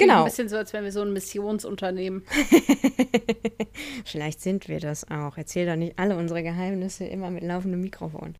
genau. 0.00 0.18
Ein 0.20 0.24
bisschen 0.24 0.48
so, 0.48 0.56
als 0.56 0.72
wären 0.72 0.84
wir 0.84 0.92
so 0.92 1.02
ein 1.02 1.12
Missionsunternehmen. 1.12 2.24
Vielleicht 4.04 4.40
sind 4.40 4.68
wir 4.68 4.80
das 4.80 5.08
auch. 5.10 5.36
Erzähl 5.36 5.66
doch 5.66 5.76
nicht 5.76 5.98
alle 5.98 6.16
unsere 6.16 6.42
Geheimnisse 6.42 7.04
immer 7.04 7.30
mit 7.30 7.44
laufendem 7.44 7.80
Mikrofon. 7.80 8.34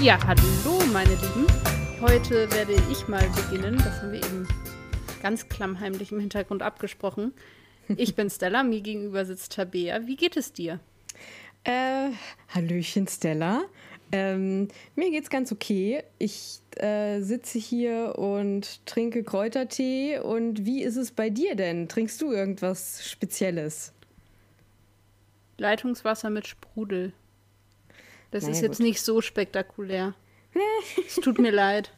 Ja, 0.00 0.18
hallo 0.26 0.80
meine 0.92 1.10
Lieben. 1.10 1.46
Heute 2.00 2.50
werde 2.52 2.74
ich 2.90 3.08
mal 3.08 3.28
beginnen. 3.30 3.76
Das 3.78 4.00
haben 4.00 4.12
wir 4.12 4.24
eben 4.24 4.48
ganz 5.20 5.48
klammheimlich 5.48 6.12
im 6.12 6.20
Hintergrund 6.20 6.62
abgesprochen. 6.62 7.34
Ich 7.96 8.14
bin 8.14 8.28
Stella, 8.30 8.62
mir 8.62 8.80
gegenüber 8.80 9.24
sitzt 9.24 9.52
Tabea. 9.52 10.06
Wie 10.06 10.16
geht 10.16 10.36
es 10.36 10.52
dir? 10.52 10.80
Äh, 11.64 12.10
Hallöchen 12.48 13.08
Stella. 13.08 13.64
Ähm, 14.12 14.68
mir 14.94 15.10
geht's 15.10 15.30
ganz 15.30 15.52
okay. 15.52 16.02
Ich 16.18 16.60
äh, 16.76 17.20
sitze 17.20 17.58
hier 17.58 18.18
und 18.18 18.84
trinke 18.86 19.22
Kräutertee. 19.22 20.18
Und 20.18 20.64
wie 20.64 20.82
ist 20.82 20.96
es 20.96 21.12
bei 21.12 21.30
dir 21.30 21.54
denn? 21.56 21.88
Trinkst 21.88 22.20
du 22.20 22.32
irgendwas 22.32 23.08
Spezielles? 23.08 23.92
Leitungswasser 25.58 26.30
mit 26.30 26.46
Sprudel. 26.46 27.12
Das 28.30 28.44
Naja, 28.44 28.54
ist 28.54 28.62
jetzt 28.62 28.78
gut. 28.78 28.86
nicht 28.86 29.02
so 29.02 29.20
spektakulär. 29.20 30.14
es 31.06 31.16
tut 31.16 31.38
mir 31.38 31.50
leid. 31.52 31.92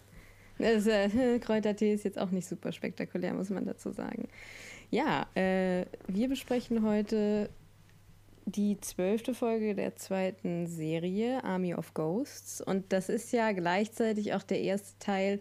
Das, 0.58 0.86
äh, 0.86 1.38
Kräutertee 1.38 1.94
ist 1.94 2.04
jetzt 2.04 2.18
auch 2.18 2.30
nicht 2.30 2.46
super 2.46 2.72
spektakulär, 2.72 3.32
muss 3.34 3.50
man 3.50 3.64
dazu 3.64 3.90
sagen. 3.92 4.28
Ja, 4.90 5.26
äh, 5.34 5.86
wir 6.08 6.28
besprechen 6.28 6.84
heute 6.84 7.48
die 8.44 8.80
zwölfte 8.80 9.34
Folge 9.34 9.76
der 9.76 9.94
zweiten 9.94 10.66
Serie 10.66 11.44
Army 11.44 11.74
of 11.74 11.94
Ghosts. 11.94 12.60
Und 12.60 12.92
das 12.92 13.08
ist 13.08 13.32
ja 13.32 13.52
gleichzeitig 13.52 14.34
auch 14.34 14.42
der 14.42 14.60
erste 14.60 14.98
Teil 14.98 15.40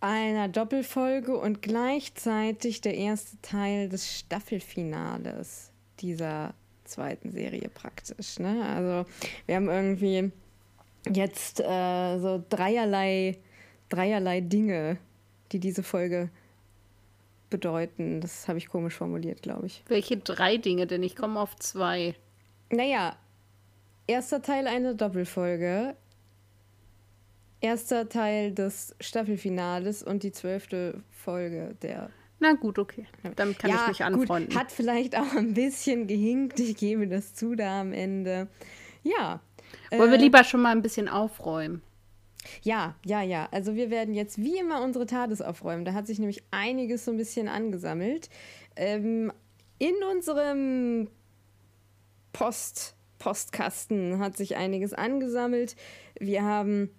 einer 0.00 0.48
Doppelfolge 0.48 1.36
und 1.36 1.60
gleichzeitig 1.60 2.80
der 2.80 2.94
erste 2.94 3.40
Teil 3.42 3.90
des 3.90 4.18
Staffelfinales 4.18 5.70
dieser 6.00 6.54
zweiten 6.84 7.30
Serie 7.32 7.68
praktisch. 7.68 8.38
Ne? 8.38 8.64
Also 8.64 9.10
wir 9.46 9.56
haben 9.56 9.68
irgendwie 9.68 10.32
jetzt 11.12 11.60
äh, 11.60 12.18
so 12.18 12.42
dreierlei, 12.48 13.36
dreierlei 13.88 14.40
Dinge, 14.40 14.98
die 15.52 15.60
diese 15.60 15.82
Folge 15.82 16.30
bedeuten. 17.50 18.20
Das 18.20 18.48
habe 18.48 18.58
ich 18.58 18.68
komisch 18.68 18.94
formuliert, 18.94 19.42
glaube 19.42 19.66
ich. 19.66 19.82
Welche 19.88 20.16
drei 20.16 20.56
Dinge 20.56 20.86
denn? 20.86 21.02
Ich 21.02 21.16
komme 21.16 21.40
auf 21.40 21.56
zwei. 21.56 22.14
Naja, 22.70 23.16
erster 24.06 24.42
Teil 24.42 24.66
eine 24.66 24.94
Doppelfolge. 24.94 25.96
Erster 27.60 28.08
Teil 28.08 28.52
des 28.52 28.94
Staffelfinales 29.00 30.02
und 30.02 30.22
die 30.22 30.32
zwölfte 30.32 31.02
Folge 31.10 31.74
der. 31.82 32.10
Na 32.38 32.52
gut, 32.52 32.78
okay. 32.78 33.06
Damit 33.34 33.58
kann 33.58 33.70
ich 33.70 33.88
mich 33.88 34.04
anfreunden. 34.04 34.50
Gut, 34.50 34.58
hat 34.58 34.70
vielleicht 34.70 35.16
auch 35.16 35.32
ein 35.34 35.54
bisschen 35.54 36.06
gehinkt, 36.06 36.60
ich 36.60 36.76
gebe 36.76 37.08
das 37.08 37.34
zu 37.34 37.54
da 37.54 37.80
am 37.80 37.92
Ende. 37.92 38.48
Ja. 39.02 39.40
Wollen 39.90 40.10
wir 40.10 40.18
äh, 40.18 40.22
lieber 40.22 40.44
schon 40.44 40.60
mal 40.60 40.72
ein 40.72 40.82
bisschen 40.82 41.08
aufräumen? 41.08 41.80
Ja, 42.62 42.94
ja, 43.04 43.22
ja. 43.22 43.48
Also 43.50 43.74
wir 43.74 43.90
werden 43.90 44.14
jetzt 44.14 44.38
wie 44.38 44.58
immer 44.58 44.82
unsere 44.82 45.06
TARDIS 45.06 45.42
aufräumen. 45.42 45.84
Da 45.84 45.92
hat 45.92 46.06
sich 46.06 46.18
nämlich 46.18 46.42
einiges 46.50 47.04
so 47.04 47.10
ein 47.10 47.16
bisschen 47.16 47.48
angesammelt. 47.48 48.28
Ähm, 48.76 49.32
in 49.78 49.94
unserem 50.10 51.08
Post, 52.32 52.94
Postkasten 53.18 54.18
hat 54.18 54.36
sich 54.36 54.56
einiges 54.56 54.92
angesammelt. 54.92 55.76
Wir 56.18 56.42
haben 56.42 56.90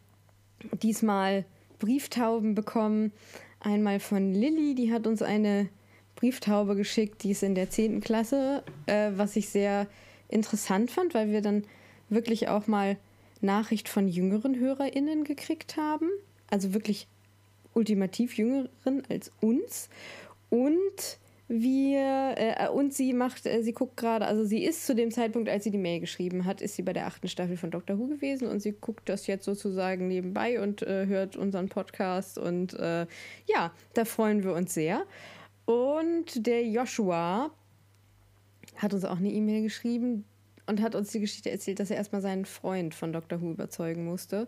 diesmal 0.82 1.46
Brieftauben 1.80 2.56
bekommen. 2.56 3.12
Einmal 3.60 4.00
von 4.00 4.34
Lilly, 4.34 4.76
die 4.76 4.92
hat 4.92 5.08
uns 5.08 5.22
eine 5.22 5.70
Brieftaube 6.16 6.76
geschickt, 6.76 7.24
die 7.24 7.32
ist 7.32 7.44
in 7.44 7.56
der 7.56 7.70
10. 7.70 8.02
Klasse, 8.02 8.64
äh, 8.88 9.12
was 9.16 9.36
ich 9.36 9.50
sehr 9.50 9.88
interessant 10.30 10.92
fand, 10.92 11.14
weil 11.14 11.32
wir 11.32 11.42
dann 11.42 11.64
wirklich 12.10 12.48
auch 12.48 12.68
mal 12.68 12.98
Nachricht 13.42 13.90
von 13.90 14.08
jüngeren 14.08 14.60
HörerInnen 14.60 15.24
gekriegt 15.24 15.78
haben. 15.78 16.10
Also 16.50 16.74
wirklich 16.74 17.08
ultimativ 17.74 18.38
jüngeren 18.38 19.04
als 19.10 19.32
uns. 19.42 19.90
Und 20.50 21.20
wir, 21.50 22.36
äh, 22.38 22.68
und 22.70 22.94
sie 22.94 23.14
macht, 23.14 23.46
äh, 23.46 23.62
sie 23.64 23.72
guckt 23.72 23.96
gerade, 23.96 24.26
also 24.26 24.44
sie 24.44 24.64
ist 24.64 24.86
zu 24.86 24.94
dem 24.94 25.12
Zeitpunkt, 25.12 25.48
als 25.48 25.64
sie 25.64 25.72
die 25.72 25.78
Mail 25.78 26.02
geschrieben 26.02 26.44
hat, 26.44 26.62
ist 26.62 26.76
sie 26.76 26.82
bei 26.82 26.92
der 26.92 27.08
achten 27.08 27.30
Staffel 27.30 27.56
von 27.56 27.72
Doctor 27.72 27.98
Who 27.98 28.08
gewesen 28.08 28.50
und 28.50 28.60
sie 28.60 28.74
guckt 28.74 29.08
das 29.08 29.28
jetzt 29.28 29.46
sozusagen 29.46 30.08
nebenbei 30.10 30.62
und 30.62 30.82
äh, 30.82 31.06
hört 31.06 31.38
unseren 31.38 31.70
Podcast 31.70 32.38
und 32.38 32.74
äh, 32.74 33.08
ja, 33.46 33.72
da 33.94 34.06
freuen 34.06 34.44
wir 34.44 34.54
uns 34.54 34.74
sehr. 34.74 35.04
Und 35.66 36.46
der 36.46 36.66
Joshua 36.66 37.52
hat 38.76 38.94
uns 38.94 39.06
auch 39.06 39.18
eine 39.18 39.32
E-Mail 39.32 39.64
geschrieben 39.64 40.26
und 40.68 40.82
hat 40.82 40.96
uns 40.96 41.12
die 41.12 41.20
Geschichte 41.20 41.50
erzählt, 41.50 41.80
dass 41.80 41.90
er 41.90 41.98
erstmal 41.98 42.22
seinen 42.22 42.46
Freund 42.46 42.94
von 42.94 43.14
Doctor 43.14 43.42
Who 43.42 43.52
überzeugen 43.52 44.06
musste 44.06 44.48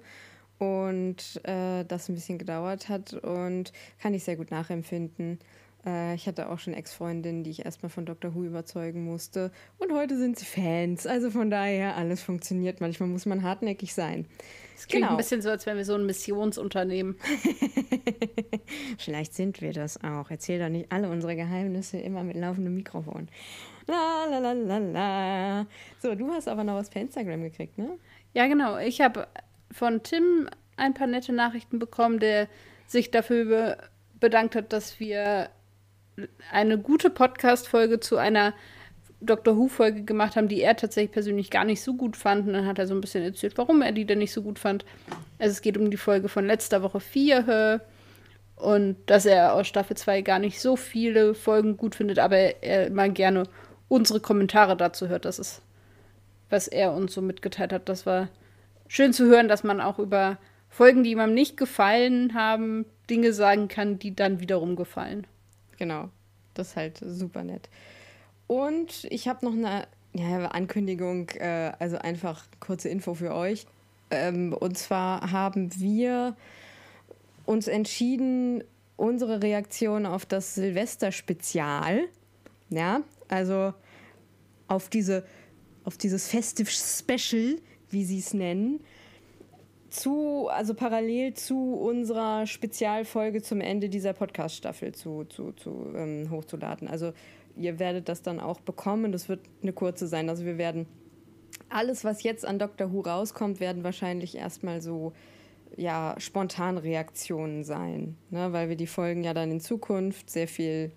und 0.60 1.42
äh, 1.44 1.86
das 1.86 2.10
ein 2.10 2.16
bisschen 2.16 2.38
gedauert 2.38 2.90
hat 2.90 3.14
und 3.14 3.72
kann 4.00 4.14
ich 4.14 4.24
sehr 4.24 4.36
gut 4.36 4.52
nachempfinden. 4.52 5.40
Äh, 5.86 6.16
ich 6.16 6.28
hatte 6.28 6.50
auch 6.50 6.60
schon 6.60 6.74
Ex-Freundinnen, 6.74 7.44
die 7.44 7.52
ich 7.52 7.66
erstmal 7.66 7.90
von 7.90 8.06
Doctor 8.06 8.36
Who 8.36 8.44
überzeugen 8.44 9.06
musste 9.06 9.52
und 9.78 9.94
heute 9.94 10.18
sind 10.18 10.38
sie 10.38 10.46
Fans. 10.46 11.08
Also 11.08 11.32
von 11.32 11.50
daher, 11.50 11.96
alles 11.96 12.22
funktioniert. 12.22 12.82
Manchmal 12.82 13.10
muss 13.10 13.26
man 13.26 13.44
hartnäckig 13.44 13.94
sein. 13.94 14.28
Es 14.76 14.88
klingt 14.88 15.04
genau. 15.04 15.14
ein 15.14 15.18
bisschen 15.18 15.42
so, 15.42 15.50
als 15.50 15.66
wären 15.66 15.78
wir 15.78 15.86
so 15.86 15.96
ein 15.96 16.06
Missionsunternehmen. 16.06 17.18
Vielleicht 18.98 19.34
sind 19.34 19.62
wir 19.62 19.74
das 19.74 20.02
auch. 20.04 20.30
Erzähl 20.30 20.60
doch 20.60 20.70
nicht 20.70 20.92
alle 20.92 21.10
unsere 21.10 21.36
Geheimnisse 21.36 21.98
immer 21.98 22.24
mit 22.24 22.38
laufendem 22.38 22.76
Mikrofon. 22.76 23.30
La 23.90 24.26
la 24.30 24.38
la 24.38 24.54
la 24.54 24.78
la. 24.78 25.66
So, 25.98 26.14
du 26.14 26.32
hast 26.32 26.48
aber 26.48 26.64
noch 26.64 26.76
was 26.76 26.92
per 26.92 27.02
Instagram 27.02 27.42
gekriegt, 27.42 27.78
ne? 27.80 27.98
Ja, 28.34 28.46
genau. 28.46 28.78
Ich 28.78 29.02
habe 29.02 29.28
von 29.72 30.04
Tim 30.04 30.48
ein 30.78 30.94
paar 30.94 31.08
nette 31.08 31.34
Nachrichten 31.34 31.80
bekommen, 31.80 32.20
der 32.20 32.48
sich 32.86 33.10
dafür 33.10 33.46
be 33.46 33.78
bedankt 34.20 34.56
hat, 34.56 34.74
dass 34.74 35.00
wir 35.00 35.50
eine 36.52 36.78
gute 36.78 37.10
Podcast-Folge 37.10 38.02
zu 38.02 38.18
einer 38.18 38.54
Doctor 39.22 39.56
Who-Folge 39.58 40.04
gemacht 40.04 40.36
haben, 40.36 40.50
die 40.50 40.62
er 40.62 40.76
tatsächlich 40.76 41.14
persönlich 41.14 41.50
gar 41.50 41.64
nicht 41.64 41.82
so 41.82 41.96
gut 41.96 42.18
fand. 42.18 42.46
Und 42.46 42.54
dann 42.54 42.68
hat 42.68 42.80
er 42.80 42.86
so 42.86 42.94
ein 42.94 43.00
bisschen 43.00 43.24
erzählt, 43.24 43.58
warum 43.58 43.82
er 43.82 43.94
die 43.94 44.06
denn 44.06 44.20
nicht 44.20 44.34
so 44.34 44.42
gut 44.42 44.60
fand. 44.60 44.86
Also 45.40 45.54
es 45.54 45.62
geht 45.62 45.78
um 45.78 45.90
die 45.90 45.98
Folge 45.98 46.28
von 46.28 46.46
letzter 46.46 46.84
Woche 46.84 47.00
4 47.00 47.82
und 48.58 48.98
dass 49.06 49.26
er 49.26 49.54
aus 49.54 49.68
Staffel 49.68 49.96
2 49.96 50.22
gar 50.22 50.40
nicht 50.40 50.60
so 50.60 50.76
viele 50.76 51.34
Folgen 51.34 51.78
gut 51.78 51.96
findet, 51.96 52.20
aber 52.20 52.38
er 52.38 52.88
immer 52.88 53.08
gerne 53.08 53.44
unsere 53.90 54.22
Kommentare 54.22 54.78
dazu 54.78 55.10
hört. 55.10 55.26
Das 55.26 55.40
ist, 55.40 55.62
was 56.50 56.70
er 56.70 56.94
uns 56.94 57.14
so 57.14 57.22
mitgeteilt 57.22 57.74
hat. 57.74 57.90
Das 57.90 58.06
war 58.06 58.30
schön 58.88 59.12
zu 59.12 59.26
hören, 59.26 59.50
dass 59.50 59.66
man 59.66 59.82
auch 59.82 60.00
über 60.00 60.38
Folgen, 60.70 61.04
die 61.04 61.12
ihm 61.12 61.34
nicht 61.34 61.58
gefallen 61.58 62.34
haben, 62.34 62.86
Dinge 63.10 63.34
sagen 63.34 63.68
kann, 63.68 64.00
die 64.00 64.16
dann 64.16 64.40
wiederum 64.40 64.76
gefallen. 64.76 65.28
Genau. 65.78 66.10
Das 66.54 66.70
ist 66.70 66.76
halt 66.76 67.00
super 67.02 67.44
nett. 67.44 67.70
Und 68.48 69.06
ich 69.10 69.28
habe 69.28 69.46
noch 69.46 69.54
eine 69.54 69.88
ja, 70.14 70.46
Ankündigung, 70.46 71.30
äh, 71.30 71.72
also 71.80 71.98
einfach 71.98 72.46
kurze 72.60 72.90
Info 72.90 73.14
für 73.14 73.34
euch. 73.34 73.66
Ähm, 74.12 74.54
und 74.54 74.78
zwar 74.78 75.32
haben 75.32 75.70
wir 75.80 76.36
uns 77.46 77.68
entschieden, 77.68 78.64
unsere 78.98 79.42
Reaktion 79.42 80.06
auf 80.06 80.26
das 80.26 80.56
Silvester-Spezial, 80.56 82.02
ja, 82.70 83.02
also 83.30 83.74
auf, 84.68 84.90
diese, 84.90 85.24
auf 85.86 85.98
dieses 85.98 86.28
Festive 86.28 86.70
Special, 86.70 87.56
wie 87.90 88.04
sie 88.04 88.20
es 88.20 88.34
nennen, 88.34 88.82
zu, 89.90 90.48
also 90.50 90.74
parallel 90.74 91.34
zu 91.34 91.74
unserer 91.74 92.46
Spezialfolge 92.46 93.42
zum 93.42 93.62
Ende 93.62 93.90
dieser 93.90 94.14
Podcast-Staffel 94.14 94.94
zu, 94.94 95.24
zu, 95.26 95.52
zu 95.54 95.92
ähm, 95.96 96.30
hochzuladen. 96.30 96.88
Also 96.88 97.14
ihr 97.56 97.80
werdet 97.80 98.08
das 98.08 98.22
dann 98.22 98.40
auch 98.40 98.60
bekommen. 98.60 99.12
Das 99.12 99.30
wird 99.30 99.42
eine 99.62 99.74
kurze 99.74 100.08
sein. 100.08 100.30
Also 100.30 100.46
wir 100.46 100.58
werden 100.58 100.86
alles, 101.70 102.04
was 102.04 102.24
jetzt 102.24 102.46
an 102.46 102.60
Doctor 102.60 102.92
Who 102.92 103.02
rauskommt, 103.02 103.60
werden 103.60 103.84
wahrscheinlich 103.84 104.38
erstmal 104.38 104.82
so 104.82 105.14
ja, 105.76 106.16
Spontanreaktionen 106.18 107.64
sein. 107.64 108.16
Ne? 108.30 108.52
Weil 108.54 108.70
wir 108.70 108.76
die 108.76 108.88
Folgen 108.88 109.24
ja 109.24 109.34
dann 109.34 109.52
in 109.52 109.60
Zukunft 109.60 110.30
sehr 110.30 110.48
viel 110.48 110.92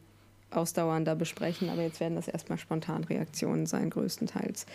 ausdauernder 0.54 1.14
besprechen, 1.14 1.68
aber 1.70 1.82
jetzt 1.82 2.00
werden 2.00 2.16
das 2.16 2.28
erstmal 2.28 2.58
Spontanreaktionen 2.58 3.66
sein, 3.66 3.90
größtenteils. 3.90 4.66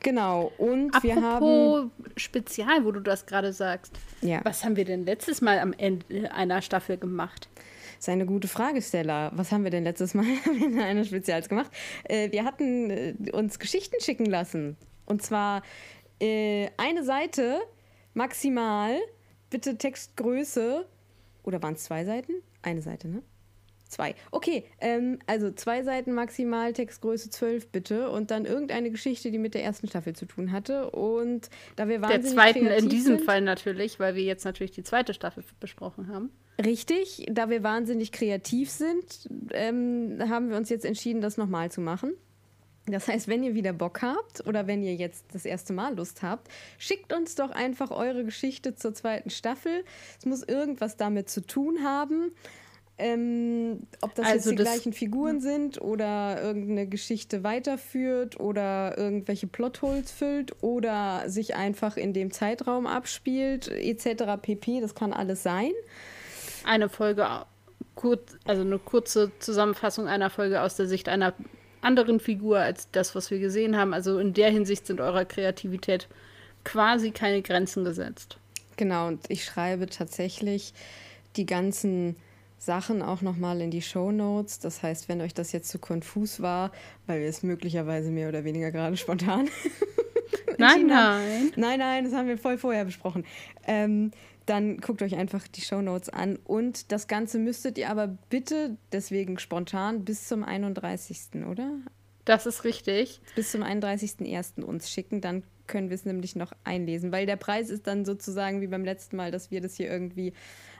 Genau, 0.00 0.52
und 0.58 0.94
Apropos 0.94 1.02
wir 1.02 1.22
haben. 1.22 1.90
Spezial, 2.16 2.84
wo 2.84 2.92
du 2.92 3.00
das 3.00 3.26
gerade 3.26 3.52
sagst. 3.52 3.92
Ja. 4.22 4.40
Was 4.44 4.64
haben 4.64 4.76
wir 4.76 4.84
denn 4.84 5.04
letztes 5.04 5.40
Mal 5.40 5.58
am 5.58 5.72
Ende 5.72 6.32
einer 6.32 6.62
Staffel 6.62 6.96
gemacht? 6.96 7.48
ist 7.98 8.08
eine 8.08 8.26
gute 8.26 8.48
Frage, 8.48 8.80
Stella. 8.80 9.32
Was 9.34 9.52
haben 9.52 9.64
wir 9.64 9.70
denn 9.70 9.84
letztes 9.84 10.14
Mal 10.14 10.24
in 10.62 10.78
einer 10.78 11.04
Spezials 11.04 11.48
gemacht? 11.48 11.70
Äh, 12.04 12.30
wir 12.32 12.44
hatten 12.44 12.90
äh, 12.90 13.14
uns 13.32 13.58
Geschichten 13.58 14.00
schicken 14.00 14.26
lassen. 14.26 14.76
Und 15.04 15.22
zwar 15.22 15.62
äh, 16.20 16.68
eine 16.76 17.04
Seite 17.04 17.60
maximal, 18.14 18.98
bitte 19.50 19.76
Textgröße. 19.76 20.86
Oder 21.42 21.62
waren 21.62 21.74
es 21.74 21.84
zwei 21.84 22.04
Seiten? 22.04 22.32
Eine 22.62 22.82
Seite, 22.82 23.08
ne? 23.08 23.22
Zwei. 23.88 24.14
Okay, 24.30 24.64
ähm, 24.80 25.18
also 25.26 25.50
zwei 25.50 25.82
Seiten 25.82 26.12
maximal, 26.12 26.74
Textgröße 26.74 27.30
12 27.30 27.72
bitte 27.72 28.10
und 28.10 28.30
dann 28.30 28.44
irgendeine 28.44 28.90
Geschichte, 28.90 29.30
die 29.30 29.38
mit 29.38 29.54
der 29.54 29.64
ersten 29.64 29.88
Staffel 29.88 30.14
zu 30.14 30.26
tun 30.26 30.52
hatte. 30.52 30.90
Und 30.90 31.48
da 31.76 31.88
wir 31.88 32.02
wahnsinnig 32.02 32.24
Der 32.24 32.32
zweiten 32.34 32.66
in 32.66 32.88
diesem 32.90 33.16
sind, 33.16 33.24
Fall 33.24 33.40
natürlich, 33.40 33.98
weil 33.98 34.14
wir 34.14 34.22
jetzt 34.22 34.44
natürlich 34.44 34.72
die 34.72 34.82
zweite 34.82 35.14
Staffel 35.14 35.42
besprochen 35.58 36.08
haben. 36.08 36.30
Richtig, 36.62 37.26
da 37.30 37.48
wir 37.48 37.62
wahnsinnig 37.62 38.12
kreativ 38.12 38.68
sind, 38.68 39.28
ähm, 39.52 40.18
haben 40.28 40.50
wir 40.50 40.56
uns 40.56 40.68
jetzt 40.68 40.84
entschieden, 40.84 41.22
das 41.22 41.38
nochmal 41.38 41.70
zu 41.70 41.80
machen. 41.80 42.12
Das 42.90 43.08
heißt, 43.08 43.28
wenn 43.28 43.42
ihr 43.42 43.54
wieder 43.54 43.72
Bock 43.72 44.02
habt 44.02 44.46
oder 44.46 44.66
wenn 44.66 44.82
ihr 44.82 44.94
jetzt 44.94 45.26
das 45.32 45.44
erste 45.44 45.72
Mal 45.72 45.96
Lust 45.96 46.22
habt, 46.22 46.48
schickt 46.78 47.12
uns 47.12 47.34
doch 47.34 47.50
einfach 47.50 47.90
eure 47.90 48.24
Geschichte 48.24 48.74
zur 48.74 48.94
zweiten 48.94 49.30
Staffel. 49.30 49.84
Es 50.18 50.26
muss 50.26 50.42
irgendwas 50.42 50.96
damit 50.96 51.28
zu 51.28 51.42
tun 51.42 51.84
haben. 51.84 52.32
Ähm, 53.00 53.86
ob 54.00 54.14
das 54.16 54.26
also 54.26 54.50
jetzt 54.50 54.50
die 54.50 54.64
das, 54.64 54.72
gleichen 54.72 54.92
Figuren 54.92 55.40
sind 55.40 55.80
oder 55.80 56.42
irgendeine 56.42 56.88
Geschichte 56.88 57.44
weiterführt 57.44 58.40
oder 58.40 58.98
irgendwelche 58.98 59.46
Plotholes 59.46 60.10
füllt 60.10 60.52
oder 60.62 61.28
sich 61.28 61.54
einfach 61.54 61.96
in 61.96 62.12
dem 62.12 62.32
Zeitraum 62.32 62.88
abspielt, 62.88 63.68
etc. 63.68 64.42
pp. 64.42 64.80
Das 64.80 64.96
kann 64.96 65.12
alles 65.12 65.44
sein. 65.44 65.70
Eine 66.64 66.88
Folge, 66.88 67.28
also 68.44 68.62
eine 68.62 68.78
kurze 68.80 69.30
Zusammenfassung 69.38 70.08
einer 70.08 70.28
Folge 70.28 70.60
aus 70.60 70.74
der 70.74 70.88
Sicht 70.88 71.08
einer 71.08 71.34
anderen 71.80 72.18
Figur 72.18 72.58
als 72.58 72.90
das, 72.90 73.14
was 73.14 73.30
wir 73.30 73.38
gesehen 73.38 73.76
haben. 73.76 73.94
Also 73.94 74.18
in 74.18 74.34
der 74.34 74.50
Hinsicht 74.50 74.88
sind 74.88 75.00
eurer 75.00 75.24
Kreativität 75.24 76.08
quasi 76.64 77.12
keine 77.12 77.42
Grenzen 77.42 77.84
gesetzt. 77.84 78.38
Genau, 78.76 79.06
und 79.06 79.20
ich 79.28 79.44
schreibe 79.44 79.86
tatsächlich 79.86 80.74
die 81.36 81.46
ganzen 81.46 82.16
Sachen 82.58 83.02
auch 83.02 83.22
nochmal 83.22 83.60
in 83.60 83.70
die 83.70 83.82
Show 83.82 84.10
Notes. 84.10 84.58
Das 84.58 84.82
heißt, 84.82 85.08
wenn 85.08 85.20
euch 85.20 85.34
das 85.34 85.52
jetzt 85.52 85.68
zu 85.68 85.78
konfus 85.78 86.40
war, 86.40 86.72
weil 87.06 87.20
wir 87.20 87.28
es 87.28 87.42
möglicherweise 87.42 88.10
mehr 88.10 88.28
oder 88.28 88.44
weniger 88.44 88.70
gerade 88.70 88.96
spontan. 88.96 89.48
nein, 90.58 90.86
nein. 90.86 91.52
Nein, 91.56 91.78
nein, 91.78 92.04
das 92.04 92.12
haben 92.12 92.28
wir 92.28 92.38
voll 92.38 92.58
vorher 92.58 92.84
besprochen. 92.84 93.24
Ähm, 93.66 94.10
dann 94.46 94.78
guckt 94.78 95.02
euch 95.02 95.14
einfach 95.14 95.46
die 95.46 95.60
Show 95.60 95.82
Notes 95.82 96.08
an. 96.08 96.36
Und 96.44 96.90
das 96.90 97.06
Ganze 97.06 97.38
müsstet 97.38 97.78
ihr 97.78 97.90
aber 97.90 98.16
bitte, 98.30 98.76
deswegen 98.92 99.38
spontan, 99.38 100.04
bis 100.04 100.26
zum 100.26 100.42
31. 100.42 101.44
oder? 101.50 101.70
Das 102.24 102.46
ist 102.46 102.64
richtig. 102.64 103.20
Bis 103.34 103.52
zum 103.52 103.62
31.01. 103.62 104.62
uns 104.62 104.90
schicken, 104.90 105.20
dann 105.20 105.42
können 105.66 105.90
wir 105.90 105.94
es 105.94 106.04
nämlich 106.04 106.34
noch 106.34 106.52
einlesen, 106.64 107.12
weil 107.12 107.26
der 107.26 107.36
Preis 107.36 107.70
ist 107.70 107.86
dann 107.86 108.04
sozusagen 108.04 108.60
wie 108.60 108.66
beim 108.66 108.84
letzten 108.84 109.16
Mal, 109.16 109.30
dass 109.30 109.50
wir 109.50 109.60
das 109.60 109.76
hier 109.76 109.90
irgendwie 109.90 110.32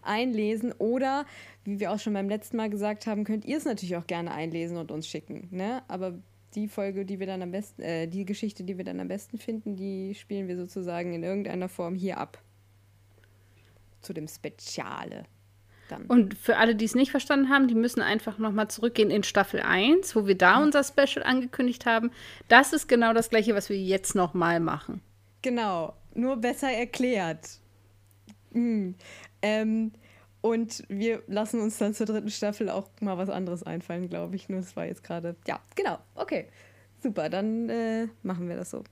einlesen. 0.03 0.73
Oder, 0.79 1.27
wie 1.65 1.81
wir 1.81 1.93
auch 1.93 1.99
schon 1.99 2.15
beim 2.15 2.29
letzten 2.29 2.57
Mal 2.57 2.71
gesagt 2.71 3.07
haben, 3.07 3.25
könnt 3.25 3.45
ihr 3.45 3.57
es 3.57 3.65
natürlich 3.65 3.97
auch 3.97 4.07
gerne 4.07 4.33
einlesen 4.33 4.77
und 4.77 4.91
uns 4.91 5.07
schicken. 5.07 5.49
Ne? 5.51 5.83
Aber 5.89 6.15
die 6.55 6.69
Folge, 6.69 7.05
die 7.05 7.21
wir 7.21 7.27
dann 7.27 7.43
am 7.43 7.51
besten, 7.51 7.83
äh, 7.83 8.09
die 8.09 8.25
Geschichte, 8.25 8.65
die 8.65 8.79
wir 8.79 8.85
dann 8.85 9.01
am 9.01 9.09
besten 9.09 9.39
finden, 9.39 9.77
die 9.77 10.15
spielen 10.15 10.49
wir 10.49 10.57
sozusagen 10.57 11.13
in 11.15 11.23
irgendeiner 11.23 11.69
Form 11.69 11.95
hier 11.95 12.19
ab. 12.19 12.43
Zu 14.01 14.13
dem 14.13 14.29
Speziale. 14.29 15.25
Dann. 15.89 16.05
Und 16.05 16.35
für 16.35 16.57
alle, 16.59 16.75
die 16.75 16.85
es 16.85 16.95
nicht 16.95 17.11
verstanden 17.11 17.49
haben, 17.49 17.67
die 17.67 17.75
müssen 17.75 18.03
einfach 18.03 18.39
nochmal 18.39 18.69
zurückgehen 18.69 19.11
in 19.11 19.23
Staffel 19.23 19.61
1, 19.61 20.15
wo 20.15 20.27
wir 20.27 20.37
da 20.37 20.63
unser 20.63 20.85
Special 20.85 21.23
angekündigt 21.25 21.87
haben. 21.87 22.11
Das 22.49 22.73
ist 22.73 22.89
genau 22.89 23.13
das 23.15 23.31
gleiche, 23.31 23.55
was 23.55 23.71
wir 23.71 23.79
jetzt 23.79 24.15
nochmal 24.15 24.61
machen. 24.61 25.01
Genau, 25.43 25.95
nur 26.15 26.37
besser 26.37 26.71
erklärt. 26.71 27.59
Mhm. 28.51 28.95
Ähm, 29.43 29.93
und 30.41 30.85
wir 30.89 31.23
lassen 31.27 31.61
uns 31.61 31.79
dann 31.79 31.95
zur 31.95 32.07
dritten 32.07 32.31
Staffel 32.31 32.71
auch 32.71 32.89
mal 33.01 33.19
was 33.19 33.29
anderes 33.29 33.63
einfallen, 33.63 34.09
glaube 34.09 34.37
ich. 34.37 34.49
Nur 34.49 34.61
es 34.61 34.77
war 34.77 34.87
jetzt 34.87 35.03
gerade. 35.03 35.37
Ja, 35.47 35.61
genau. 35.75 35.99
Okay. 36.15 36.49
Super, 37.03 37.29
dann 37.29 37.69
äh, 37.69 38.09
machen 38.23 38.49
wir 38.49 38.57
das 38.57 38.71
so. 38.71 38.83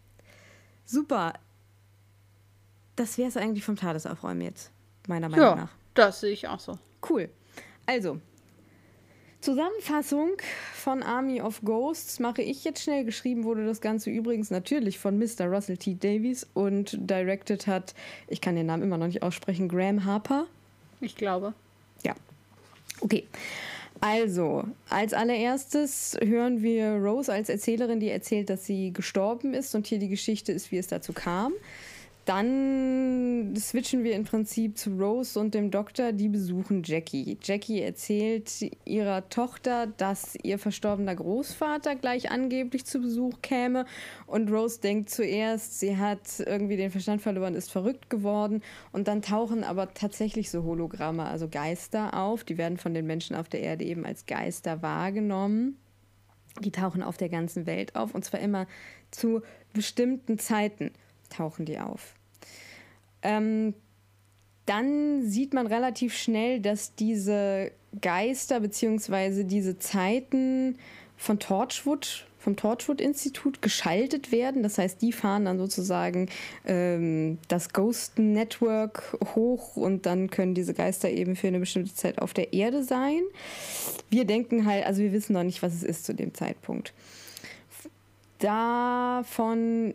Super. 0.85 1.35
Das 2.95 3.19
wäre 3.19 3.29
es 3.29 3.37
eigentlich 3.37 3.65
vom 3.65 3.77
Tadesaufräumen 3.77 4.43
jetzt, 4.43 4.71
meiner 5.07 5.29
Meinung 5.29 5.47
ja, 5.47 5.55
nach. 5.57 5.73
Das 5.95 6.21
sehe 6.21 6.33
ich 6.33 6.49
auch 6.49 6.61
so. 6.61 6.79
Cool. 7.09 7.29
Also, 7.85 8.21
Zusammenfassung 9.47 10.33
von 10.75 11.05
Army 11.05 11.41
of 11.41 11.61
Ghosts 11.63 12.19
mache 12.19 12.43
ich 12.43 12.65
jetzt 12.65 12.83
schnell. 12.83 13.05
Geschrieben 13.05 13.45
wurde 13.45 13.65
das 13.65 13.81
Ganze 13.81 14.11
übrigens 14.11 14.51
natürlich 14.51 14.99
von 14.99 15.21
Mr. 15.21 15.47
Russell 15.47 15.77
T. 15.77 15.95
Davies 15.95 16.49
und 16.53 16.99
directed 17.09 17.69
hat, 17.69 17.95
ich 18.27 18.41
kann 18.41 18.57
den 18.57 18.67
Namen 18.67 18.83
immer 18.83 18.99
noch 18.99 19.07
nicht 19.07 19.23
aussprechen, 19.23 19.69
Graham 19.69 20.05
Harper. 20.05 20.47
Ich 21.01 21.15
glaube. 21.15 21.55
Ja. 22.03 22.17
Okay. 23.01 23.23
Also, 24.01 24.65
als 24.91 25.15
allererstes 25.15 26.19
hören 26.21 26.65
wir 26.65 26.97
Rose 26.97 27.33
als 27.33 27.49
Erzählerin, 27.49 28.01
die 28.01 28.11
erzählt, 28.11 28.51
dass 28.51 28.67
sie 28.67 28.93
gestorben 28.93 29.55
ist 29.55 29.77
und 29.77 29.87
hier 29.87 30.01
die 30.01 30.09
Geschichte 30.09 30.51
ist, 30.51 30.73
wie 30.73 30.79
es 30.79 30.89
dazu 30.89 31.13
kam. 31.13 31.53
Dann 32.27 33.55
switchen 33.57 34.03
wir 34.03 34.17
im 34.17 34.25
Prinzip 34.25 34.77
zu 34.77 34.91
Rose 34.97 35.39
und 35.39 35.55
dem 35.55 35.71
Doktor, 35.71 36.11
die 36.11 36.29
besuchen 36.29 36.83
Jackie. 36.85 37.39
Jackie 37.41 37.81
erzählt 37.81 38.51
ihrer 38.85 39.29
Tochter, 39.29 39.87
dass 39.87 40.37
ihr 40.43 40.59
verstorbener 40.59 41.15
Großvater 41.15 41.95
gleich 41.95 42.33
angeblich 42.33 42.85
zu 42.85 43.01
Besuch 43.01 43.43
käme. 43.43 43.87
Und 44.27 44.51
Rose 44.51 44.81
denkt 44.81 45.09
zuerst, 45.09 45.79
sie 45.79 45.99
hat 45.99 46.41
irgendwie 46.41 46.77
den 46.77 46.91
Verstand 46.91 47.23
verloren, 47.23 47.55
ist 47.55 47.71
verrückt 47.71 48.11
geworden. 48.11 48.61
Und 48.91 49.07
dann 49.07 49.23
tauchen 49.23 49.63
aber 49.63 49.95
tatsächlich 49.95 50.51
so 50.51 50.65
Hologramme, 50.65 51.27
also 51.27 51.47
Geister 51.49 52.13
auf. 52.15 52.43
Die 52.43 52.59
werden 52.59 52.77
von 52.77 52.93
den 52.93 53.07
Menschen 53.07 53.37
auf 53.37 53.49
der 53.49 53.61
Erde 53.61 53.85
eben 53.85 54.05
als 54.05 54.27
Geister 54.27 54.83
wahrgenommen. 54.83 55.79
Die 56.59 56.73
tauchen 56.73 57.05
auf 57.05 57.19
der 57.19 57.29
ganzen 57.29 57.67
Welt 57.67 57.95
auf 57.95 58.17
und 58.17 58.25
zwar 58.25 58.41
immer 58.41 58.67
zu 59.13 59.43
bestimmten 59.73 60.41
Zeiten 60.41 60.91
tauchen 61.29 61.65
die 61.65 61.79
auf. 61.79 62.15
Ähm, 63.23 63.75
dann 64.67 65.29
sieht 65.29 65.55
man 65.55 65.67
relativ 65.67 66.15
schnell, 66.15 66.61
dass 66.61 66.95
diese 66.95 67.71
Geister 68.01 68.61
bzw. 68.61 69.45
diese 69.45 69.79
Zeiten 69.79 70.77
von 71.17 71.39
Torchwood, 71.39 72.27
vom 72.39 72.57
Torchwood-Institut 72.57 73.63
geschaltet 73.63 74.33
werden. 74.33 74.63
Das 74.63 74.79
heißt, 74.79 75.01
die 75.03 75.13
fahren 75.13 75.47
dann 75.47 75.59
sozusagen 75.59 76.29
ähm, 76.67 77.39
das 77.49 77.73
Ghost 77.73 78.19
Network 78.19 79.17
hoch 79.35 79.77
und 79.77 80.05
dann 80.05 80.31
können 80.31 80.55
diese 80.55 80.75
Geister 80.75 81.11
eben 81.11 81.37
für 81.37 81.49
eine 81.49 81.61
bestimmte 81.61 81.95
Zeit 81.95 82.21
auf 82.21 82.35
der 82.35 82.53
Erde 82.53 82.83
sein. 82.83 83.23
Wir 84.11 84.25
denken 84.25 84.67
halt, 84.67 84.85
also 84.85 85.01
wir 85.01 85.13
wissen 85.13 85.33
noch 85.33 85.45
nicht, 85.45 85.63
was 85.63 85.75
es 85.75 85.83
ist 85.83 86.05
zu 86.05 86.15
dem 86.15 86.35
Zeitpunkt. 86.35 86.93
Davon 88.39 89.95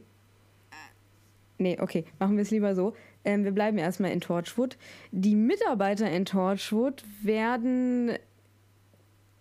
Nee, 1.61 1.77
okay, 1.79 2.05
machen 2.17 2.37
wir 2.37 2.41
es 2.41 2.49
lieber 2.49 2.73
so. 2.73 2.95
Ähm, 3.23 3.43
wir 3.43 3.51
bleiben 3.51 3.77
erstmal 3.77 4.11
in 4.11 4.19
Torchwood. 4.19 4.77
Die 5.11 5.35
Mitarbeiter 5.35 6.09
in 6.09 6.25
Torchwood 6.25 7.03
werden 7.21 8.13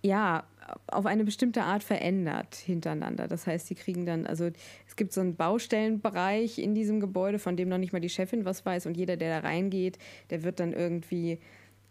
ja 0.03 0.45
auf 0.87 1.07
eine 1.07 1.25
bestimmte 1.25 1.63
Art 1.63 1.83
verändert 1.83 2.55
hintereinander. 2.57 3.27
Das 3.27 3.47
heißt, 3.47 3.69
sie 3.69 3.75
kriegen 3.75 4.05
dann, 4.05 4.27
also 4.27 4.51
es 4.87 4.97
gibt 4.97 5.15
so 5.15 5.23
einen 5.23 5.35
Baustellenbereich 5.35 6.59
in 6.59 6.75
diesem 6.75 7.01
Gebäude, 7.01 7.39
von 7.39 7.57
dem 7.57 7.71
noch 7.71 7.79
nicht 7.79 7.95
mal 7.95 8.01
die 8.01 8.11
Chefin 8.11 8.45
was 8.45 8.67
weiß 8.67 8.85
und 8.85 8.99
jeder, 8.99 9.17
der 9.17 9.41
da 9.41 9.49
reingeht, 9.49 9.99
der 10.29 10.43
wird 10.43 10.61
dann 10.61 10.75
irgendwie 10.75 11.39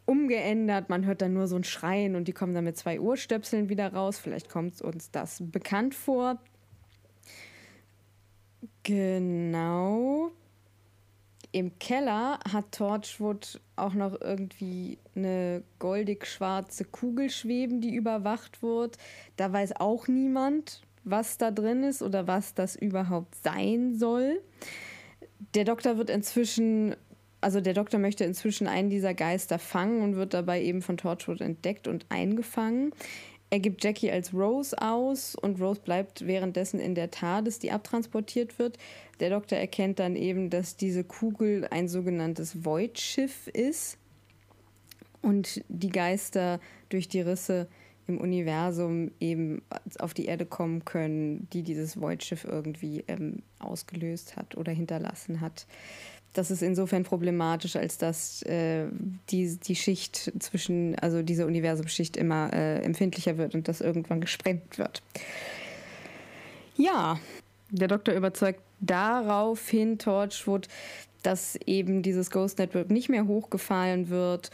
umgeändert. 0.05 0.89
Man 0.89 1.07
hört 1.07 1.23
dann 1.23 1.33
nur 1.33 1.47
so 1.47 1.55
ein 1.55 1.63
Schreien 1.63 2.15
und 2.15 2.27
die 2.27 2.33
kommen 2.33 2.53
dann 2.53 2.65
mit 2.65 2.77
zwei 2.77 2.99
Ohrstöpseln 2.99 3.67
wieder 3.69 3.93
raus. 3.93 4.19
Vielleicht 4.19 4.47
kommt 4.47 4.79
uns 4.79 5.09
das 5.09 5.41
bekannt 5.43 5.95
vor. 5.95 6.39
Genau. 8.89 10.31
Im 11.51 11.77
Keller 11.77 12.39
hat 12.51 12.71
Torchwood 12.71 13.61
auch 13.75 13.93
noch 13.93 14.19
irgendwie 14.19 14.97
eine 15.15 15.61
goldig-schwarze 15.77 16.85
Kugel 16.85 17.29
schweben, 17.29 17.81
die 17.81 17.93
überwacht 17.93 18.63
wird. 18.63 18.97
Da 19.37 19.53
weiß 19.53 19.75
auch 19.75 20.07
niemand, 20.07 20.81
was 21.03 21.37
da 21.37 21.51
drin 21.51 21.83
ist 21.83 22.01
oder 22.01 22.25
was 22.25 22.55
das 22.55 22.75
überhaupt 22.75 23.35
sein 23.35 23.93
soll. 23.93 24.41
Der 25.53 25.65
Doktor 25.65 25.99
wird 25.99 26.09
inzwischen, 26.09 26.95
also 27.41 27.61
der 27.61 27.75
Doktor 27.75 27.99
möchte 27.99 28.23
inzwischen 28.23 28.65
einen 28.65 28.89
dieser 28.89 29.13
Geister 29.13 29.59
fangen 29.59 30.01
und 30.01 30.15
wird 30.15 30.33
dabei 30.33 30.63
eben 30.63 30.81
von 30.81 30.97
Torchwood 30.97 31.41
entdeckt 31.41 31.87
und 31.87 32.07
eingefangen. 32.09 32.91
Er 33.51 33.59
gibt 33.59 33.83
Jackie 33.83 34.11
als 34.11 34.33
Rose 34.33 34.79
aus 34.79 35.33
und 35.35 35.59
Rose 35.59 35.81
bleibt 35.81 36.27
währenddessen 36.27 36.79
in 36.79 36.93
der 36.93 37.09
TARDIS, 37.09 37.57
die 37.57 37.71
abtransportiert 37.71 38.59
wird. 38.59 38.77
Der 39.19 39.31
Doktor 39.31 39.57
erkennt 39.57 39.99
dann 39.99 40.15
eben, 40.15 40.49
dass 40.49 40.77
diese 40.77 41.03
Kugel 41.03 41.67
ein 41.71 41.87
sogenanntes 41.87 42.63
Void-Schiff 42.63 43.47
ist. 43.47 43.97
und 45.21 45.63
die 45.67 45.89
Geister 45.89 46.61
durch 46.87 47.09
die 47.09 47.19
Risse 47.19 47.67
im 48.07 48.19
Universum 48.19 49.11
eben 49.19 49.61
auf 49.99 50.13
die 50.13 50.25
Erde 50.25 50.45
kommen 50.45 50.85
können, 50.85 51.47
die 51.51 51.61
dieses 51.61 51.99
Void-Schiff 51.99 52.45
irgendwie 52.45 53.03
ähm, 53.07 53.43
ausgelöst 53.59 54.35
hat 54.35 54.57
oder 54.57 54.71
hinterlassen 54.71 55.41
hat. 55.41 55.67
Das 56.33 56.51
ist 56.51 56.61
insofern 56.61 57.03
problematisch, 57.03 57.75
als 57.75 57.97
dass 57.97 58.43
äh, 58.43 58.85
die, 59.29 59.57
die 59.57 59.75
Schicht 59.75 60.31
zwischen, 60.39 60.97
also 60.99 61.23
diese 61.23 61.47
Universumschicht 61.47 62.17
immer 62.17 62.53
äh, 62.53 62.81
empfindlicher 62.83 63.37
wird 63.37 63.55
und 63.55 63.67
das 63.67 63.81
irgendwann 63.81 64.21
gesprengt 64.21 64.77
wird. 64.77 65.01
Ja, 66.75 67.19
der 67.71 67.87
Doktor 67.87 68.13
überzeugt 68.13 68.61
daraufhin 68.79 69.97
Torchwood, 69.97 70.67
dass 71.23 71.57
eben 71.65 72.01
dieses 72.03 72.31
Ghost 72.31 72.59
Network 72.59 72.89
nicht 72.89 73.09
mehr 73.09 73.27
hochgefallen 73.27 74.09
wird, 74.09 74.51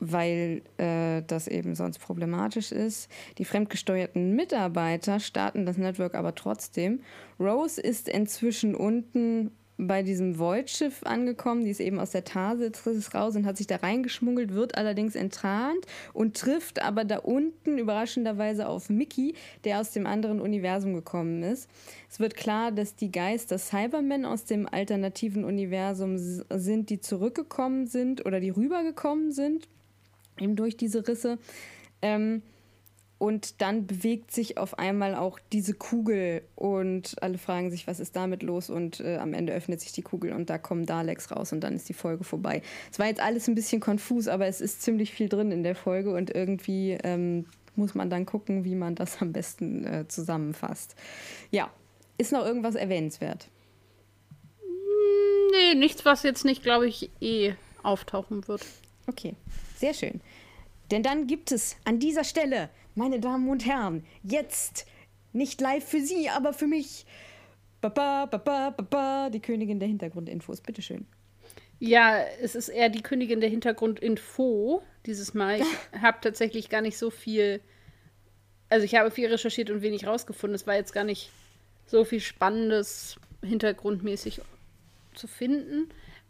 weil 0.00 0.62
äh, 0.78 1.22
das 1.28 1.46
eben 1.46 1.76
sonst 1.76 1.98
problematisch 2.00 2.72
ist. 2.72 3.08
Die 3.38 3.44
fremdgesteuerten 3.44 4.34
Mitarbeiter 4.34 5.20
starten 5.20 5.64
das 5.64 5.78
Network 5.78 6.14
aber 6.14 6.34
trotzdem. 6.34 7.00
Rose 7.38 7.80
ist 7.80 8.08
inzwischen 8.08 8.74
unten 8.74 9.52
bei 9.86 10.02
diesem 10.02 10.38
Void-Schiff 10.38 11.02
angekommen. 11.04 11.64
Die 11.64 11.70
ist 11.70 11.80
eben 11.80 11.98
aus 11.98 12.10
der 12.10 12.24
Tarsis 12.24 13.14
raus 13.14 13.36
und 13.36 13.46
hat 13.46 13.56
sich 13.56 13.66
da 13.66 13.76
reingeschmuggelt, 13.76 14.54
wird 14.54 14.76
allerdings 14.76 15.14
enttarnt 15.14 15.86
und 16.12 16.36
trifft 16.36 16.82
aber 16.82 17.04
da 17.04 17.18
unten 17.18 17.78
überraschenderweise 17.78 18.68
auf 18.68 18.88
Mickey, 18.88 19.34
der 19.64 19.80
aus 19.80 19.90
dem 19.90 20.06
anderen 20.06 20.40
Universum 20.40 20.94
gekommen 20.94 21.42
ist. 21.42 21.68
Es 22.10 22.20
wird 22.20 22.36
klar, 22.36 22.72
dass 22.72 22.96
die 22.96 23.10
Geister 23.10 23.58
Cybermen 23.58 24.24
aus 24.24 24.44
dem 24.44 24.68
alternativen 24.68 25.44
Universum 25.44 26.16
sind, 26.18 26.90
die 26.90 27.00
zurückgekommen 27.00 27.86
sind 27.86 28.26
oder 28.26 28.40
die 28.40 28.50
rübergekommen 28.50 29.32
sind, 29.32 29.68
eben 30.38 30.56
durch 30.56 30.76
diese 30.76 31.06
Risse. 31.06 31.38
Ähm, 32.02 32.42
und 33.22 33.60
dann 33.60 33.86
bewegt 33.86 34.32
sich 34.32 34.58
auf 34.58 34.80
einmal 34.80 35.14
auch 35.14 35.38
diese 35.52 35.74
Kugel 35.74 36.42
und 36.56 37.22
alle 37.22 37.38
fragen 37.38 37.70
sich, 37.70 37.86
was 37.86 38.00
ist 38.00 38.16
damit 38.16 38.42
los? 38.42 38.68
Und 38.68 38.98
äh, 38.98 39.18
am 39.18 39.32
Ende 39.32 39.52
öffnet 39.52 39.80
sich 39.80 39.92
die 39.92 40.02
Kugel 40.02 40.32
und 40.32 40.50
da 40.50 40.58
kommen 40.58 40.86
Daleks 40.86 41.30
raus 41.30 41.52
und 41.52 41.60
dann 41.60 41.76
ist 41.76 41.88
die 41.88 41.94
Folge 41.94 42.24
vorbei. 42.24 42.62
Es 42.90 42.98
war 42.98 43.06
jetzt 43.06 43.20
alles 43.20 43.46
ein 43.46 43.54
bisschen 43.54 43.80
konfus, 43.80 44.26
aber 44.26 44.48
es 44.48 44.60
ist 44.60 44.82
ziemlich 44.82 45.12
viel 45.12 45.28
drin 45.28 45.52
in 45.52 45.62
der 45.62 45.76
Folge 45.76 46.12
und 46.12 46.34
irgendwie 46.34 46.98
ähm, 47.04 47.46
muss 47.76 47.94
man 47.94 48.10
dann 48.10 48.26
gucken, 48.26 48.64
wie 48.64 48.74
man 48.74 48.96
das 48.96 49.22
am 49.22 49.32
besten 49.32 49.84
äh, 49.84 50.08
zusammenfasst. 50.08 50.96
Ja, 51.52 51.70
ist 52.18 52.32
noch 52.32 52.44
irgendwas 52.44 52.74
erwähnenswert? 52.74 53.46
Nee, 55.52 55.76
nichts, 55.76 56.04
was 56.04 56.24
jetzt 56.24 56.44
nicht, 56.44 56.64
glaube 56.64 56.88
ich, 56.88 57.08
eh 57.20 57.54
auftauchen 57.84 58.48
wird. 58.48 58.66
Okay, 59.06 59.36
sehr 59.76 59.94
schön. 59.94 60.20
Denn 60.90 61.04
dann 61.04 61.28
gibt 61.28 61.52
es 61.52 61.76
an 61.84 62.00
dieser 62.00 62.24
Stelle 62.24 62.68
meine 62.94 63.20
Damen 63.20 63.48
und 63.48 63.66
Herren, 63.66 64.04
jetzt 64.22 64.86
nicht 65.32 65.60
live 65.60 65.84
für 65.84 66.00
Sie, 66.00 66.28
aber 66.28 66.52
für 66.52 66.66
mich. 66.66 67.06
Baba, 67.80 68.26
baba, 68.26 68.70
baba, 68.70 69.30
die 69.30 69.40
Königin 69.40 69.80
der 69.80 69.88
Hintergrundinfos. 69.88 70.60
Bitteschön. 70.60 71.06
Ja, 71.80 72.22
es 72.40 72.54
ist 72.54 72.68
eher 72.68 72.90
die 72.90 73.02
Königin 73.02 73.40
der 73.40 73.50
Hintergrundinfo 73.50 74.82
dieses 75.04 75.34
Mal. 75.34 75.60
Ich 75.60 75.66
habe 76.00 76.18
tatsächlich 76.20 76.68
gar 76.68 76.80
nicht 76.80 76.96
so 76.96 77.10
viel. 77.10 77.60
Also, 78.68 78.84
ich 78.84 78.94
habe 78.94 79.10
viel 79.10 79.28
recherchiert 79.28 79.70
und 79.70 79.82
wenig 79.82 80.06
rausgefunden. 80.06 80.54
Es 80.54 80.66
war 80.66 80.76
jetzt 80.76 80.92
gar 80.92 81.04
nicht 81.04 81.30
so 81.86 82.04
viel 82.04 82.20
Spannendes 82.20 83.16
hintergrundmäßig 83.42 84.40
zu 85.14 85.26
finden. 85.26 85.88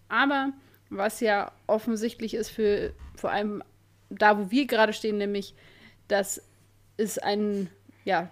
Aber 0.09 0.53
was 0.91 1.21
ja 1.21 1.53
offensichtlich 1.67 2.35
ist 2.35 2.51
für 2.51 2.95
vor 3.17 3.31
allem 3.31 3.63
da, 4.11 4.39
wo 4.39 4.51
wir 4.51 4.67
gerade 4.67 4.93
stehen, 4.93 5.19
nämlich, 5.19 5.55
dass 6.09 6.43
ist 6.97 7.23
ein, 7.23 7.69
ja, 8.05 8.31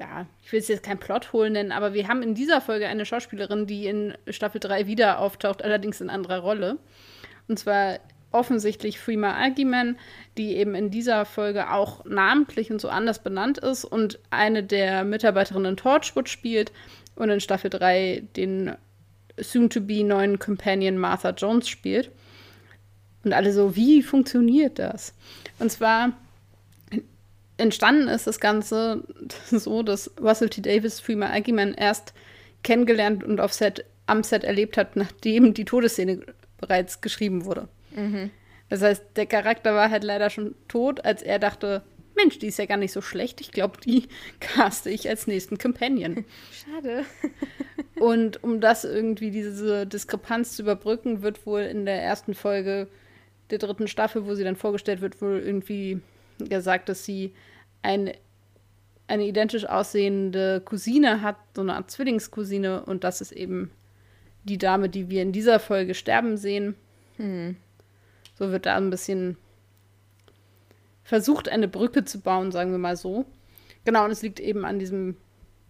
ja, 0.00 0.26
ich 0.42 0.50
will 0.50 0.60
es 0.60 0.68
jetzt 0.68 0.82
kein 0.82 0.98
Plothole 0.98 1.50
nennen, 1.50 1.72
aber 1.72 1.92
wir 1.92 2.08
haben 2.08 2.22
in 2.22 2.34
dieser 2.34 2.60
Folge 2.60 2.88
eine 2.88 3.04
Schauspielerin, 3.04 3.66
die 3.66 3.86
in 3.86 4.14
Staffel 4.28 4.58
3 4.58 4.86
wieder 4.86 5.18
auftaucht, 5.18 5.62
allerdings 5.62 6.00
in 6.00 6.08
anderer 6.08 6.38
Rolle. 6.38 6.78
Und 7.48 7.58
zwar 7.58 7.98
offensichtlich 8.32 8.98
Freema 8.98 9.34
Agiman, 9.34 9.98
die 10.38 10.56
eben 10.56 10.74
in 10.74 10.90
dieser 10.90 11.26
Folge 11.26 11.70
auch 11.70 12.04
namentlich 12.04 12.70
und 12.70 12.80
so 12.80 12.88
anders 12.88 13.22
benannt 13.22 13.58
ist 13.58 13.84
und 13.84 14.18
eine 14.30 14.62
der 14.62 15.04
Mitarbeiterinnen 15.04 15.76
Torchwood 15.76 16.28
spielt 16.28 16.72
und 17.16 17.28
in 17.28 17.40
Staffel 17.40 17.70
3 17.70 18.22
den 18.36 18.76
soon-to-be 19.36 20.04
neuen 20.04 20.38
Companion 20.38 20.96
Martha 20.96 21.30
Jones 21.30 21.68
spielt. 21.68 22.10
Und 23.24 23.32
alle 23.32 23.52
so, 23.52 23.76
wie 23.76 24.02
funktioniert 24.02 24.78
das? 24.78 25.14
Und 25.58 25.70
zwar 25.70 26.12
entstanden 27.60 28.08
ist 28.08 28.26
das 28.26 28.40
Ganze 28.40 29.04
so, 29.50 29.82
dass 29.82 30.10
Russell 30.20 30.50
T. 30.50 30.60
Davis 30.62 31.00
Freeman 31.00 31.30
Aggiman 31.30 31.74
erst 31.74 32.14
kennengelernt 32.62 33.24
und 33.24 33.40
auf 33.40 33.52
Set, 33.52 33.84
am 34.06 34.22
Set 34.22 34.44
erlebt 34.44 34.76
hat, 34.76 34.96
nachdem 34.96 35.54
die 35.54 35.64
Todesszene 35.64 36.20
bereits 36.58 37.00
geschrieben 37.00 37.44
wurde. 37.44 37.68
Mhm. 37.94 38.30
Das 38.68 38.82
heißt, 38.82 39.02
der 39.16 39.26
Charakter 39.26 39.74
war 39.74 39.90
halt 39.90 40.04
leider 40.04 40.30
schon 40.30 40.54
tot, 40.68 41.04
als 41.04 41.22
er 41.22 41.38
dachte, 41.38 41.82
Mensch, 42.16 42.38
die 42.38 42.48
ist 42.48 42.58
ja 42.58 42.66
gar 42.66 42.76
nicht 42.76 42.92
so 42.92 43.00
schlecht. 43.00 43.40
Ich 43.40 43.50
glaube, 43.50 43.80
die 43.80 44.08
caste 44.40 44.90
ich 44.90 45.08
als 45.08 45.26
nächsten 45.26 45.58
Companion. 45.58 46.24
Schade. 46.52 47.04
und 47.98 48.42
um 48.44 48.60
das 48.60 48.84
irgendwie, 48.84 49.30
diese 49.30 49.86
Diskrepanz 49.86 50.56
zu 50.56 50.62
überbrücken, 50.62 51.22
wird 51.22 51.46
wohl 51.46 51.62
in 51.62 51.86
der 51.86 52.02
ersten 52.02 52.34
Folge 52.34 52.88
der 53.50 53.58
dritten 53.58 53.88
Staffel, 53.88 54.26
wo 54.26 54.34
sie 54.34 54.44
dann 54.44 54.56
vorgestellt 54.56 55.00
wird, 55.00 55.20
wohl 55.20 55.40
irgendwie 55.40 56.00
gesagt, 56.38 56.88
dass 56.88 57.04
sie 57.04 57.32
ein, 57.82 58.12
eine 59.06 59.26
identisch 59.26 59.64
aussehende 59.66 60.60
Cousine 60.64 61.22
hat, 61.22 61.36
so 61.54 61.62
eine 61.62 61.74
Art 61.74 61.90
Zwillingscousine, 61.90 62.84
und 62.84 63.04
das 63.04 63.20
ist 63.20 63.32
eben 63.32 63.70
die 64.44 64.58
Dame, 64.58 64.88
die 64.88 65.10
wir 65.10 65.22
in 65.22 65.32
dieser 65.32 65.60
Folge 65.60 65.94
sterben 65.94 66.36
sehen. 66.36 66.74
Hm. 67.16 67.56
So 68.38 68.50
wird 68.50 68.66
da 68.66 68.76
ein 68.76 68.90
bisschen 68.90 69.36
versucht, 71.04 71.48
eine 71.48 71.68
Brücke 71.68 72.04
zu 72.04 72.20
bauen, 72.20 72.52
sagen 72.52 72.70
wir 72.70 72.78
mal 72.78 72.96
so. 72.96 73.26
Genau, 73.84 74.04
und 74.04 74.10
es 74.10 74.22
liegt 74.22 74.40
eben 74.40 74.64
an 74.64 74.78
diesem, 74.78 75.16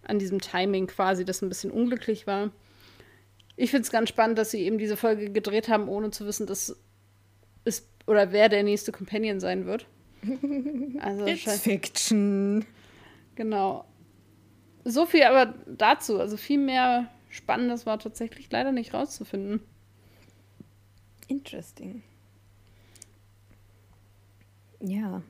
an 0.05 0.19
diesem 0.19 0.40
Timing 0.40 0.87
quasi, 0.87 1.25
das 1.25 1.43
ein 1.43 1.49
bisschen 1.49 1.71
unglücklich 1.71 2.26
war. 2.26 2.50
Ich 3.57 3.71
finde 3.71 3.83
es 3.83 3.90
ganz 3.90 4.09
spannend, 4.09 4.38
dass 4.38 4.50
sie 4.50 4.61
eben 4.61 4.79
diese 4.79 4.97
Folge 4.97 5.31
gedreht 5.31 5.69
haben, 5.69 5.88
ohne 5.88 6.11
zu 6.11 6.26
wissen, 6.26 6.47
dass 6.47 6.76
es 7.64 7.88
oder 8.07 8.33
wer 8.33 8.49
der 8.49 8.62
nächste 8.62 8.93
Companion 8.93 9.40
sein 9.40 9.67
wird. 9.67 9.87
Also 11.00 11.27
It's 11.27 11.61
Fiction. 11.61 12.65
Genau. 13.35 13.85
So 14.85 15.07
viel 15.07 15.23
aber 15.25 15.55
dazu. 15.67 16.21
Also 16.21 16.37
viel 16.37 16.59
mehr 16.59 17.11
Spannendes 17.29 17.87
war 17.87 17.99
tatsächlich 17.99 18.50
leider 18.50 18.73
nicht 18.73 18.93
rauszufinden. 18.93 19.61
Interesting. 21.29 22.03
Ja. 24.81 25.23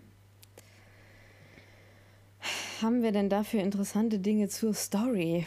Haben 2.80 3.02
wir 3.02 3.12
denn 3.12 3.28
dafür 3.28 3.60
interessante 3.60 4.18
Dinge 4.18 4.48
zur 4.48 4.72
Story? 4.72 5.46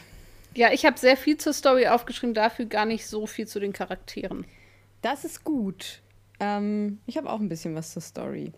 Ja, 0.55 0.71
ich 0.71 0.85
habe 0.85 0.99
sehr 0.99 1.17
viel 1.17 1.37
zur 1.37 1.53
Story 1.53 1.87
aufgeschrieben, 1.87 2.35
dafür 2.35 2.65
gar 2.65 2.85
nicht 2.85 3.07
so 3.07 3.25
viel 3.25 3.47
zu 3.47 3.59
den 3.59 3.73
Charakteren. 3.73 4.45
Das 5.01 5.25
ist 5.25 5.43
gut. 5.43 6.01
Ähm, 6.39 6.99
ich 7.07 7.17
habe 7.17 7.29
auch 7.31 7.39
ein 7.39 7.49
bisschen 7.49 7.73
was 7.73 7.91
zur 7.91 8.03
Story. 8.03 8.53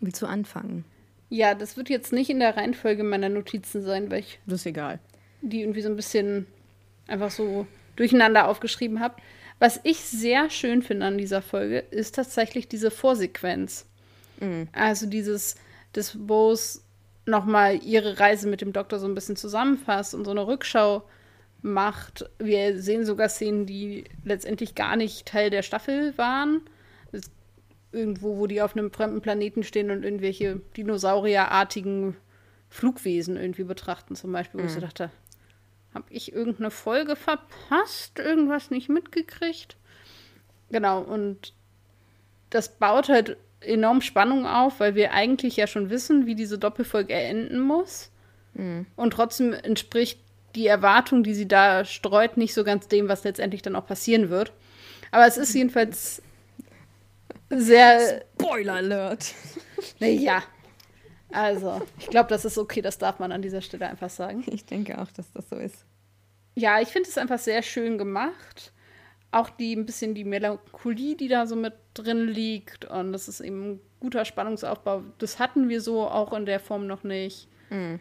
Willst 0.00 0.20
du 0.22 0.26
anfangen? 0.26 0.84
Ja, 1.28 1.54
das 1.54 1.76
wird 1.76 1.88
jetzt 1.88 2.12
nicht 2.12 2.30
in 2.30 2.40
der 2.40 2.56
Reihenfolge 2.56 3.04
meiner 3.04 3.28
Notizen 3.28 3.82
sein, 3.82 4.10
weil 4.10 4.20
ich. 4.20 4.40
Das 4.46 4.60
ist 4.60 4.66
egal. 4.66 4.98
Die 5.42 5.60
irgendwie 5.60 5.82
so 5.82 5.88
ein 5.88 5.96
bisschen 5.96 6.46
einfach 7.06 7.30
so 7.30 7.66
durcheinander 7.96 8.48
aufgeschrieben 8.48 9.00
habe. 9.00 9.16
Was 9.58 9.78
ich 9.84 10.00
sehr 10.00 10.48
schön 10.50 10.82
finde 10.82 11.06
an 11.06 11.18
dieser 11.18 11.42
Folge, 11.42 11.78
ist 11.78 12.14
tatsächlich 12.14 12.66
diese 12.66 12.90
Vorsequenz. 12.90 13.86
Mhm. 14.40 14.68
Also 14.72 15.06
dieses, 15.06 15.56
dass 15.92 16.16
Bose 16.16 16.80
nochmal 17.26 17.80
ihre 17.84 18.18
Reise 18.18 18.48
mit 18.48 18.62
dem 18.62 18.72
Doktor 18.72 18.98
so 18.98 19.06
ein 19.06 19.14
bisschen 19.14 19.36
zusammenfasst 19.36 20.14
und 20.14 20.24
so 20.24 20.30
eine 20.30 20.46
Rückschau 20.46 21.04
macht. 21.62 22.28
Wir 22.38 22.80
sehen 22.80 23.04
sogar 23.04 23.28
Szenen, 23.28 23.66
die 23.66 24.04
letztendlich 24.24 24.74
gar 24.74 24.96
nicht 24.96 25.26
Teil 25.26 25.50
der 25.50 25.62
Staffel 25.62 26.16
waren 26.16 26.62
irgendwo, 27.92 28.38
wo 28.38 28.46
die 28.46 28.62
auf 28.62 28.76
einem 28.76 28.90
fremden 28.90 29.20
Planeten 29.20 29.62
stehen 29.62 29.90
und 29.90 30.04
irgendwelche 30.04 30.60
dinosaurierartigen 30.76 32.16
Flugwesen 32.68 33.36
irgendwie 33.36 33.64
betrachten, 33.64 34.14
zum 34.14 34.32
Beispiel, 34.32 34.60
wo 34.60 34.62
mhm. 34.62 34.68
ich 34.68 34.74
so 34.74 34.80
dachte, 34.80 35.10
habe 35.92 36.06
ich 36.10 36.32
irgendeine 36.32 36.70
Folge 36.70 37.16
verpasst, 37.16 38.18
irgendwas 38.18 38.70
nicht 38.70 38.88
mitgekriegt? 38.88 39.76
Genau, 40.70 41.00
und 41.00 41.52
das 42.50 42.78
baut 42.78 43.08
halt 43.08 43.36
enorm 43.60 44.00
Spannung 44.00 44.46
auf, 44.46 44.80
weil 44.80 44.94
wir 44.94 45.12
eigentlich 45.12 45.56
ja 45.56 45.66
schon 45.66 45.90
wissen, 45.90 46.26
wie 46.26 46.34
diese 46.34 46.58
Doppelfolge 46.58 47.14
enden 47.14 47.60
muss. 47.60 48.10
Mhm. 48.54 48.86
Und 48.96 49.12
trotzdem 49.12 49.52
entspricht 49.52 50.20
die 50.54 50.66
Erwartung, 50.66 51.22
die 51.22 51.34
sie 51.34 51.46
da 51.46 51.84
streut, 51.84 52.36
nicht 52.36 52.54
so 52.54 52.64
ganz 52.64 52.88
dem, 52.88 53.08
was 53.08 53.24
letztendlich 53.24 53.62
dann 53.62 53.76
auch 53.76 53.86
passieren 53.86 54.30
wird. 54.30 54.52
Aber 55.10 55.26
es 55.26 55.36
ist 55.36 55.54
jedenfalls 55.54 56.22
sehr. 57.50 58.24
Spoiler 58.40 58.74
Alert! 58.74 59.34
Naja. 59.98 60.42
Also, 61.32 61.80
ich 61.98 62.08
glaube, 62.08 62.28
das 62.28 62.44
ist 62.44 62.58
okay, 62.58 62.82
das 62.82 62.98
darf 62.98 63.18
man 63.18 63.32
an 63.32 63.40
dieser 63.40 63.62
Stelle 63.62 63.88
einfach 63.88 64.10
sagen. 64.10 64.44
Ich 64.48 64.66
denke 64.66 65.00
auch, 65.00 65.10
dass 65.12 65.32
das 65.32 65.48
so 65.48 65.56
ist. 65.56 65.86
Ja, 66.54 66.80
ich 66.80 66.88
finde 66.88 67.08
es 67.08 67.16
einfach 67.16 67.38
sehr 67.38 67.62
schön 67.62 67.96
gemacht. 67.96 68.72
Auch 69.30 69.48
die 69.48 69.74
ein 69.74 69.86
bisschen 69.86 70.14
die 70.14 70.24
Melancholie, 70.24 71.16
die 71.16 71.28
da 71.28 71.46
so 71.46 71.56
mit 71.56 71.74
drin 71.94 72.26
liegt. 72.26 72.84
Und 72.84 73.12
das 73.12 73.28
ist 73.28 73.40
eben 73.40 73.72
ein 73.72 73.80
guter 74.00 74.24
Spannungsaufbau. 74.24 75.04
Das 75.18 75.38
hatten 75.38 75.68
wir 75.68 75.80
so 75.80 76.02
auch 76.02 76.32
in 76.32 76.46
der 76.46 76.60
Form 76.60 76.86
noch 76.86 77.04
nicht. 77.04 77.48
Mhm. 77.70 78.00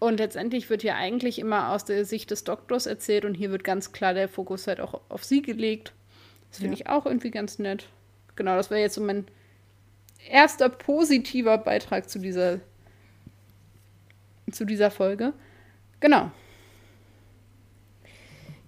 Und 0.00 0.18
letztendlich 0.18 0.68
wird 0.68 0.82
ja 0.82 0.96
eigentlich 0.96 1.38
immer 1.38 1.70
aus 1.70 1.84
der 1.84 2.04
Sicht 2.04 2.30
des 2.30 2.44
Doktors 2.44 2.86
erzählt 2.86 3.24
und 3.24 3.34
hier 3.34 3.50
wird 3.50 3.64
ganz 3.64 3.92
klar 3.92 4.12
der 4.12 4.28
Fokus 4.28 4.66
halt 4.66 4.80
auch 4.80 5.00
auf 5.08 5.24
sie 5.24 5.40
gelegt. 5.40 5.94
Das 6.54 6.60
finde 6.60 6.76
ja. 6.76 6.82
ich 6.82 6.88
auch 6.88 7.04
irgendwie 7.04 7.32
ganz 7.32 7.58
nett. 7.58 7.88
Genau, 8.36 8.54
das 8.54 8.70
wäre 8.70 8.80
jetzt 8.80 8.94
so 8.94 9.00
mein 9.00 9.24
erster 10.30 10.68
positiver 10.68 11.58
Beitrag 11.58 12.08
zu 12.08 12.20
dieser, 12.20 12.60
zu 14.52 14.64
dieser 14.64 14.92
Folge. 14.92 15.32
Genau. 15.98 16.30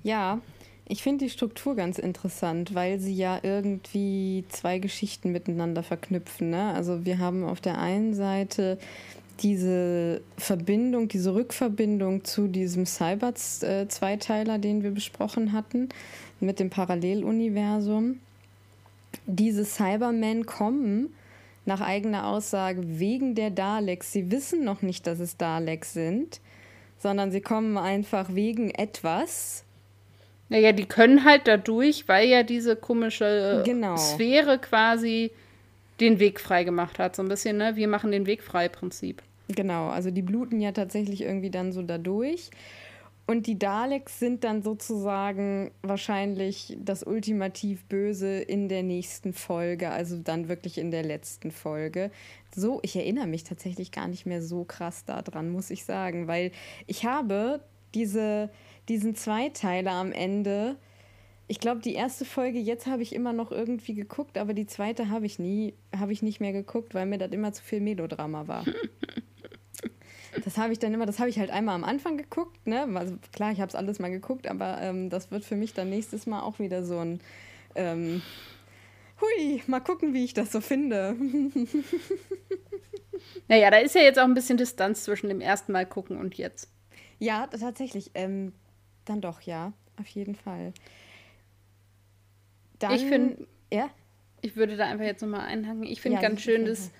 Ja, 0.02 0.40
ich 0.88 1.00
finde 1.04 1.26
die 1.26 1.30
Struktur 1.30 1.76
ganz 1.76 2.00
interessant, 2.00 2.74
weil 2.74 2.98
sie 2.98 3.14
ja 3.14 3.38
irgendwie 3.40 4.44
zwei 4.48 4.80
Geschichten 4.80 5.30
miteinander 5.30 5.84
verknüpfen. 5.84 6.50
Ne? 6.50 6.74
Also 6.74 7.04
wir 7.04 7.20
haben 7.20 7.44
auf 7.44 7.60
der 7.60 7.78
einen 7.78 8.14
Seite 8.14 8.78
diese 9.38 10.22
Verbindung, 10.36 11.06
diese 11.06 11.34
Rückverbindung 11.34 12.24
zu 12.24 12.48
diesem 12.48 12.84
Cyber-Zweiteiler, 12.84 14.58
den 14.58 14.82
wir 14.82 14.90
besprochen 14.90 15.52
hatten, 15.52 15.88
mit 16.40 16.60
dem 16.60 16.70
Paralleluniversum. 16.70 18.20
Diese 19.26 19.64
Cybermen 19.64 20.46
kommen 20.46 21.14
nach 21.64 21.80
eigener 21.80 22.26
Aussage 22.26 22.82
wegen 22.98 23.34
der 23.34 23.50
Daleks. 23.50 24.12
Sie 24.12 24.30
wissen 24.30 24.64
noch 24.64 24.82
nicht, 24.82 25.06
dass 25.06 25.18
es 25.18 25.36
Daleks 25.36 25.92
sind, 25.92 26.40
sondern 26.98 27.32
sie 27.32 27.40
kommen 27.40 27.76
einfach 27.76 28.34
wegen 28.34 28.70
etwas. 28.70 29.64
Naja, 30.48 30.72
die 30.72 30.86
können 30.86 31.24
halt 31.24 31.48
dadurch, 31.48 32.06
weil 32.08 32.28
ja 32.28 32.42
diese 32.44 32.76
komische 32.76 33.62
genau. 33.64 33.96
Sphäre 33.96 34.58
quasi 34.58 35.32
den 36.00 36.20
Weg 36.20 36.40
frei 36.40 36.62
gemacht 36.62 36.98
hat. 36.98 37.16
So 37.16 37.22
ein 37.22 37.28
bisschen, 37.28 37.56
ne? 37.56 37.74
Wir 37.74 37.88
machen 37.88 38.12
den 38.12 38.26
Weg 38.26 38.42
frei 38.42 38.68
Prinzip. 38.68 39.22
Genau, 39.48 39.88
also 39.88 40.10
die 40.10 40.22
bluten 40.22 40.60
ja 40.60 40.72
tatsächlich 40.72 41.22
irgendwie 41.22 41.50
dann 41.50 41.72
so 41.72 41.82
dadurch. 41.82 42.50
Und 43.28 43.48
die 43.48 43.58
Daleks 43.58 44.20
sind 44.20 44.44
dann 44.44 44.62
sozusagen 44.62 45.72
wahrscheinlich 45.82 46.76
das 46.80 47.02
ultimativ 47.02 47.84
Böse 47.86 48.38
in 48.38 48.68
der 48.68 48.84
nächsten 48.84 49.32
Folge, 49.32 49.90
also 49.90 50.16
dann 50.16 50.48
wirklich 50.48 50.78
in 50.78 50.92
der 50.92 51.02
letzten 51.02 51.50
Folge. 51.50 52.12
So, 52.54 52.78
ich 52.82 52.94
erinnere 52.94 53.26
mich 53.26 53.42
tatsächlich 53.42 53.90
gar 53.90 54.06
nicht 54.06 54.26
mehr 54.26 54.42
so 54.42 54.64
krass 54.64 55.04
daran, 55.04 55.50
muss 55.50 55.70
ich 55.70 55.84
sagen, 55.84 56.28
weil 56.28 56.52
ich 56.86 57.04
habe 57.04 57.60
diese, 57.94 58.48
diesen 58.88 59.16
Zweiteiler 59.16 59.92
am 59.92 60.12
Ende, 60.12 60.76
ich 61.48 61.58
glaube, 61.58 61.80
die 61.80 61.94
erste 61.94 62.24
Folge 62.24 62.60
jetzt 62.60 62.86
habe 62.86 63.02
ich 63.02 63.12
immer 63.12 63.32
noch 63.32 63.50
irgendwie 63.50 63.94
geguckt, 63.94 64.38
aber 64.38 64.54
die 64.54 64.66
zweite 64.66 65.10
habe 65.10 65.26
ich 65.26 65.40
nie, 65.40 65.74
habe 65.96 66.12
ich 66.12 66.22
nicht 66.22 66.40
mehr 66.40 66.52
geguckt, 66.52 66.94
weil 66.94 67.06
mir 67.06 67.18
das 67.18 67.32
immer 67.32 67.52
zu 67.52 67.62
viel 67.62 67.80
Melodrama 67.80 68.46
war. 68.46 68.64
Das 70.44 70.58
habe 70.58 70.72
ich 70.72 70.78
dann 70.78 70.92
immer, 70.92 71.06
das 71.06 71.18
habe 71.18 71.28
ich 71.28 71.38
halt 71.38 71.50
einmal 71.50 71.74
am 71.74 71.84
Anfang 71.84 72.16
geguckt, 72.16 72.66
ne? 72.66 72.86
Also 72.94 73.16
klar, 73.32 73.52
ich 73.52 73.60
habe 73.60 73.68
es 73.68 73.74
alles 73.74 73.98
mal 73.98 74.10
geguckt, 74.10 74.48
aber 74.48 74.78
ähm, 74.80 75.10
das 75.10 75.30
wird 75.30 75.44
für 75.44 75.56
mich 75.56 75.74
dann 75.74 75.90
nächstes 75.90 76.26
Mal 76.26 76.42
auch 76.42 76.58
wieder 76.58 76.84
so 76.84 76.98
ein 76.98 77.20
ähm, 77.74 78.22
Hui, 79.20 79.62
mal 79.66 79.80
gucken, 79.80 80.12
wie 80.12 80.24
ich 80.24 80.34
das 80.34 80.52
so 80.52 80.60
finde. 80.60 81.16
naja, 83.48 83.70
da 83.70 83.78
ist 83.78 83.94
ja 83.94 84.02
jetzt 84.02 84.18
auch 84.18 84.24
ein 84.24 84.34
bisschen 84.34 84.58
Distanz 84.58 85.04
zwischen 85.04 85.28
dem 85.28 85.40
ersten 85.40 85.72
Mal 85.72 85.86
gucken 85.86 86.18
und 86.18 86.36
jetzt. 86.36 86.70
Ja, 87.18 87.46
tatsächlich. 87.46 88.10
Ähm, 88.14 88.52
dann 89.06 89.22
doch, 89.22 89.40
ja, 89.40 89.72
auf 89.98 90.06
jeden 90.08 90.34
Fall. 90.34 90.74
Dann, 92.78 92.94
ich 92.94 93.06
finde, 93.06 93.46
ja? 93.72 93.88
Ich 94.42 94.56
würde 94.56 94.76
da 94.76 94.86
einfach 94.86 95.06
jetzt 95.06 95.22
nochmal 95.22 95.46
einhaken. 95.46 95.84
Ich 95.84 96.02
finde 96.02 96.16
ja, 96.16 96.28
ganz 96.28 96.42
schön, 96.42 96.66
dass 96.66 96.90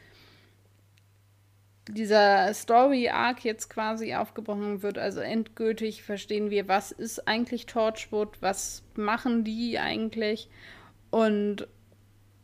dieser 1.88 2.53
Story-Arc 2.53 3.44
jetzt 3.44 3.70
quasi 3.70 4.14
aufgebrochen 4.14 4.83
wird. 4.83 4.99
Also 4.99 5.20
endgültig 5.20 6.03
verstehen 6.03 6.51
wir, 6.51 6.68
was 6.68 6.92
ist 6.92 7.29
eigentlich 7.29 7.66
Torchwood, 7.66 8.40
was 8.40 8.83
machen 8.94 9.44
die 9.44 9.79
eigentlich 9.79 10.49
und 11.11 11.68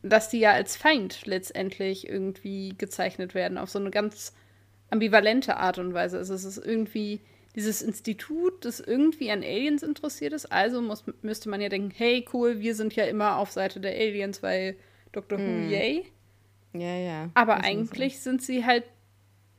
dass 0.02 0.28
die 0.28 0.40
ja 0.40 0.52
als 0.52 0.76
Feind 0.76 1.26
letztendlich 1.26 2.08
irgendwie 2.08 2.74
gezeichnet 2.76 3.34
werden, 3.34 3.58
auf 3.58 3.70
so 3.70 3.78
eine 3.78 3.90
ganz 3.90 4.34
ambivalente 4.90 5.56
Art 5.56 5.78
und 5.78 5.94
Weise. 5.94 6.18
Also 6.18 6.34
es 6.34 6.44
ist 6.44 6.58
irgendwie 6.58 7.20
dieses 7.54 7.82
Institut, 7.82 8.64
das 8.64 8.80
irgendwie 8.80 9.30
an 9.30 9.42
Aliens 9.42 9.82
interessiert 9.82 10.32
ist. 10.32 10.46
Also 10.46 10.80
muss, 10.80 11.04
müsste 11.22 11.48
man 11.48 11.60
ja 11.60 11.68
denken, 11.68 11.92
hey, 11.94 12.24
cool, 12.32 12.60
wir 12.60 12.74
sind 12.74 12.94
ja 12.94 13.04
immer 13.04 13.36
auf 13.36 13.50
Seite 13.50 13.80
der 13.80 13.94
Aliens, 13.94 14.42
weil 14.42 14.76
Dr. 15.12 15.38
Who, 15.38 15.42
mm. 15.42 15.70
yay. 15.70 16.06
Ja, 16.72 16.96
ja. 16.96 17.30
Aber 17.34 17.62
eigentlich 17.62 18.18
so. 18.18 18.30
sind 18.30 18.42
sie 18.42 18.64
halt 18.64 18.84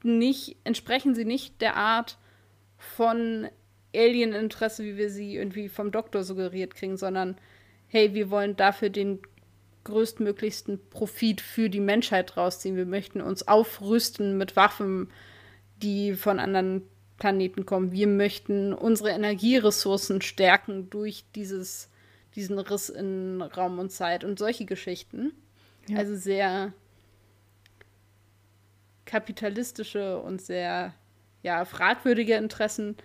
nicht, 0.03 0.57
entsprechen 0.63 1.15
sie 1.15 1.25
nicht 1.25 1.61
der 1.61 1.75
Art 1.75 2.17
von 2.77 3.47
Alien-Interesse, 3.95 4.83
wie 4.83 4.97
wir 4.97 5.09
sie 5.09 5.35
irgendwie 5.35 5.69
vom 5.69 5.91
Doktor 5.91 6.23
suggeriert 6.23 6.75
kriegen, 6.75 6.97
sondern 6.97 7.37
hey, 7.87 8.13
wir 8.13 8.29
wollen 8.29 8.55
dafür 8.55 8.89
den 8.89 9.19
größtmöglichsten 9.83 10.79
Profit 10.89 11.41
für 11.41 11.69
die 11.69 11.79
Menschheit 11.79 12.37
rausziehen. 12.37 12.75
Wir 12.75 12.85
möchten 12.85 13.21
uns 13.21 13.47
aufrüsten 13.47 14.37
mit 14.37 14.55
Waffen, 14.55 15.11
die 15.81 16.13
von 16.13 16.39
anderen 16.39 16.83
Planeten 17.17 17.65
kommen. 17.65 17.91
Wir 17.91 18.07
möchten 18.07 18.73
unsere 18.73 19.11
Energieressourcen 19.11 20.21
stärken 20.21 20.89
durch 20.89 21.25
dieses, 21.35 21.89
diesen 22.35 22.59
Riss 22.59 22.89
in 22.89 23.41
Raum 23.41 23.79
und 23.79 23.91
Zeit 23.91 24.23
und 24.23 24.39
solche 24.39 24.65
Geschichten. 24.65 25.33
Ja. 25.87 25.99
Also 25.99 26.15
sehr 26.15 26.73
kapitalistische 29.13 30.19
und 30.19 30.41
sehr 30.41 30.91
ja, 31.43 31.65
fragwürdige 31.65 32.33
Interessen. 32.33 32.97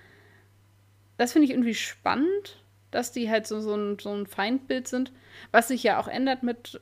Das 1.18 1.32
finde 1.32 1.44
ich 1.44 1.50
irgendwie 1.50 1.74
spannend, 1.74 2.64
dass 2.90 3.12
die 3.12 3.28
halt 3.28 3.46
so, 3.46 3.60
so, 3.60 3.74
ein, 3.74 3.98
so 3.98 4.14
ein 4.14 4.26
Feindbild 4.26 4.88
sind, 4.88 5.12
was 5.52 5.68
sich 5.68 5.82
ja 5.82 6.00
auch 6.00 6.08
ändert 6.08 6.42
mit 6.42 6.80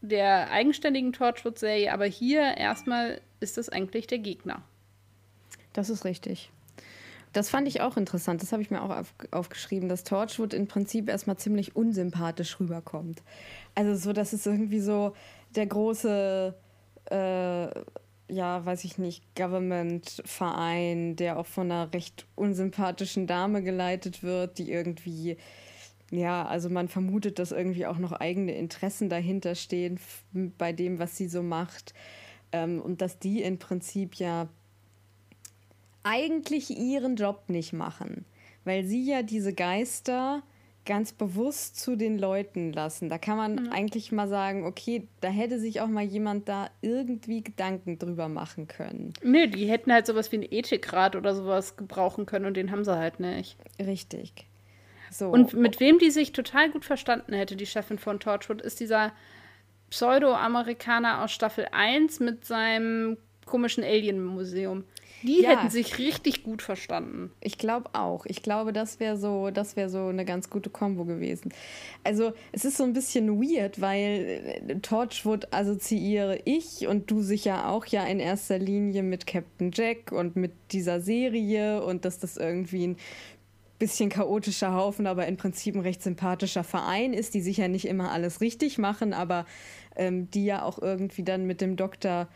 der 0.00 0.50
eigenständigen 0.50 1.12
Torchwood-Serie, 1.12 1.92
aber 1.92 2.06
hier 2.06 2.56
erstmal 2.56 3.20
ist 3.38 3.56
das 3.56 3.68
eigentlich 3.68 4.08
der 4.08 4.18
Gegner. 4.18 4.62
Das 5.72 5.88
ist 5.88 6.04
richtig. 6.04 6.50
Das 7.32 7.50
fand 7.50 7.68
ich 7.68 7.80
auch 7.80 7.96
interessant. 7.96 8.42
Das 8.42 8.50
habe 8.50 8.62
ich 8.62 8.72
mir 8.72 8.82
auch 8.82 8.90
auf, 8.90 9.14
aufgeschrieben, 9.30 9.88
dass 9.88 10.02
Torchwood 10.02 10.54
im 10.54 10.66
Prinzip 10.66 11.08
erstmal 11.08 11.36
ziemlich 11.36 11.76
unsympathisch 11.76 12.58
rüberkommt. 12.58 13.22
Also 13.76 13.94
so, 13.94 14.12
dass 14.12 14.32
es 14.32 14.44
irgendwie 14.44 14.80
so 14.80 15.14
der 15.54 15.66
große 15.66 16.56
äh, 17.10 17.68
ja, 18.30 18.64
weiß 18.64 18.84
ich 18.84 18.98
nicht, 18.98 19.22
Government-Verein, 19.34 21.16
der 21.16 21.38
auch 21.38 21.46
von 21.46 21.70
einer 21.70 21.92
recht 21.92 22.26
unsympathischen 22.36 23.26
Dame 23.26 23.62
geleitet 23.62 24.22
wird, 24.22 24.58
die 24.58 24.70
irgendwie, 24.70 25.36
ja, 26.10 26.46
also 26.46 26.68
man 26.68 26.88
vermutet, 26.88 27.38
dass 27.38 27.52
irgendwie 27.52 27.86
auch 27.86 27.98
noch 27.98 28.12
eigene 28.12 28.56
Interessen 28.56 29.08
dahinter 29.08 29.54
stehen 29.54 29.98
bei 30.58 30.72
dem, 30.72 30.98
was 30.98 31.16
sie 31.16 31.28
so 31.28 31.42
macht. 31.42 31.94
Ähm, 32.52 32.80
und 32.80 33.00
dass 33.00 33.18
die 33.18 33.42
im 33.42 33.58
Prinzip 33.58 34.14
ja 34.16 34.48
eigentlich 36.02 36.70
ihren 36.70 37.16
Job 37.16 37.44
nicht 37.48 37.72
machen, 37.72 38.24
weil 38.64 38.84
sie 38.84 39.04
ja 39.04 39.22
diese 39.22 39.52
Geister 39.52 40.42
ganz 40.86 41.12
bewusst 41.12 41.78
zu 41.78 41.96
den 41.96 42.18
Leuten 42.18 42.72
lassen. 42.72 43.08
Da 43.08 43.18
kann 43.18 43.36
man 43.36 43.54
mhm. 43.54 43.72
eigentlich 43.72 44.12
mal 44.12 44.28
sagen, 44.28 44.64
okay, 44.64 45.06
da 45.20 45.28
hätte 45.28 45.58
sich 45.60 45.80
auch 45.80 45.86
mal 45.88 46.04
jemand 46.04 46.48
da 46.48 46.70
irgendwie 46.80 47.42
Gedanken 47.42 47.98
drüber 47.98 48.28
machen 48.28 48.66
können. 48.66 49.12
Nö, 49.22 49.46
die 49.46 49.66
hätten 49.66 49.92
halt 49.92 50.06
sowas 50.06 50.32
wie 50.32 50.36
einen 50.36 50.48
Ethikrat 50.50 51.16
oder 51.16 51.34
sowas 51.34 51.76
gebrauchen 51.76 52.26
können 52.26 52.46
und 52.46 52.56
den 52.56 52.70
haben 52.70 52.84
sie 52.84 52.96
halt 52.96 53.20
nicht. 53.20 53.56
Richtig. 53.78 54.46
So. 55.10 55.28
Und 55.28 55.54
mit 55.54 55.80
wem 55.80 55.98
die 55.98 56.10
sich 56.10 56.32
total 56.32 56.70
gut 56.70 56.84
verstanden 56.84 57.34
hätte, 57.34 57.56
die 57.56 57.66
Chefin 57.66 57.98
von 57.98 58.20
Torchwood, 58.20 58.62
ist 58.62 58.80
dieser 58.80 59.12
Pseudo-Amerikaner 59.90 61.22
aus 61.22 61.32
Staffel 61.32 61.66
1 61.72 62.20
mit 62.20 62.44
seinem 62.44 63.18
komischen 63.44 63.82
Alien-Museum. 63.82 64.84
Die 65.22 65.42
ja. 65.42 65.50
hätten 65.50 65.70
sich 65.70 65.98
richtig 65.98 66.42
gut 66.42 66.62
verstanden. 66.62 67.30
Ich 67.40 67.58
glaube 67.58 67.90
auch. 67.92 68.24
Ich 68.26 68.42
glaube, 68.42 68.72
das 68.72 69.00
wäre 69.00 69.16
so, 69.16 69.50
das 69.50 69.76
wäre 69.76 69.90
so 69.90 70.06
eine 70.06 70.24
ganz 70.24 70.48
gute 70.48 70.70
Kombo 70.70 71.04
gewesen. 71.04 71.52
Also 72.04 72.32
es 72.52 72.64
ist 72.64 72.76
so 72.76 72.84
ein 72.84 72.92
bisschen 72.92 73.40
weird, 73.40 73.80
weil 73.80 74.62
äh, 74.66 74.76
Torchwood 74.80 75.52
assoziiere 75.52 76.40
ich 76.44 76.86
und 76.86 77.10
du 77.10 77.22
sicher 77.22 77.68
auch 77.68 77.86
ja 77.86 78.04
in 78.04 78.20
erster 78.20 78.58
Linie 78.58 79.02
mit 79.02 79.26
Captain 79.26 79.70
Jack 79.72 80.12
und 80.12 80.36
mit 80.36 80.52
dieser 80.72 81.00
Serie 81.00 81.82
und 81.84 82.04
dass 82.04 82.18
das 82.18 82.36
irgendwie 82.36 82.88
ein 82.88 82.96
bisschen 83.78 84.10
chaotischer 84.10 84.74
Haufen, 84.74 85.06
aber 85.06 85.26
im 85.26 85.36
Prinzip 85.36 85.74
ein 85.74 85.80
recht 85.80 86.02
sympathischer 86.02 86.64
Verein 86.64 87.12
ist, 87.12 87.34
die 87.34 87.40
sicher 87.40 87.66
nicht 87.66 87.86
immer 87.86 88.12
alles 88.12 88.40
richtig 88.40 88.78
machen, 88.78 89.12
aber 89.12 89.46
ähm, 89.96 90.30
die 90.30 90.44
ja 90.44 90.62
auch 90.62 90.80
irgendwie 90.80 91.24
dann 91.24 91.46
mit 91.46 91.60
dem 91.60 91.76
Doktor 91.76 92.28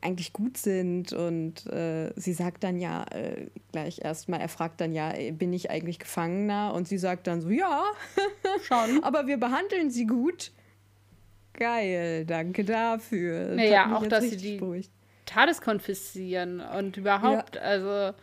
eigentlich 0.00 0.32
gut 0.32 0.56
sind 0.56 1.12
und 1.12 1.66
äh, 1.66 2.12
sie 2.16 2.32
sagt 2.32 2.64
dann 2.64 2.78
ja 2.78 3.04
äh, 3.10 3.46
gleich 3.72 4.00
erstmal, 4.04 4.40
er 4.40 4.48
fragt 4.48 4.80
dann 4.80 4.92
ja, 4.92 5.12
bin 5.32 5.52
ich 5.52 5.70
eigentlich 5.70 5.98
Gefangener? 5.98 6.74
Und 6.74 6.86
sie 6.86 6.98
sagt 6.98 7.26
dann 7.26 7.40
so, 7.40 7.48
ja, 7.48 7.82
schon, 8.62 9.02
aber 9.02 9.26
wir 9.26 9.38
behandeln 9.38 9.90
sie 9.90 10.06
gut. 10.06 10.52
Geil, 11.54 12.26
danke 12.26 12.64
dafür. 12.64 13.54
Naja, 13.54 13.96
auch, 13.96 14.06
dass 14.06 14.24
sie 14.24 14.36
die 14.36 14.58
beruhigt. 14.58 14.90
TARDIS 15.24 15.60
konfiszieren 15.60 16.60
und 16.60 16.96
überhaupt, 16.96 17.56
ja. 17.56 17.62
also 17.62 18.16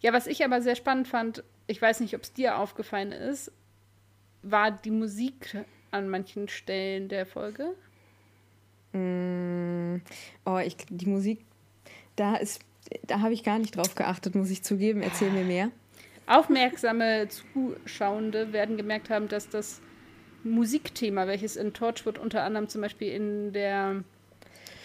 ja, 0.00 0.12
was 0.12 0.26
ich 0.26 0.44
aber 0.44 0.62
sehr 0.62 0.76
spannend 0.76 1.08
fand, 1.08 1.42
ich 1.66 1.80
weiß 1.80 2.00
nicht, 2.00 2.14
ob 2.14 2.22
es 2.22 2.32
dir 2.32 2.58
aufgefallen 2.58 3.12
ist, 3.12 3.52
war 4.42 4.70
die 4.70 4.90
Musik 4.90 5.56
an 5.90 6.08
manchen 6.08 6.48
Stellen 6.48 7.08
der 7.08 7.26
Folge. 7.26 7.74
Mm, 8.92 10.00
oh, 10.44 10.58
ich, 10.58 10.76
die 10.88 11.06
Musik, 11.06 11.44
da 12.16 12.36
ist, 12.36 12.60
da 13.06 13.20
habe 13.20 13.32
ich 13.32 13.44
gar 13.44 13.58
nicht 13.58 13.76
drauf 13.76 13.94
geachtet, 13.94 14.34
muss 14.34 14.50
ich 14.50 14.62
zugeben. 14.62 15.02
Erzähl 15.02 15.30
mir 15.30 15.44
mehr. 15.44 15.70
Aufmerksame 16.26 17.28
Zuschauende 17.28 18.52
werden 18.52 18.76
gemerkt 18.76 19.10
haben, 19.10 19.28
dass 19.28 19.48
das 19.48 19.80
Musikthema, 20.44 21.26
welches 21.26 21.56
in 21.56 21.72
Torchwood 21.72 22.18
unter 22.18 22.42
anderem 22.44 22.68
zum 22.68 22.80
Beispiel 22.80 23.12
in 23.12 23.52
der 23.52 24.04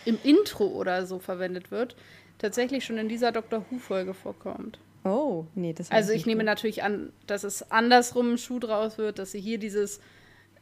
im 0.05 0.17
Intro 0.23 0.67
oder 0.67 1.05
so 1.05 1.19
verwendet 1.19 1.71
wird, 1.71 1.95
tatsächlich 2.37 2.85
schon 2.85 2.97
in 2.97 3.09
dieser 3.09 3.31
Doctor 3.31 3.65
Who-Folge 3.69 4.13
vorkommt. 4.13 4.79
Oh, 5.03 5.45
nee, 5.55 5.73
das 5.73 5.91
Also 5.91 6.13
ich 6.13 6.25
nehme 6.25 6.39
gut. 6.39 6.45
natürlich 6.47 6.83
an, 6.83 7.11
dass 7.27 7.43
es 7.43 7.71
andersrum 7.71 8.37
Schuh 8.37 8.59
draus 8.59 8.97
wird, 8.97 9.19
dass 9.19 9.31
sie 9.31 9.39
hier 9.41 9.57
dieses 9.57 9.99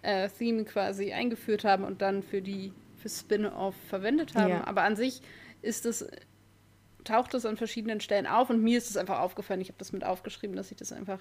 äh, 0.02 0.30
Theme 0.30 0.66
quasi 0.66 1.14
eingeführt 1.14 1.64
haben 1.64 1.84
und 1.84 2.02
dann 2.02 2.24
für 2.24 2.42
die 2.42 2.74
für 3.04 3.10
Spin-off 3.10 3.76
verwendet 3.90 4.34
haben. 4.36 4.50
Ja. 4.50 4.68
Aber 4.68 4.84
an 4.84 4.96
sich 4.96 5.22
ist 5.62 5.86
es 5.86 6.06
taucht 7.04 7.34
es 7.34 7.46
an 7.46 7.58
verschiedenen 7.58 8.00
Stellen 8.00 8.26
auf 8.26 8.50
und 8.50 8.64
mir 8.64 8.78
ist 8.78 8.90
es 8.90 8.96
einfach 8.96 9.20
aufgefallen. 9.20 9.60
Ich 9.60 9.68
habe 9.68 9.78
das 9.78 9.92
mit 9.92 10.06
aufgeschrieben, 10.06 10.56
dass 10.56 10.72
ich 10.72 10.78
das 10.78 10.94
einfach 10.94 11.20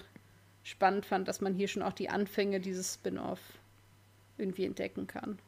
spannend 0.63 1.05
fand, 1.05 1.27
dass 1.27 1.41
man 1.41 1.53
hier 1.53 1.67
schon 1.67 1.83
auch 1.83 1.91
die 1.91 2.09
Anfänge 2.09 2.61
dieses 2.61 2.93
Spin-off 2.93 3.39
irgendwie 4.37 4.65
entdecken 4.65 5.07
kann. 5.07 5.39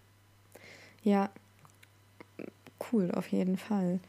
Ja, 1.03 1.29
cool, 2.91 3.11
auf 3.11 3.29
jeden 3.29 3.55
Fall. 3.55 4.01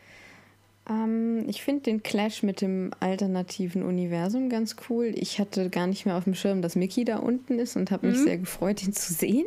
Ähm, 0.88 1.48
ich 1.48 1.62
finde 1.62 1.82
den 1.82 2.02
Clash 2.02 2.42
mit 2.42 2.60
dem 2.60 2.90
alternativen 2.98 3.84
Universum 3.84 4.48
ganz 4.48 4.74
cool. 4.88 5.12
Ich 5.14 5.38
hatte 5.38 5.70
gar 5.70 5.86
nicht 5.86 6.06
mehr 6.06 6.16
auf 6.16 6.24
dem 6.24 6.34
Schirm, 6.34 6.60
dass 6.60 6.74
Mickey 6.74 7.04
da 7.04 7.18
unten 7.18 7.60
ist 7.60 7.76
und 7.76 7.92
habe 7.92 8.08
mich 8.08 8.18
mhm. 8.18 8.24
sehr 8.24 8.38
gefreut, 8.38 8.82
ihn 8.82 8.92
zu 8.92 9.12
sehen. 9.12 9.46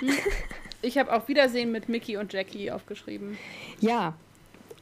Mhm. 0.00 0.10
Ich 0.82 0.98
habe 0.98 1.12
auch 1.12 1.28
Wiedersehen 1.28 1.72
mit 1.72 1.88
Mickey 1.88 2.16
und 2.16 2.32
Jackie 2.32 2.70
aufgeschrieben. 2.70 3.36
Ja, 3.80 4.14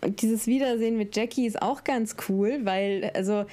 und 0.01 0.23
dieses 0.23 0.47
Wiedersehen 0.47 0.97
mit 0.97 1.17
Jackie 1.17 1.47
ist 1.47 1.61
auch 1.61 1.85
ganz 1.85 2.17
cool, 2.29 2.61
weil, 2.65 3.11
also, 3.15 3.47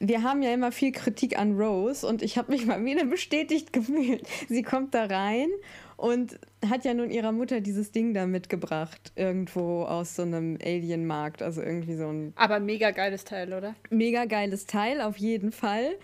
wir 0.00 0.22
haben 0.22 0.42
ja 0.42 0.52
immer 0.52 0.72
viel 0.72 0.92
Kritik 0.92 1.38
an 1.38 1.56
Rose 1.58 2.06
und 2.06 2.22
ich 2.22 2.36
habe 2.36 2.52
mich 2.52 2.66
mal 2.66 2.84
wieder 2.84 3.04
bestätigt 3.04 3.72
gefühlt. 3.72 4.26
Sie 4.48 4.62
kommt 4.62 4.94
da 4.94 5.04
rein 5.04 5.48
und 5.96 6.38
hat 6.68 6.84
ja 6.84 6.92
nun 6.94 7.10
ihrer 7.10 7.32
Mutter 7.32 7.60
dieses 7.60 7.92
Ding 7.92 8.14
da 8.14 8.26
mitgebracht, 8.26 9.12
irgendwo 9.16 9.84
aus 9.84 10.16
so 10.16 10.22
einem 10.22 10.58
Alien-Markt. 10.62 11.42
Also 11.42 11.62
irgendwie 11.62 11.94
so 11.94 12.08
ein. 12.08 12.32
Aber 12.36 12.58
mega 12.58 12.90
geiles 12.90 13.24
Teil, 13.24 13.52
oder? 13.52 13.74
Mega 13.90 14.24
geiles 14.24 14.66
Teil, 14.66 15.00
auf 15.00 15.16
jeden 15.16 15.52
Fall. 15.52 15.94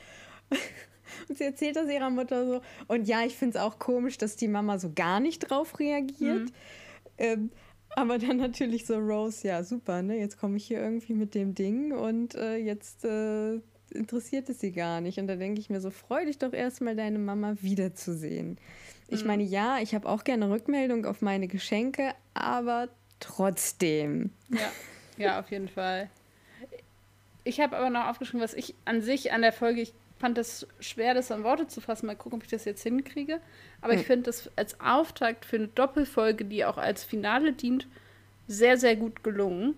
Und 1.28 1.38
sie 1.38 1.44
erzählt 1.44 1.76
das 1.76 1.88
ihrer 1.88 2.10
Mutter 2.10 2.46
so. 2.46 2.60
Und 2.88 3.08
ja, 3.08 3.24
ich 3.24 3.36
finde 3.36 3.58
es 3.58 3.64
auch 3.64 3.78
komisch, 3.78 4.18
dass 4.18 4.36
die 4.36 4.48
Mama 4.48 4.78
so 4.78 4.92
gar 4.94 5.20
nicht 5.20 5.50
drauf 5.50 5.78
reagiert. 5.78 6.44
Mhm. 6.44 6.52
Ähm, 7.18 7.50
aber 7.96 8.18
dann 8.18 8.36
natürlich 8.36 8.86
so 8.86 8.96
Rose, 8.96 9.46
ja, 9.46 9.64
super, 9.64 10.02
ne? 10.02 10.18
Jetzt 10.18 10.38
komme 10.38 10.56
ich 10.56 10.66
hier 10.66 10.80
irgendwie 10.80 11.14
mit 11.14 11.34
dem 11.34 11.54
Ding 11.54 11.92
und 11.92 12.34
äh, 12.36 12.56
jetzt 12.56 13.04
äh, 13.04 13.60
interessiert 13.90 14.48
es 14.48 14.60
sie 14.60 14.72
gar 14.72 15.00
nicht. 15.00 15.18
Und 15.18 15.26
da 15.26 15.36
denke 15.36 15.60
ich 15.60 15.70
mir 15.70 15.80
so, 15.80 15.90
freu 15.90 16.24
dich 16.24 16.38
doch 16.38 16.52
erstmal, 16.52 16.94
deine 16.94 17.18
Mama 17.18 17.56
wiederzusehen. 17.60 18.58
Ich 19.08 19.22
mhm. 19.22 19.26
meine, 19.26 19.42
ja, 19.42 19.78
ich 19.80 19.94
habe 19.94 20.08
auch 20.08 20.24
gerne 20.24 20.50
Rückmeldung 20.50 21.04
auf 21.04 21.20
meine 21.20 21.48
Geschenke, 21.48 22.14
aber 22.32 22.88
trotzdem. 23.18 24.30
Ja, 24.50 24.72
ja, 25.16 25.40
auf 25.40 25.50
jeden 25.50 25.68
Fall. 25.68 26.08
Ich 27.42 27.60
habe 27.60 27.76
aber 27.76 27.90
noch 27.90 28.06
aufgeschrieben, 28.06 28.42
was 28.42 28.54
ich 28.54 28.74
an 28.84 29.02
sich 29.02 29.32
an 29.32 29.42
der 29.42 29.52
Folge, 29.52 29.80
ich 29.80 29.92
fand 30.20 30.36
das 30.36 30.66
schwer, 30.80 31.14
das 31.14 31.32
an 31.32 31.44
Worte 31.44 31.66
zu 31.66 31.80
fassen. 31.80 32.06
Mal 32.06 32.14
gucken, 32.14 32.38
ob 32.38 32.44
ich 32.44 32.50
das 32.50 32.66
jetzt 32.66 32.82
hinkriege. 32.82 33.40
Aber 33.80 33.94
mhm. 33.94 34.00
ich 34.00 34.06
finde 34.06 34.24
das 34.24 34.50
als 34.54 34.78
Auftakt 34.80 35.46
für 35.46 35.56
eine 35.56 35.68
Doppelfolge, 35.68 36.44
die 36.44 36.64
auch 36.64 36.76
als 36.76 37.02
Finale 37.02 37.52
dient, 37.52 37.86
sehr, 38.46 38.76
sehr 38.76 38.96
gut 38.96 39.24
gelungen. 39.24 39.74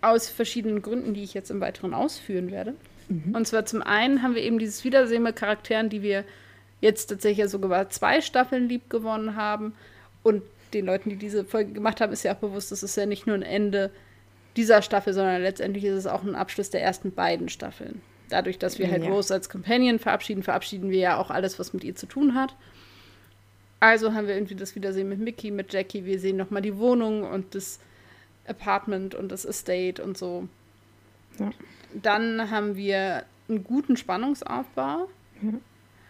Aus 0.00 0.30
verschiedenen 0.30 0.80
Gründen, 0.80 1.12
die 1.12 1.22
ich 1.22 1.34
jetzt 1.34 1.50
im 1.50 1.60
Weiteren 1.60 1.92
ausführen 1.92 2.50
werde. 2.50 2.74
Mhm. 3.08 3.34
Und 3.34 3.46
zwar 3.46 3.66
zum 3.66 3.82
einen 3.82 4.22
haben 4.22 4.34
wir 4.34 4.42
eben 4.42 4.58
dieses 4.58 4.82
Wiedersehen 4.84 5.22
mit 5.22 5.36
Charakteren, 5.36 5.90
die 5.90 6.00
wir 6.00 6.24
jetzt 6.80 7.08
tatsächlich 7.08 7.46
sogar 7.50 7.90
zwei 7.90 8.22
Staffeln 8.22 8.70
lieb 8.70 8.88
gewonnen 8.88 9.36
haben. 9.36 9.74
Und 10.22 10.42
den 10.72 10.86
Leuten, 10.86 11.10
die 11.10 11.16
diese 11.16 11.44
Folge 11.44 11.72
gemacht 11.72 12.00
haben, 12.00 12.12
ist 12.12 12.22
ja 12.22 12.32
auch 12.32 12.38
bewusst, 12.38 12.72
das 12.72 12.82
ist 12.82 12.96
ja 12.96 13.04
nicht 13.04 13.26
nur 13.26 13.36
ein 13.36 13.42
Ende 13.42 13.90
dieser 14.56 14.80
Staffel, 14.80 15.12
sondern 15.12 15.42
letztendlich 15.42 15.84
ist 15.84 15.96
es 15.96 16.06
auch 16.06 16.22
ein 16.22 16.34
Abschluss 16.34 16.70
der 16.70 16.82
ersten 16.82 17.12
beiden 17.12 17.50
Staffeln. 17.50 18.00
Dadurch, 18.30 18.58
dass 18.58 18.78
wir 18.78 18.90
halt 18.90 19.04
ja. 19.04 19.10
Rose 19.10 19.34
als 19.34 19.48
Companion 19.48 19.98
verabschieden, 19.98 20.42
verabschieden 20.42 20.90
wir 20.90 20.98
ja 20.98 21.16
auch 21.18 21.30
alles, 21.30 21.58
was 21.58 21.72
mit 21.72 21.84
ihr 21.84 21.94
zu 21.94 22.06
tun 22.06 22.34
hat. 22.34 22.54
Also 23.80 24.12
haben 24.12 24.26
wir 24.26 24.34
irgendwie 24.34 24.54
das 24.54 24.74
Wiedersehen 24.74 25.08
mit 25.08 25.18
Mickey, 25.20 25.50
mit 25.50 25.72
Jackie. 25.72 26.04
Wir 26.04 26.18
sehen 26.18 26.36
nochmal 26.36 26.62
die 26.62 26.76
Wohnung 26.76 27.24
und 27.24 27.54
das 27.54 27.80
Apartment 28.46 29.14
und 29.14 29.30
das 29.32 29.44
Estate 29.44 30.02
und 30.02 30.18
so. 30.18 30.48
Ja. 31.38 31.50
Dann 31.94 32.50
haben 32.50 32.76
wir 32.76 33.24
einen 33.48 33.64
guten 33.64 33.96
Spannungsaufbau. 33.96 35.08
Ja. 35.42 35.52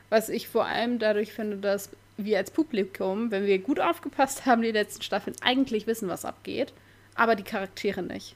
Was 0.08 0.28
ich 0.28 0.48
vor 0.48 0.66
allem 0.66 0.98
dadurch 0.98 1.32
finde, 1.32 1.58
dass 1.58 1.90
wir 2.16 2.38
als 2.38 2.50
Publikum, 2.50 3.30
wenn 3.30 3.46
wir 3.46 3.58
gut 3.60 3.80
aufgepasst 3.80 4.46
haben, 4.46 4.62
die 4.62 4.72
letzten 4.72 5.02
Staffeln 5.02 5.36
eigentlich 5.40 5.86
wissen, 5.86 6.08
was 6.08 6.24
abgeht, 6.24 6.72
aber 7.14 7.36
die 7.36 7.44
Charaktere 7.44 8.02
nicht. 8.02 8.34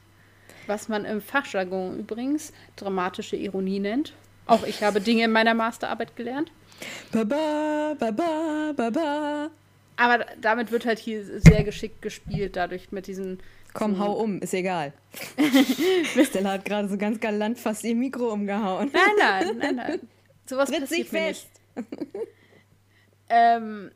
Was 0.67 0.89
man 0.89 1.05
im 1.05 1.21
Fachjargon 1.21 1.99
übrigens 1.99 2.53
dramatische 2.75 3.35
Ironie 3.35 3.79
nennt. 3.79 4.13
Auch 4.47 4.63
ich 4.65 4.83
habe 4.83 5.01
Dinge 5.01 5.23
in 5.25 5.31
meiner 5.31 5.53
Masterarbeit 5.53 6.15
gelernt. 6.15 6.51
Baba, 7.11 7.95
baba, 7.97 8.73
baba. 8.75 9.49
Aber 9.97 10.25
damit 10.41 10.71
wird 10.71 10.85
halt 10.85 10.99
hier 10.99 11.23
sehr 11.23 11.63
geschickt 11.63 12.01
gespielt, 12.01 12.55
dadurch 12.55 12.91
mit 12.91 13.07
diesen. 13.07 13.39
Komm, 13.73 13.99
hau 13.99 14.13
um, 14.13 14.39
ist 14.39 14.53
egal. 14.53 14.93
Stella 16.23 16.53
hat 16.53 16.65
gerade 16.65 16.87
so 16.87 16.97
ganz 16.97 17.19
galant 17.19 17.59
fast 17.59 17.83
ihr 17.83 17.95
Mikro 17.95 18.31
umgehauen. 18.31 18.89
Nein, 18.93 19.01
nein, 19.17 19.57
nein, 19.57 19.75
nein. 19.75 19.99
Sowas 20.45 20.69
Tritt 20.69 20.81
passiert 20.81 21.11
mir 21.11 21.19
fest. 21.19 21.47
ähm, 23.29 23.91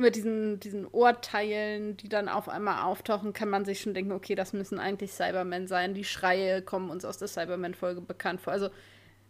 mit 0.00 0.16
diesen, 0.16 0.60
diesen 0.60 0.86
Ohrteilen, 0.86 1.96
die 1.96 2.08
dann 2.08 2.28
auf 2.28 2.48
einmal 2.48 2.82
auftauchen, 2.82 3.32
kann 3.32 3.48
man 3.48 3.64
sich 3.64 3.80
schon 3.80 3.94
denken, 3.94 4.12
okay, 4.12 4.34
das 4.34 4.52
müssen 4.52 4.78
eigentlich 4.78 5.12
Cybermen 5.12 5.66
sein. 5.66 5.94
Die 5.94 6.04
Schreie 6.04 6.62
kommen 6.62 6.90
uns 6.90 7.04
aus 7.04 7.18
der 7.18 7.28
Cyberman-Folge 7.28 8.00
bekannt 8.00 8.40
vor. 8.40 8.52
Also, 8.52 8.68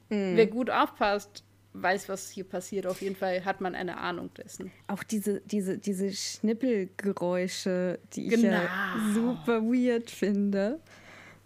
mm. 0.09 0.37
wer 0.37 0.47
gut 0.47 0.71
aufpasst, 0.71 1.45
weiß, 1.73 2.09
was 2.09 2.31
hier 2.31 2.45
passiert. 2.45 2.87
Auf 2.87 3.01
jeden 3.03 3.17
Fall 3.17 3.45
hat 3.45 3.61
man 3.61 3.75
eine 3.75 3.99
Ahnung 3.99 4.31
dessen. 4.35 4.73
Auch 4.89 5.03
diese, 5.03 5.41
diese, 5.43 5.79
diese 5.79 6.13
Schnippelgeräusche, 6.13 7.99
die 8.13 8.27
ich 8.27 8.31
genau. 8.31 8.49
ja 8.49 8.69
super 9.15 9.63
weird 9.63 10.11
finde. 10.11 10.81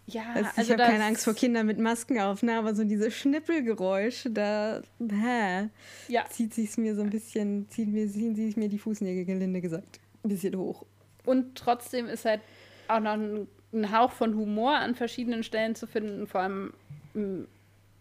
Ja, 0.07 0.25
also, 0.35 0.51
ich 0.61 0.71
habe 0.71 0.83
keine 0.83 1.05
Angst 1.05 1.25
vor 1.25 1.35
Kindern 1.35 1.67
mit 1.67 1.79
Masken 1.79 2.21
auf, 2.21 2.43
ne? 2.43 2.59
aber 2.59 2.75
so 2.75 2.85
diese 2.85 3.11
Schnippelgeräusche, 3.11 4.31
da 4.31 4.83
hä, 5.01 5.71
ja. 6.09 6.27
zieht 6.29 6.53
sich 6.53 6.77
mir 6.77 6.95
so 6.95 7.01
ein 7.01 7.11
bisschen, 7.11 7.69
zieht 7.71 7.89
mir, 7.89 8.07
ziehen 8.11 8.37
sich 8.37 8.57
mir 8.57 8.69
die 8.69 8.79
Fußnägel 8.79 9.25
gelinde 9.25 9.63
gesagt 9.63 10.01
ein 10.25 10.29
bisschen 10.29 10.57
hoch. 10.57 10.85
Und 11.25 11.57
trotzdem 11.57 12.07
ist 12.07 12.25
halt 12.25 12.41
auch 12.89 13.01
noch 13.01 13.13
ein, 13.13 13.47
ein 13.73 13.93
Hauch 13.97 14.11
von 14.11 14.35
Humor 14.37 14.77
an 14.77 14.95
verschiedenen 14.95 15.43
Stellen 15.43 15.75
zu 15.75 15.87
finden. 15.87 16.27
Vor 16.27 16.41
allem 16.41 16.73
im 17.15 17.47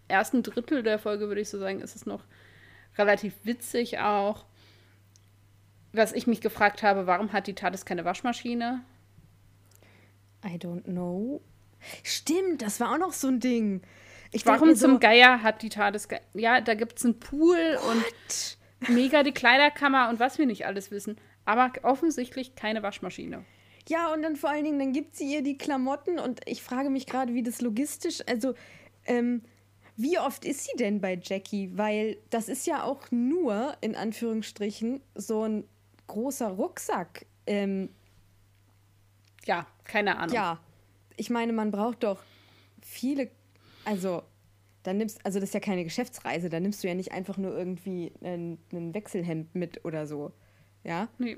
ersten 0.07 0.43
Drittel 0.43 0.83
der 0.83 0.99
Folge 0.99 1.27
würde 1.27 1.41
ich 1.41 1.49
so 1.49 1.59
sagen, 1.59 1.81
ist 1.81 1.95
es 1.95 2.05
noch 2.05 2.23
relativ 2.97 3.33
witzig 3.43 3.99
auch. 3.99 4.45
Was 5.91 6.13
ich 6.13 6.27
mich 6.27 6.41
gefragt 6.41 6.81
habe, 6.81 7.05
warum 7.05 7.33
hat 7.33 7.47
die 7.47 7.53
TARDIS 7.53 7.85
keine 7.85 8.03
Waschmaschine? 8.03 8.81
I 10.43 10.57
don't 10.57 10.83
know. 10.83 11.41
Stimmt, 12.03 12.61
das 12.61 12.79
war 12.79 12.93
auch 12.93 12.97
noch 12.97 13.13
so 13.13 13.27
ein 13.27 13.39
Ding. 13.39 13.81
Ich 14.31 14.45
Warum 14.45 14.75
zum 14.75 14.99
Geier 14.99 15.43
hat 15.43 15.61
die 15.61 15.69
TARDIS. 15.69 16.07
Ja, 16.33 16.59
da 16.59 16.73
gibt 16.73 16.97
es 16.97 17.05
einen 17.05 17.19
Pool 17.19 17.57
What? 17.57 17.83
und 17.91 18.57
mega 18.89 19.23
die 19.23 19.31
Kleiderkammer 19.31 20.09
und 20.09 20.19
was 20.19 20.39
wir 20.39 20.45
nicht 20.45 20.65
alles 20.65 20.89
wissen. 20.89 21.17
Aber 21.45 21.71
offensichtlich 21.83 22.55
keine 22.55 22.81
Waschmaschine. 22.81 23.45
Ja, 23.87 24.11
und 24.13 24.21
dann 24.23 24.35
vor 24.35 24.49
allen 24.49 24.63
Dingen, 24.63 24.79
dann 24.79 24.93
gibt 24.93 25.15
sie 25.15 25.31
ihr 25.31 25.43
die 25.43 25.57
Klamotten 25.57 26.17
und 26.17 26.41
ich 26.45 26.63
frage 26.63 26.89
mich 26.89 27.05
gerade, 27.05 27.33
wie 27.33 27.43
das 27.43 27.61
logistisch, 27.61 28.21
also, 28.27 28.55
ähm, 29.05 29.43
wie 29.95 30.17
oft 30.17 30.45
ist 30.45 30.63
sie 30.63 30.77
denn 30.77 31.01
bei 31.01 31.19
Jackie? 31.21 31.69
Weil 31.75 32.17
das 32.31 32.49
ist 32.49 32.65
ja 32.65 32.83
auch 32.83 33.11
nur, 33.11 33.77
in 33.81 33.95
Anführungsstrichen, 33.95 35.01
so 35.13 35.43
ein 35.43 35.65
großer 36.07 36.47
Rucksack. 36.47 37.27
Ähm, 37.45 37.89
ja, 39.45 39.67
keine 39.83 40.17
Ahnung. 40.17 40.33
Ja, 40.33 40.59
ich 41.17 41.29
meine, 41.29 41.53
man 41.53 41.71
braucht 41.71 42.03
doch 42.03 42.23
viele, 42.81 43.29
also 43.85 44.23
dann 44.83 44.97
nimmst, 44.97 45.25
also 45.25 45.39
das 45.39 45.49
ist 45.49 45.53
ja 45.53 45.59
keine 45.59 45.83
Geschäftsreise, 45.83 46.49
da 46.49 46.59
nimmst 46.59 46.83
du 46.83 46.87
ja 46.87 46.95
nicht 46.95 47.11
einfach 47.11 47.37
nur 47.37 47.57
irgendwie 47.57 48.11
ein, 48.21 48.59
ein 48.71 48.93
Wechselhemd 48.93 49.55
mit 49.55 49.85
oder 49.85 50.05
so. 50.07 50.33
Ja? 50.83 51.07
Nee. 51.17 51.37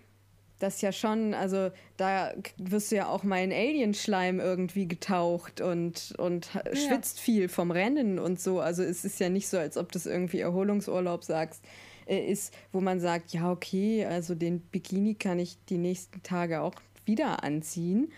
Das 0.58 0.76
ist 0.76 0.82
ja 0.82 0.94
schon, 0.94 1.34
also 1.34 1.70
da 1.98 2.34
wirst 2.58 2.92
du 2.92 2.96
ja 2.96 3.08
auch 3.08 3.24
mal 3.24 3.44
in 3.44 3.52
Alienschleim 3.52 4.40
irgendwie 4.40 4.88
getaucht 4.88 5.60
und, 5.60 6.14
und 6.18 6.50
ja. 6.54 6.76
schwitzt 6.76 7.20
viel 7.20 7.50
vom 7.50 7.72
Rennen 7.72 8.20
und 8.20 8.40
so. 8.40 8.62
Also 8.62 8.82
es 8.82 9.04
ist 9.04 9.20
ja 9.20 9.30
nicht 9.30 9.50
so, 9.50 9.58
als 9.58 9.78
ob 9.78 9.92
das 9.92 10.06
irgendwie 10.06 10.40
Erholungsurlaub 10.40 11.26
sagst, 11.26 11.62
äh, 12.08 12.20
ist, 12.32 12.54
wo 12.72 12.80
man 12.80 13.02
sagt, 13.02 13.34
ja, 13.34 13.52
okay, 13.52 14.06
also 14.06 14.34
den 14.34 14.62
Bikini 14.62 15.16
kann 15.16 15.40
ich 15.40 15.58
die 15.66 15.78
nächsten 15.78 16.24
Tage 16.24 16.62
auch 16.62 16.76
wieder 17.06 17.44
anziehen. 17.44 18.12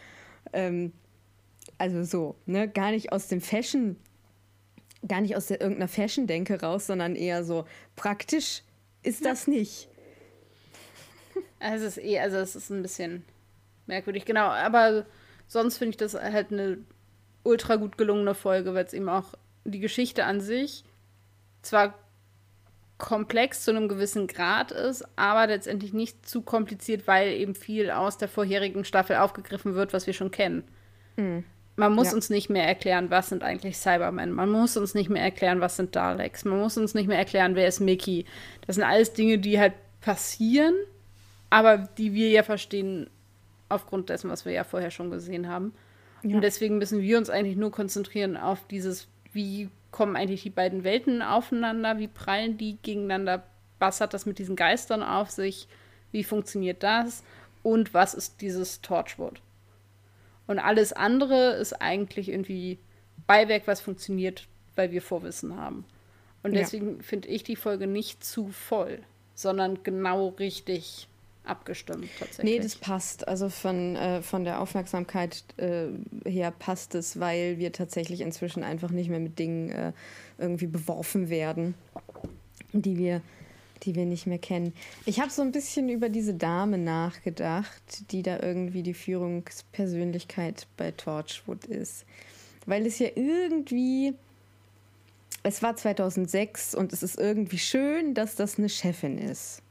Ähm, 0.54 0.94
also 1.78 2.04
so, 2.04 2.36
ne, 2.46 2.68
gar 2.68 2.92
nicht 2.92 3.12
aus 3.12 3.28
dem 3.28 3.42
Fashion, 3.42 3.98
gar 5.08 5.22
nicht 5.22 5.36
aus 5.36 5.48
der, 5.48 5.62
irgendeiner 5.62 5.88
Fashion-Denke 5.88 6.62
raus, 6.62 6.88
sondern 6.88 7.16
eher 7.16 7.44
so 7.44 7.66
praktisch 7.96 8.64
ist 9.04 9.24
ja. 9.24 9.32
das 9.32 9.48
nicht. 9.48 9.90
Also 11.60 11.86
es 11.86 11.98
ist 11.98 12.04
eh, 12.04 12.20
also 12.20 12.38
es 12.38 12.56
ist 12.56 12.70
ein 12.70 12.82
bisschen 12.82 13.24
merkwürdig, 13.86 14.26
genau. 14.26 14.48
Aber 14.48 15.06
sonst 15.48 15.78
finde 15.78 15.92
ich 15.92 15.98
das 15.98 16.14
halt 16.14 16.52
eine 16.52 16.80
ultra 17.44 17.78
gut 17.78 17.98
gelungene 17.98 18.36
Folge, 18.36 18.74
weil 18.74 18.86
es 18.86 18.94
eben 18.94 19.10
auch 19.10 19.34
die 19.64 19.80
Geschichte 19.80 20.26
an 20.26 20.42
sich 20.42 20.84
zwar 21.62 21.96
komplex 22.98 23.64
zu 23.64 23.72
einem 23.72 23.88
gewissen 23.88 24.28
Grad 24.28 24.72
ist, 24.72 25.06
aber 25.16 25.48
letztendlich 25.48 25.94
nicht 25.94 26.28
zu 26.28 26.42
kompliziert, 26.42 27.08
weil 27.08 27.34
eben 27.34 27.54
viel 27.54 27.92
aus 27.92 28.18
der 28.18 28.28
vorherigen 28.28 28.86
Staffel 28.86 29.18
aufgegriffen 29.18 29.76
wird, 29.76 29.94
was 29.94 30.08
wir 30.08 30.14
schon 30.14 30.32
kennen. 30.32 30.64
Mhm. 31.16 31.44
Man 31.78 31.94
muss 31.94 32.08
ja. 32.08 32.14
uns 32.14 32.30
nicht 32.30 32.50
mehr 32.50 32.68
erklären, 32.68 33.10
was 33.10 33.30
sind 33.30 33.44
eigentlich 33.44 33.78
Cybermen. 33.78 34.32
Man 34.32 34.50
muss 34.50 34.76
uns 34.76 34.94
nicht 34.94 35.10
mehr 35.10 35.24
erklären, 35.24 35.62
was 35.62 35.78
sind 35.78 35.96
Daleks. 35.96 36.44
Man 36.44 36.60
muss 36.60 36.78
uns 36.78 36.94
nicht 36.94 37.08
mehr 37.08 37.18
erklären, 37.18 37.56
wer 37.56 37.68
ist 37.68 37.80
Mickey. 37.80 38.26
Das 38.66 38.76
sind 38.76 38.84
alles 38.84 39.14
Dinge, 39.14 39.38
die 39.38 39.60
halt 39.60 39.74
passieren 40.02 40.74
aber 41.50 41.78
die 41.78 42.14
wir 42.14 42.30
ja 42.30 42.44
verstehen 42.44 43.10
aufgrund 43.70 44.10
dessen, 44.10 44.30
was 44.30 44.46
wir 44.46 44.54
ja 44.54 44.64
vorher 44.64 44.92
schon 44.92 45.12
gesehen 45.12 45.48
haben. 45.48 45.74
Ja. 46.24 46.36
Und 46.36 46.42
deswegen 46.42 46.78
müssen 46.78 47.02
wir 47.02 47.18
uns 47.18 47.30
eigentlich 47.30 47.58
nur 47.58 47.72
konzentrieren 47.72 48.38
auf 48.38 48.66
dieses, 48.68 49.08
wie 49.34 49.70
kommen 49.92 50.16
eigentlich 50.16 50.44
die 50.44 50.50
beiden 50.50 50.84
Welten 50.84 51.22
aufeinander, 51.22 52.00
wie 52.00 52.08
prallen 52.08 52.58
die 52.58 52.78
gegeneinander, 52.82 53.44
was 53.80 54.02
hat 54.02 54.14
das 54.14 54.26
mit 54.26 54.40
diesen 54.40 54.56
Geistern 54.56 55.04
auf 55.04 55.30
sich, 55.30 55.68
wie 56.12 56.24
funktioniert 56.24 56.84
das 56.84 57.24
und 57.64 57.94
was 57.94 58.14
ist 58.14 58.42
dieses 58.42 58.82
Torchwood. 58.82 59.42
Und 60.48 60.60
alles 60.60 60.94
andere 60.94 61.54
ist 61.54 61.74
eigentlich 61.74 62.30
irgendwie 62.30 62.80
Beiwerk, 63.28 63.64
was 63.68 63.82
funktioniert, 63.82 64.48
weil 64.76 64.92
wir 64.92 65.02
Vorwissen 65.02 65.58
haben. 65.58 65.86
Und 66.44 66.54
deswegen 66.54 66.98
ja. 66.98 67.04
finde 67.04 67.28
ich 67.28 67.44
die 67.44 67.56
Folge 67.56 67.88
nicht 67.88 68.24
zu 68.24 68.48
voll, 68.50 69.00
sondern 69.36 69.84
genau 69.84 70.30
richtig 70.30 71.08
abgestimmt 71.44 72.10
tatsächlich. 72.20 72.58
Nee, 72.58 72.60
das 72.60 72.76
passt. 72.76 73.28
Also 73.28 73.50
von, 73.50 73.96
äh, 73.96 74.22
von 74.22 74.44
der 74.44 74.62
Aufmerksamkeit 74.62 75.44
äh, 75.58 75.88
her 76.30 76.52
passt 76.52 76.96
es, 76.96 77.20
weil 77.20 77.58
wir 77.58 77.72
tatsächlich 77.72 78.22
inzwischen 78.22 78.64
einfach 78.64 78.92
nicht 78.92 79.10
mehr 79.10 79.20
mit 79.20 79.40
Dingen 79.40 79.70
äh, 79.70 79.94
irgendwie 80.38 80.68
beworfen 80.68 81.30
werden, 81.30 81.74
die 82.74 82.98
wir, 82.98 83.22
die 83.84 83.96
wir 83.96 84.06
nicht 84.06 84.28
mehr 84.28 84.38
kennen. 84.38 84.74
Ich 85.06 85.20
habe 85.20 85.32
so 85.32 85.42
ein 85.42 85.52
bisschen 85.52 85.90
über 85.90 86.10
diese 86.10 86.34
Dame 86.34 86.78
nachgedacht, 86.78 88.12
die 88.12 88.24
da 88.24 88.40
irgendwie 88.42 88.84
die 88.84 88.94
Führungspersönlichkeit 88.94 90.68
bei 90.78 90.92
Torchwood 90.92 91.66
ist. 91.66 92.06
Weil 92.66 92.86
es 92.86 93.00
ja 93.00 93.08
irgendwie 93.16 94.14
es 95.44 95.64
war 95.64 95.78
2006 95.78 96.76
und 96.76 96.92
es 96.92 97.04
ist 97.04 97.18
irgendwie 97.18 97.58
schön, 97.58 98.14
dass 98.14 98.36
das 98.36 98.58
eine 98.58 98.68
Chefin 98.68 99.18
ist. 99.18 99.62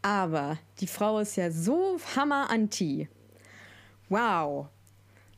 Aber 0.00 0.58
die 0.78 0.86
Frau 0.86 1.18
ist 1.18 1.36
ja 1.36 1.50
so 1.50 1.98
hammer-anti. 2.14 3.08
Wow. 4.08 4.68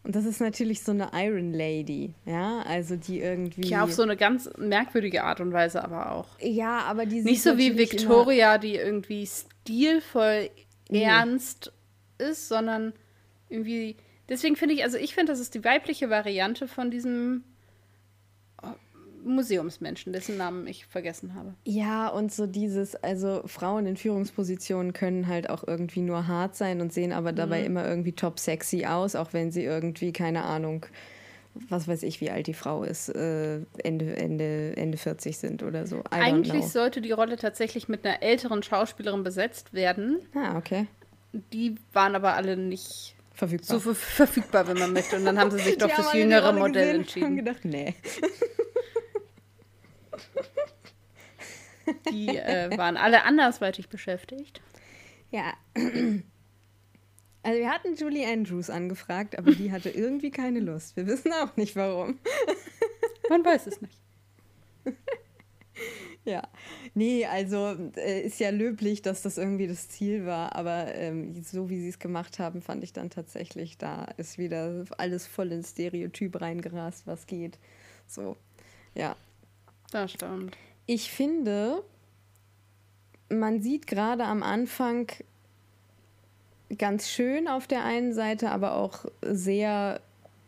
Und 0.04 0.14
das 0.14 0.26
ist 0.26 0.38
natürlich 0.38 0.82
so 0.82 0.92
eine 0.92 1.08
Iron 1.14 1.54
Lady, 1.54 2.12
ja, 2.26 2.60
also 2.60 2.94
die 2.94 3.20
irgendwie. 3.20 3.66
Ja, 3.66 3.84
auf 3.84 3.92
so 3.92 4.02
eine 4.02 4.18
ganz 4.18 4.50
merkwürdige 4.58 5.24
Art 5.24 5.40
und 5.40 5.52
Weise 5.54 5.82
aber 5.82 6.12
auch. 6.12 6.28
Ja, 6.40 6.80
aber 6.80 7.06
die 7.06 7.22
Nicht 7.22 7.42
so 7.42 7.56
wie 7.56 7.78
Victoria, 7.78 8.58
die 8.58 8.76
irgendwie 8.76 9.26
stilvoll 9.26 10.50
nee. 10.90 11.02
ernst 11.02 11.72
ist, 12.18 12.48
sondern 12.48 12.92
irgendwie. 13.48 13.96
Deswegen 14.28 14.56
finde 14.56 14.74
ich, 14.74 14.84
also 14.84 14.98
ich 14.98 15.14
finde, 15.14 15.32
das 15.32 15.40
ist 15.40 15.54
die 15.54 15.64
weibliche 15.64 16.10
Variante 16.10 16.68
von 16.68 16.90
diesem 16.90 17.44
Museumsmenschen, 19.24 20.12
dessen 20.12 20.36
Namen 20.36 20.66
ich 20.66 20.86
vergessen 20.86 21.34
habe. 21.34 21.54
Ja, 21.64 22.08
und 22.08 22.32
so 22.32 22.46
dieses, 22.46 22.94
also 22.96 23.42
Frauen 23.46 23.86
in 23.86 23.96
Führungspositionen 23.96 24.92
können 24.92 25.26
halt 25.26 25.50
auch 25.50 25.66
irgendwie 25.66 26.02
nur 26.02 26.26
hart 26.26 26.56
sein 26.56 26.80
und 26.80 26.92
sehen 26.92 27.12
aber 27.12 27.32
dabei 27.32 27.60
mhm. 27.60 27.66
immer 27.66 27.88
irgendwie 27.88 28.12
top 28.12 28.38
sexy 28.38 28.84
aus, 28.86 29.16
auch 29.16 29.32
wenn 29.32 29.50
sie 29.50 29.64
irgendwie, 29.64 30.12
keine 30.12 30.44
Ahnung, 30.44 30.86
was 31.68 31.86
weiß 31.86 32.02
ich, 32.02 32.20
wie 32.20 32.30
alt 32.30 32.46
die 32.46 32.54
Frau 32.54 32.82
ist, 32.82 33.08
äh, 33.10 33.60
Ende, 33.78 34.16
Ende, 34.16 34.76
Ende 34.76 34.98
40 34.98 35.38
sind 35.38 35.62
oder 35.62 35.86
so. 35.86 35.98
I 35.98 36.20
Eigentlich 36.20 36.66
sollte 36.66 37.00
die 37.00 37.12
Rolle 37.12 37.36
tatsächlich 37.36 37.88
mit 37.88 38.04
einer 38.04 38.22
älteren 38.22 38.62
Schauspielerin 38.62 39.22
besetzt 39.22 39.72
werden. 39.72 40.18
Ah, 40.34 40.56
okay. 40.56 40.86
Die 41.32 41.76
waren 41.92 42.14
aber 42.16 42.34
alle 42.34 42.56
nicht 42.56 43.16
verfügbar. 43.32 43.78
so 43.78 43.94
verfügbar, 43.94 44.66
wenn 44.68 44.78
man 44.78 44.92
möchte. 44.92 45.16
Und 45.16 45.24
dann 45.24 45.38
haben 45.38 45.50
sie 45.50 45.58
sich 45.64 45.78
doch 45.78 45.90
fürs 45.90 46.12
jüngere 46.12 46.52
Modell 46.52 46.86
gesehen, 46.86 47.00
entschieden. 47.00 47.26
haben 47.26 47.36
gedacht, 47.36 47.64
nee. 47.64 47.94
Die 52.10 52.28
äh, 52.28 52.76
waren 52.76 52.96
alle 52.96 53.24
andersweitig 53.24 53.88
beschäftigt. 53.88 54.60
Ja. 55.30 55.54
Also 57.42 57.58
wir 57.58 57.70
hatten 57.70 57.94
Julie 57.94 58.26
Andrews 58.26 58.70
angefragt, 58.70 59.38
aber 59.38 59.52
die 59.52 59.70
hatte 59.70 59.90
irgendwie 59.90 60.30
keine 60.30 60.60
Lust. 60.60 60.96
Wir 60.96 61.06
wissen 61.06 61.32
auch 61.32 61.56
nicht 61.56 61.76
warum. 61.76 62.18
Man 63.28 63.44
weiß 63.44 63.66
es 63.66 63.80
nicht. 63.80 64.00
Ja, 66.26 66.42
nee, 66.94 67.26
also 67.26 67.76
äh, 67.96 68.22
ist 68.22 68.40
ja 68.40 68.48
löblich, 68.48 69.02
dass 69.02 69.20
das 69.20 69.36
irgendwie 69.36 69.66
das 69.66 69.90
Ziel 69.90 70.24
war, 70.24 70.54
aber 70.54 70.94
ähm, 70.94 71.42
so 71.42 71.68
wie 71.68 71.80
sie 71.80 71.90
es 71.90 71.98
gemacht 71.98 72.38
haben, 72.38 72.62
fand 72.62 72.82
ich 72.82 72.94
dann 72.94 73.10
tatsächlich, 73.10 73.76
da 73.76 74.04
ist 74.16 74.38
wieder 74.38 74.86
alles 74.96 75.26
voll 75.26 75.52
ins 75.52 75.72
Stereotyp 75.72 76.40
reingerast, 76.40 77.06
was 77.06 77.26
geht. 77.26 77.58
So, 78.06 78.38
ja. 78.94 79.16
Das 79.92 80.12
stimmt. 80.12 80.56
Ich 80.86 81.10
finde, 81.10 81.82
man 83.28 83.62
sieht 83.62 83.86
gerade 83.86 84.24
am 84.24 84.42
Anfang 84.42 85.10
ganz 86.76 87.08
schön 87.08 87.48
auf 87.48 87.66
der 87.66 87.84
einen 87.84 88.12
Seite, 88.12 88.50
aber 88.50 88.74
auch 88.74 89.06
sehr 89.22 90.00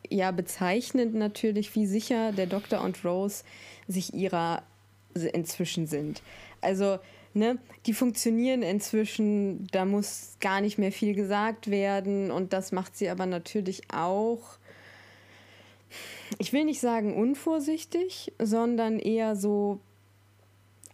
ja 0.09 0.31
bezeichnend 0.31 1.15
natürlich, 1.15 1.75
wie 1.75 1.87
sicher 1.87 2.33
der 2.33 2.47
Doktor 2.47 2.83
und 2.83 3.05
Rose 3.05 3.45
sich 3.89 4.15
ihrer 4.15 4.63
inzwischen 5.15 5.87
sind. 5.87 6.23
Also, 6.61 6.99
ne, 7.33 7.59
die 7.87 7.95
funktionieren 7.95 8.63
inzwischen, 8.63 9.67
da 9.69 9.85
muss 9.85 10.37
gar 10.41 10.61
nicht 10.61 10.79
mehr 10.79 10.93
viel 10.93 11.15
gesagt 11.15 11.71
werden 11.71 12.31
und 12.31 12.53
das 12.53 12.73
macht 12.73 12.97
sie 12.97 13.09
aber 13.09 13.27
natürlich 13.27 13.83
auch 13.93 14.59
ich 16.39 16.53
will 16.53 16.65
nicht 16.65 16.81
sagen 16.81 17.15
unvorsichtig, 17.15 18.33
sondern 18.39 18.99
eher 18.99 19.37
so 19.37 19.81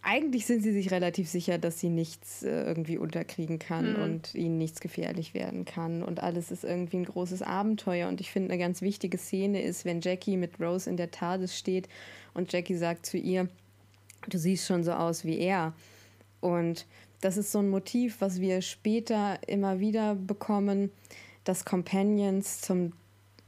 eigentlich 0.03 0.45
sind 0.45 0.61
sie 0.61 0.73
sich 0.73 0.91
relativ 0.91 1.29
sicher, 1.29 1.57
dass 1.57 1.79
sie 1.79 1.89
nichts 1.89 2.43
äh, 2.43 2.63
irgendwie 2.63 2.97
unterkriegen 2.97 3.57
kann 3.57 3.93
mhm. 3.93 4.03
und 4.03 4.35
ihnen 4.35 4.57
nichts 4.57 4.81
gefährlich 4.81 5.33
werden 5.33 5.63
kann. 5.63 6.03
Und 6.03 6.21
alles 6.21 6.51
ist 6.51 6.65
irgendwie 6.65 6.97
ein 6.97 7.05
großes 7.05 7.41
Abenteuer. 7.41 8.09
Und 8.09 8.19
ich 8.19 8.29
finde, 8.29 8.51
eine 8.51 8.61
ganz 8.61 8.81
wichtige 8.81 9.17
Szene 9.17 9.61
ist, 9.61 9.85
wenn 9.85 10.01
Jackie 10.01 10.35
mit 10.35 10.59
Rose 10.59 10.89
in 10.89 10.97
der 10.97 11.11
TARDIS 11.11 11.57
steht 11.57 11.87
und 12.33 12.51
Jackie 12.51 12.75
sagt 12.75 13.05
zu 13.05 13.17
ihr, 13.17 13.47
du 14.27 14.37
siehst 14.37 14.67
schon 14.67 14.83
so 14.83 14.91
aus 14.91 15.23
wie 15.23 15.39
er. 15.39 15.73
Und 16.41 16.85
das 17.21 17.37
ist 17.37 17.53
so 17.53 17.59
ein 17.59 17.69
Motiv, 17.69 18.17
was 18.19 18.41
wir 18.41 18.61
später 18.61 19.39
immer 19.47 19.79
wieder 19.79 20.15
bekommen, 20.15 20.91
dass 21.45 21.63
Companions 21.63 22.59
zum, 22.59 22.91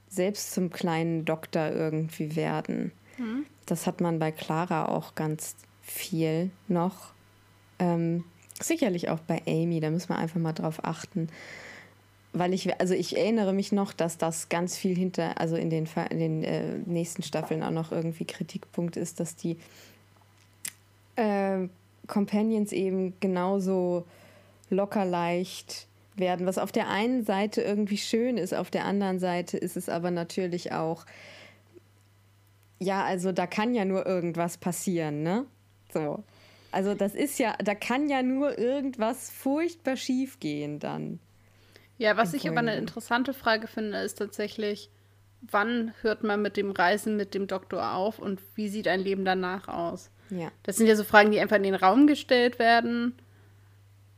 selbst 0.08 0.54
zum 0.54 0.70
kleinen 0.70 1.26
Doktor 1.26 1.72
irgendwie 1.72 2.38
werden. 2.38 2.94
Mhm. 3.18 3.46
Das 3.66 3.88
hat 3.88 4.00
man 4.00 4.20
bei 4.20 4.32
Clara 4.32 4.88
auch 4.88 5.16
ganz 5.16 5.56
viel 5.86 6.50
noch. 6.68 7.14
Ähm, 7.80 8.24
sicherlich 8.60 9.10
auch 9.10 9.20
bei 9.20 9.42
Amy, 9.48 9.80
da 9.80 9.90
müssen 9.90 10.10
wir 10.10 10.18
einfach 10.18 10.40
mal 10.40 10.54
drauf 10.54 10.84
achten. 10.84 11.30
weil 12.34 12.54
ich, 12.54 12.80
also 12.82 12.94
ich 12.94 13.16
erinnere 13.18 13.54
mich 13.54 13.72
noch, 13.72 13.94
dass 13.94 14.18
das 14.18 14.50
ganz 14.50 14.76
viel 14.76 14.96
hinter, 14.96 15.40
also 15.40 15.56
in 15.56 15.70
den, 15.70 15.88
in 16.10 16.20
den 16.20 16.44
äh, 16.44 16.78
nächsten 16.86 17.24
Staffeln 17.24 17.64
auch 17.64 17.72
noch 17.72 17.92
irgendwie 17.94 18.26
Kritikpunkt 18.26 18.98
ist, 18.98 19.22
dass 19.22 19.38
die 19.38 19.58
äh, 21.16 21.68
Companions 22.08 22.74
eben 22.74 23.14
genauso 23.22 24.06
locker 24.70 25.06
leicht 25.06 25.88
werden, 26.18 26.46
was 26.46 26.58
auf 26.58 26.72
der 26.72 26.90
einen 26.90 27.24
Seite 27.26 27.62
irgendwie 27.62 27.98
schön 27.98 28.38
ist, 28.38 28.54
auf 28.54 28.70
der 28.70 28.86
anderen 28.86 29.20
Seite 29.20 29.58
ist 29.58 29.78
es 29.78 29.90
aber 29.90 30.12
natürlich 30.12 30.72
auch, 30.72 31.06
ja, 32.80 33.04
also 33.04 33.32
da 33.32 33.48
kann 33.48 33.74
ja 33.74 33.86
nur 33.86 34.06
irgendwas 34.06 34.58
passieren, 34.58 35.24
ne? 35.24 35.46
So. 35.96 36.24
Also 36.72 36.94
das 36.94 37.16
ist 37.16 37.40
ja, 37.40 37.56
da 37.64 37.74
kann 37.74 38.10
ja 38.10 38.22
nur 38.22 38.58
irgendwas 38.58 39.30
furchtbar 39.30 39.96
schief 39.96 40.40
gehen 40.40 40.80
dann. 40.80 41.20
Ja, 41.98 42.18
was 42.18 42.34
ich 42.34 42.50
aber 42.50 42.60
eine 42.60 42.76
interessante 42.76 43.34
Frage 43.34 43.68
finde, 43.68 44.00
ist 44.00 44.18
tatsächlich, 44.18 44.90
wann 45.42 45.94
hört 46.02 46.24
man 46.24 46.42
mit 46.42 46.58
dem 46.58 46.72
Reisen 46.72 47.16
mit 47.16 47.34
dem 47.34 47.48
Doktor 47.48 47.94
auf 47.94 48.20
und 48.20 48.42
wie 48.56 48.68
sieht 48.68 48.90
ein 48.90 49.00
Leben 49.00 49.24
danach 49.24 49.70
aus? 49.70 50.12
Ja. 50.30 50.52
Das 50.64 50.76
sind 50.76 50.88
ja 50.88 50.98
so 50.98 51.06
Fragen, 51.06 51.32
die 51.32 51.40
einfach 51.40 51.56
in 51.56 51.64
den 51.64 51.76
Raum 51.76 52.08
gestellt 52.08 52.60
werden, 52.60 53.14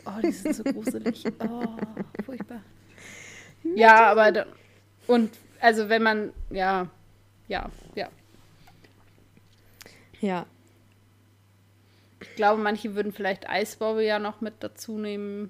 Oh, 0.06 0.22
die 0.24 0.32
sind 0.32 0.56
so 0.56 0.64
gruselig. 0.64 1.24
Oh, 1.40 1.78
furchtbar. 2.24 2.62
Ja, 3.76 4.08
aber 4.12 4.32
da, 4.32 4.46
und 5.08 5.32
also 5.60 5.90
wenn 5.90 6.02
man 6.02 6.34
ja, 6.50 6.88
ja, 7.48 7.70
ja. 7.96 8.10
Ja, 10.22 10.46
ich 12.22 12.36
glaube, 12.36 12.62
manche 12.62 12.96
würden 12.96 13.12
vielleicht 13.12 13.50
Eisbobbe 13.50 14.06
ja 14.06 14.20
noch 14.20 14.42
mit 14.42 14.56
dazu 14.60 14.98
nehmen. 14.98 15.50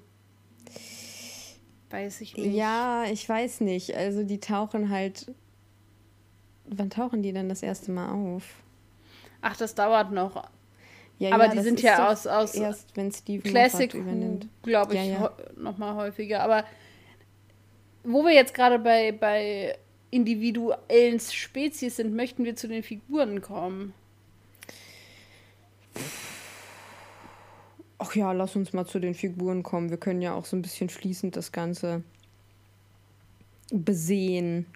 Weiß 1.90 2.22
ich 2.22 2.36
nicht. 2.36 2.54
Ja, 2.54 3.04
ich 3.04 3.28
weiß 3.28 3.60
nicht. 3.60 3.94
Also 3.94 4.24
die 4.24 4.40
tauchen 4.40 4.90
halt. 4.90 5.30
Wann 6.64 6.88
tauchen 6.88 7.22
die 7.22 7.32
denn 7.32 7.48
das 7.48 7.62
erste 7.62 7.92
Mal 7.92 8.10
auf? 8.12 8.62
Ach, 9.42 9.56
das 9.56 9.74
dauert 9.74 10.12
noch. 10.12 10.48
Ja, 11.18 11.32
aber 11.32 11.46
ja, 11.46 11.52
die 11.52 11.60
sind 11.60 11.82
ja 11.82 12.10
aus, 12.10 12.26
aus 12.26 12.54
erst, 12.54 12.96
wenn 12.96 13.12
Steven 13.12 13.42
Classic. 13.42 13.90
Glaube 14.62 14.94
ich, 14.94 15.00
ja, 15.00 15.04
ja. 15.04 15.32
noch 15.56 15.76
mal 15.76 15.94
häufiger. 15.94 16.42
Aber 16.42 16.64
wo 18.02 18.24
wir 18.24 18.32
jetzt 18.32 18.54
gerade 18.54 18.78
bei, 18.78 19.12
bei 19.12 19.76
individuellen 20.10 21.20
Spezies 21.20 21.96
sind, 21.96 22.14
möchten 22.14 22.44
wir 22.44 22.56
zu 22.56 22.68
den 22.68 22.82
Figuren 22.82 23.42
kommen. 23.42 23.92
Ach 27.98 28.14
ja, 28.16 28.32
lass 28.32 28.56
uns 28.56 28.72
mal 28.72 28.86
zu 28.86 28.98
den 28.98 29.14
Figuren 29.14 29.62
kommen. 29.62 29.90
Wir 29.90 29.96
können 29.96 30.22
ja 30.22 30.34
auch 30.34 30.44
so 30.44 30.56
ein 30.56 30.62
bisschen 30.62 30.88
schließend 30.88 31.36
das 31.36 31.52
Ganze 31.52 32.02
besehen. 33.70 34.66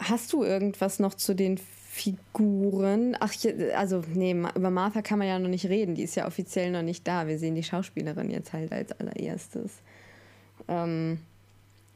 Hast 0.00 0.32
du 0.32 0.42
irgendwas 0.42 0.98
noch 0.98 1.14
zu 1.14 1.34
den 1.34 1.58
Figuren? 1.58 3.16
Ach, 3.20 3.32
also, 3.76 4.02
nee, 4.12 4.32
über 4.32 4.70
Martha 4.70 5.02
kann 5.02 5.20
man 5.20 5.28
ja 5.28 5.38
noch 5.38 5.48
nicht 5.48 5.66
reden. 5.66 5.94
Die 5.94 6.02
ist 6.02 6.16
ja 6.16 6.26
offiziell 6.26 6.72
noch 6.72 6.82
nicht 6.82 7.06
da. 7.06 7.28
Wir 7.28 7.38
sehen 7.38 7.54
die 7.54 7.62
Schauspielerin 7.62 8.30
jetzt 8.30 8.52
halt 8.52 8.72
als 8.72 8.90
allererstes. 8.92 9.80
Ähm, 10.66 11.20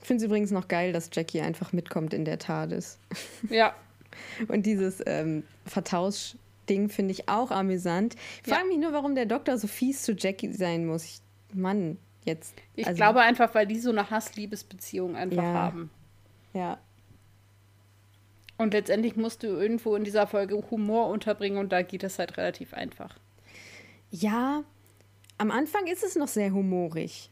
ich 0.00 0.06
finde 0.06 0.22
es 0.22 0.26
übrigens 0.28 0.52
noch 0.52 0.68
geil, 0.68 0.92
dass 0.92 1.10
Jackie 1.12 1.40
einfach 1.40 1.72
mitkommt 1.72 2.14
in 2.14 2.24
der 2.24 2.38
TARDIS. 2.38 2.98
Ja. 3.50 3.74
Und 4.48 4.66
dieses 4.66 5.02
ähm, 5.06 5.42
Vertausch 5.66 6.36
Ding 6.68 6.88
finde 6.88 7.12
ich 7.12 7.28
auch 7.28 7.50
amüsant. 7.50 8.16
Ich 8.44 8.52
frage 8.52 8.66
mich 8.68 8.78
nur, 8.78 8.92
warum 8.92 9.14
der 9.14 9.26
Doktor 9.26 9.58
so 9.58 9.66
fies 9.66 10.02
zu 10.02 10.12
Jackie 10.12 10.52
sein 10.52 10.86
muss. 10.86 11.04
Ich, 11.04 11.20
Mann, 11.54 11.98
jetzt. 12.24 12.54
Ich 12.74 12.86
also, 12.86 12.96
glaube 12.96 13.20
einfach, 13.20 13.54
weil 13.54 13.66
die 13.66 13.78
so 13.78 13.90
eine 13.90 14.10
Hass-Liebesbeziehung 14.10 15.16
einfach 15.16 15.42
ja, 15.42 15.52
haben. 15.52 15.90
Ja. 16.52 16.78
Und 18.56 18.74
letztendlich 18.74 19.16
musst 19.16 19.42
du 19.42 19.46
irgendwo 19.46 19.94
in 19.94 20.04
dieser 20.04 20.26
Folge 20.26 20.62
Humor 20.70 21.08
unterbringen 21.08 21.58
und 21.58 21.72
da 21.72 21.82
geht 21.82 22.02
es 22.02 22.18
halt 22.18 22.36
relativ 22.36 22.74
einfach. 22.74 23.16
Ja, 24.10 24.64
am 25.38 25.50
Anfang 25.52 25.86
ist 25.86 26.02
es 26.02 26.16
noch 26.16 26.28
sehr 26.28 26.52
humorig. 26.52 27.30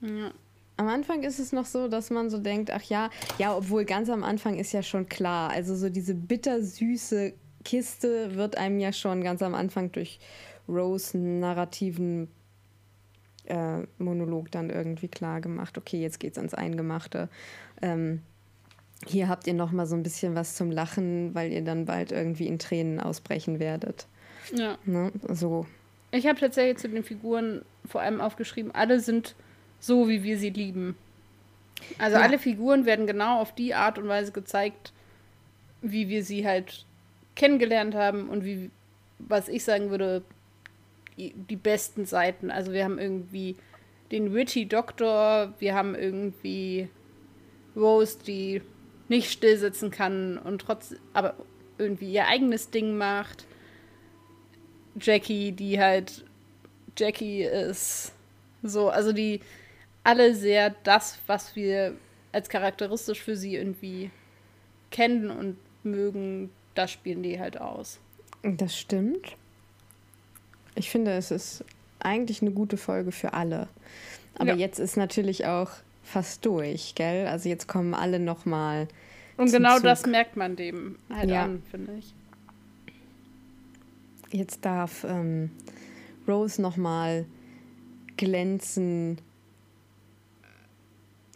Ja. 0.00 0.30
Am 0.76 0.86
Anfang 0.86 1.24
ist 1.24 1.40
es 1.40 1.50
noch 1.50 1.66
so, 1.66 1.88
dass 1.88 2.10
man 2.10 2.30
so 2.30 2.38
denkt, 2.38 2.70
ach 2.70 2.84
ja, 2.84 3.10
ja, 3.38 3.56
obwohl 3.56 3.84
ganz 3.84 4.08
am 4.10 4.22
Anfang 4.22 4.58
ist 4.58 4.70
ja 4.70 4.84
schon 4.84 5.08
klar, 5.08 5.50
also 5.50 5.74
so 5.74 5.88
diese 5.88 6.14
bittersüße 6.14 7.34
Kiste 7.68 8.34
wird 8.34 8.56
einem 8.56 8.80
ja 8.80 8.94
schon 8.94 9.22
ganz 9.22 9.42
am 9.42 9.54
Anfang 9.54 9.92
durch 9.92 10.20
Rose 10.66 11.18
narrativen 11.18 12.28
äh, 13.44 13.80
Monolog 13.98 14.50
dann 14.50 14.70
irgendwie 14.70 15.08
klar 15.08 15.42
gemacht. 15.42 15.76
Okay, 15.76 16.00
jetzt 16.00 16.18
geht's 16.18 16.38
ans 16.38 16.54
Eingemachte. 16.54 17.28
Ähm, 17.82 18.22
hier 19.06 19.28
habt 19.28 19.46
ihr 19.46 19.52
noch 19.52 19.70
mal 19.70 19.84
so 19.84 19.96
ein 19.96 20.02
bisschen 20.02 20.34
was 20.34 20.54
zum 20.54 20.70
Lachen, 20.70 21.34
weil 21.34 21.52
ihr 21.52 21.62
dann 21.62 21.84
bald 21.84 22.10
irgendwie 22.10 22.46
in 22.46 22.58
Tränen 22.58 23.00
ausbrechen 23.00 23.60
werdet. 23.60 24.06
Ja. 24.50 24.78
Ne? 24.86 25.12
So. 25.28 25.66
Ich 26.10 26.26
habe 26.26 26.40
tatsächlich 26.40 26.78
zu 26.78 26.88
den 26.88 27.04
Figuren 27.04 27.66
vor 27.84 28.00
allem 28.00 28.22
aufgeschrieben, 28.22 28.72
alle 28.74 28.98
sind 28.98 29.34
so, 29.78 30.08
wie 30.08 30.22
wir 30.22 30.38
sie 30.38 30.50
lieben. 30.50 30.96
Also 31.98 32.16
ja. 32.16 32.22
alle 32.22 32.38
Figuren 32.38 32.86
werden 32.86 33.06
genau 33.06 33.42
auf 33.42 33.54
die 33.54 33.74
Art 33.74 33.98
und 33.98 34.08
Weise 34.08 34.32
gezeigt, 34.32 34.94
wie 35.82 36.08
wir 36.08 36.24
sie 36.24 36.46
halt 36.46 36.86
kennengelernt 37.38 37.94
haben 37.94 38.28
und 38.28 38.44
wie, 38.44 38.70
was 39.18 39.48
ich 39.48 39.64
sagen 39.64 39.88
würde, 39.88 40.22
die 41.16 41.56
besten 41.56 42.04
Seiten. 42.04 42.50
Also 42.50 42.72
wir 42.72 42.84
haben 42.84 42.98
irgendwie 42.98 43.56
den 44.12 44.34
witty 44.34 44.66
Doktor, 44.66 45.54
wir 45.58 45.74
haben 45.74 45.94
irgendwie 45.94 46.88
Rose, 47.74 48.18
die 48.26 48.60
nicht 49.08 49.30
stillsitzen 49.30 49.90
kann 49.90 50.36
und 50.36 50.60
trotz, 50.60 50.94
aber 51.14 51.34
irgendwie 51.78 52.12
ihr 52.12 52.26
eigenes 52.26 52.70
Ding 52.70 52.98
macht. 52.98 53.46
Jackie, 55.00 55.52
die 55.52 55.80
halt 55.80 56.24
Jackie 56.96 57.44
ist. 57.44 58.12
So, 58.62 58.90
also 58.90 59.12
die 59.12 59.40
alle 60.02 60.34
sehr 60.34 60.74
das, 60.82 61.18
was 61.26 61.54
wir 61.54 61.94
als 62.32 62.48
charakteristisch 62.48 63.22
für 63.22 63.36
sie 63.36 63.56
irgendwie 63.56 64.10
kennen 64.90 65.30
und 65.30 65.56
mögen, 65.84 66.50
das 66.78 66.92
spielen 66.92 67.24
die 67.24 67.40
halt 67.40 67.60
aus. 67.60 67.98
Das 68.44 68.78
stimmt. 68.78 69.36
Ich 70.76 70.90
finde, 70.90 71.10
es 71.10 71.32
ist 71.32 71.64
eigentlich 71.98 72.40
eine 72.40 72.52
gute 72.52 72.76
Folge 72.76 73.10
für 73.10 73.32
alle. 73.32 73.68
Aber 74.36 74.50
ja. 74.50 74.54
jetzt 74.54 74.78
ist 74.78 74.96
natürlich 74.96 75.46
auch 75.46 75.70
fast 76.04 76.46
durch, 76.46 76.94
gell? 76.94 77.26
Also 77.26 77.48
jetzt 77.48 77.66
kommen 77.66 77.94
alle 77.94 78.20
noch 78.20 78.44
mal 78.44 78.86
Und 79.36 79.50
genau 79.50 79.74
Zug. 79.74 79.82
das 79.82 80.06
merkt 80.06 80.36
man 80.36 80.54
dem 80.54 80.96
halt 81.10 81.30
ja. 81.30 81.44
an, 81.44 81.64
finde 81.68 81.94
ich. 81.98 82.14
Jetzt 84.30 84.64
darf 84.64 85.02
ähm, 85.02 85.50
Rose 86.28 86.62
noch 86.62 86.76
mal 86.76 87.26
glänzen. 88.16 89.18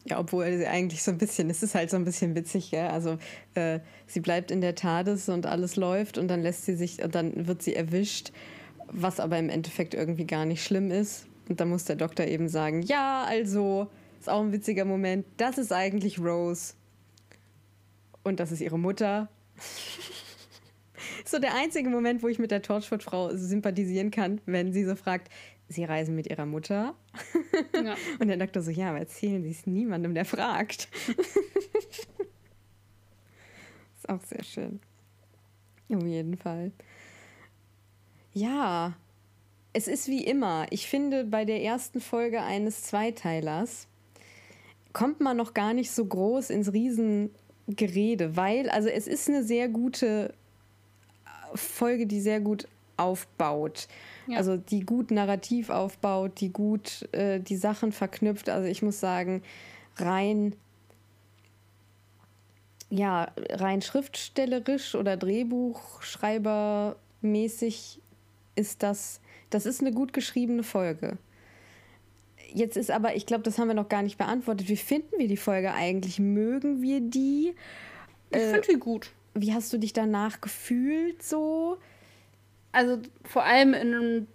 Ja, 0.05 0.19
obwohl 0.19 0.57
sie 0.59 0.67
eigentlich 0.67 1.03
so 1.03 1.13
ein 1.13 1.19
bisschen, 1.19 1.49
es 1.49 1.63
ist 1.63 1.75
halt 1.75 1.91
so 1.91 1.97
ein 1.97 2.05
bisschen 2.05 2.35
witzig, 2.35 2.71
gell? 2.71 2.89
Also 2.89 3.19
äh, 3.55 3.79
sie 4.07 4.21
bleibt 4.21 4.51
in 4.51 4.61
der 4.61 4.75
TARDIS 4.75 5.29
und 5.29 5.47
alles 5.47 5.77
läuft 5.77 6.19
und 6.19 6.29
dann 6.29 6.43
lässt 6.43 6.65
sie 6.65 6.75
sich, 6.75 6.97
dann 6.97 7.47
wird 7.47 7.63
sie 7.63 7.77
erwischt, 7.77 8.33
was 8.89 9.21
aber 9.21 9.39
im 9.39 9.49
Endeffekt 9.49 9.95
irgendwie 9.95 10.27
gar 10.27 10.45
nicht 10.45 10.65
schlimm 10.65 10.91
ist. 10.91 11.27
Und 11.49 11.61
dann 11.61 11.69
muss 11.69 11.85
der 11.85 11.97
Doktor 11.97 12.27
eben 12.27 12.49
sagen, 12.49 12.83
ja, 12.83 13.25
also, 13.29 13.89
ist 14.19 14.29
auch 14.29 14.41
ein 14.41 14.53
witziger 14.53 14.85
Moment, 14.85 15.27
das 15.37 15.59
ist 15.59 15.73
eigentlich 15.73 16.19
Rose. 16.19 16.75
Und 18.25 18.41
das 18.41 18.53
ist 18.53 18.61
ihre 18.61 18.79
Mutter. 18.79 19.29
so 21.25 21.39
der 21.39 21.55
einzige 21.55 21.91
Moment, 21.91 22.23
wo 22.23 22.29
ich 22.29 22.39
mit 22.39 22.51
der 22.51 22.63
Torchwood-Frau 22.63 23.37
sympathisieren 23.37 24.11
kann, 24.11 24.41
wenn 24.47 24.73
sie 24.73 24.85
so 24.85 24.95
fragt, 24.95 25.31
sie 25.69 25.85
reisen 25.85 26.15
mit 26.15 26.27
ihrer 26.29 26.47
Mutter. 26.47 26.95
Ja. 27.75 27.97
Und 28.19 28.29
der 28.29 28.37
Doktor 28.37 28.63
so, 28.63 28.71
ja, 28.71 28.91
aber 28.91 28.99
erzählen 28.99 29.43
Sie 29.43 29.51
es 29.51 29.67
niemandem, 29.67 30.15
der 30.15 30.25
fragt. 30.25 30.89
ist 33.97 34.09
auch 34.09 34.23
sehr 34.23 34.45
schön. 34.45 34.81
Auf 35.91 36.05
jeden 36.05 36.37
Fall. 36.37 36.73
Ja, 38.33 38.95
es 39.73 39.89
ist 39.89 40.09
wie 40.09 40.25
immer. 40.25 40.67
Ich 40.71 40.87
finde, 40.87 41.25
bei 41.25 41.45
der 41.45 41.63
ersten 41.63 42.01
Folge 42.01 42.43
eines 42.43 42.83
Zweiteilers 42.83 43.89
kommt 44.93 45.21
man 45.21 45.37
noch 45.37 45.55
gar 45.55 45.75
nicht 45.75 45.91
so 45.91 46.05
groß 46.05 46.51
ins 46.51 46.73
Riesengerede, 46.73 48.37
weil, 48.37 48.69
also 48.71 48.89
es 48.89 49.07
ist 49.07 49.29
eine 49.29 49.43
sehr 49.43 49.69
gute 49.69 50.35
Folge, 51.55 52.07
die 52.07 52.21
sehr 52.21 52.41
gut 52.41 52.69
aufbaut. 52.97 53.89
Ja. 54.27 54.39
Also 54.39 54.57
die 54.57 54.81
gut 54.81 55.11
narrativ 55.11 55.71
aufbaut, 55.71 56.41
die 56.41 56.53
gut 56.53 57.09
äh, 57.13 57.41
die 57.41 57.57
Sachen 57.57 57.93
verknüpft. 57.93 58.49
Also 58.49 58.69
ich 58.69 58.83
muss 58.83 59.01
sagen, 59.01 59.43
rein 59.97 60.55
ja, 62.93 63.33
rein 63.49 63.81
schriftstellerisch 63.81 64.95
oder 64.95 65.17
Drehbuchschreibermäßig 65.17 68.03
ist 68.55 68.83
das, 68.83 69.23
das 69.49 69.65
ist 69.65 69.81
eine 69.81 69.93
gut 69.93 70.13
geschriebene 70.13 70.63
Folge. 70.63 71.17
Jetzt 72.53 72.77
ist 72.77 72.91
aber, 72.91 73.17
ich 73.17 73.25
glaube, 73.25 73.45
das 73.45 73.59
haben 73.59 73.69
wir 73.69 73.75
noch 73.75 73.89
gar 73.89 74.03
nicht 74.03 74.19
beantwortet. 74.19 74.69
Wie 74.69 74.77
finden 74.77 75.19
wir 75.19 75.27
die 75.27 75.39
Folge 75.39 75.73
eigentlich? 75.73 76.19
Mögen 76.19 76.83
wir 76.83 77.01
die? 77.01 77.55
Ich 78.31 78.37
äh, 78.37 78.51
finde 78.51 78.67
sie 78.67 78.79
gut. 78.79 79.11
Wie 79.33 79.55
hast 79.55 79.73
du 79.73 79.79
dich 79.79 79.95
danach 79.95 80.43
gefühlt 80.43 81.23
so? 81.23 81.79
Also 82.73 82.99
vor 83.25 83.45
allem 83.45 83.75
in 83.75 83.95
einem 83.95 84.27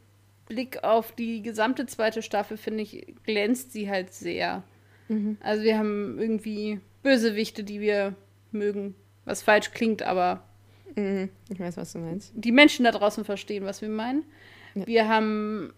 Blick 0.48 0.84
auf 0.84 1.12
die 1.12 1.42
gesamte 1.42 1.86
zweite 1.86 2.22
Staffel, 2.22 2.58
finde 2.58 2.84
ich, 2.84 3.16
glänzt 3.24 3.72
sie 3.72 3.90
halt 3.90 4.14
sehr. 4.14 4.64
Mhm. 5.08 5.38
Also 5.42 5.64
wir 5.64 5.78
haben 5.78 6.20
irgendwie 6.20 6.80
Bösewichte, 7.04 7.64
die 7.64 7.82
wir 7.82 8.16
mögen, 8.52 8.96
was 9.26 9.42
falsch 9.42 9.72
klingt, 9.72 10.04
aber 10.04 10.44
mhm. 10.96 11.30
ich 11.50 11.60
weiß, 11.60 11.78
was 11.78 11.94
du 11.94 12.00
meinst. 12.00 12.32
Die 12.36 12.52
Menschen 12.52 12.86
da 12.86 12.92
draußen 12.92 13.26
verstehen, 13.26 13.66
was 13.66 13.82
wir 13.82 13.90
meinen. 13.90 14.24
Ja. 14.76 14.88
Wir 14.88 15.08
haben 15.10 15.74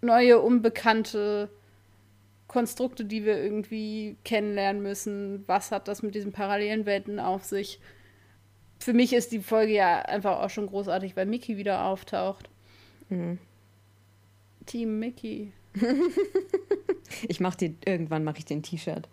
neue, 0.00 0.40
unbekannte 0.40 1.50
Konstrukte, 2.48 3.04
die 3.04 3.24
wir 3.24 3.42
irgendwie 3.42 4.16
kennenlernen 4.24 4.82
müssen. 4.82 5.44
Was 5.46 5.70
hat 5.70 5.88
das 5.88 6.02
mit 6.02 6.14
diesen 6.14 6.32
parallelen 6.32 6.84
Welten 6.84 7.18
auf 7.18 7.44
sich? 7.44 7.80
Für 8.82 8.92
mich 8.92 9.12
ist 9.12 9.32
die 9.32 9.40
Folge 9.40 9.72
ja 9.74 10.00
einfach 10.00 10.40
auch 10.40 10.50
schon 10.50 10.66
großartig, 10.66 11.16
weil 11.16 11.26
Mickey 11.26 11.56
wieder 11.56 11.84
auftaucht. 11.84 12.48
Mhm. 13.08 13.38
Team 14.66 14.98
Mickey. 14.98 15.52
ich 17.28 17.40
mach 17.40 17.54
dir, 17.54 17.74
irgendwann 17.84 18.24
mache 18.24 18.38
ich 18.38 18.44
den 18.44 18.62
T-Shirt. 18.62 19.08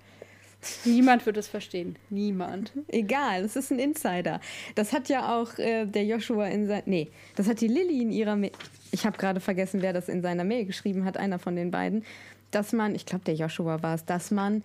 Niemand 0.84 1.26
wird 1.26 1.38
es 1.38 1.48
verstehen. 1.48 1.96
Niemand. 2.10 2.74
Egal, 2.88 3.46
es 3.46 3.56
ist 3.56 3.72
ein 3.72 3.80
Insider. 3.80 4.42
Das 4.76 4.92
hat 4.92 5.08
ja 5.08 5.38
auch 5.38 5.58
äh, 5.58 5.86
der 5.86 6.06
Joshua 6.06 6.48
in 6.48 6.68
sein. 6.68 6.84
Nee, 6.86 7.12
das 7.36 7.48
hat 7.48 7.62
die 7.62 7.68
Lilly 7.68 8.02
in 8.02 8.12
ihrer. 8.12 8.36
Ma 8.36 8.48
ich 8.92 9.06
habe 9.06 9.18
gerade 9.18 9.40
vergessen, 9.40 9.82
wer 9.82 9.94
das 9.94 10.10
in 10.10 10.22
seiner 10.22 10.44
Mail 10.44 10.66
geschrieben 10.66 11.06
hat, 11.06 11.16
einer 11.16 11.40
von 11.40 11.56
den 11.56 11.72
beiden. 11.72 12.04
Dass 12.52 12.74
man, 12.74 12.96
ich 12.96 13.06
glaube, 13.06 13.24
der 13.24 13.36
Joshua 13.36 13.84
war 13.84 13.96
es, 13.96 14.04
dass 14.04 14.32
man 14.32 14.64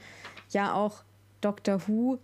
ja 0.51 0.75
auch 0.75 1.05
Doctor 1.41 1.87
Who. 1.87 2.19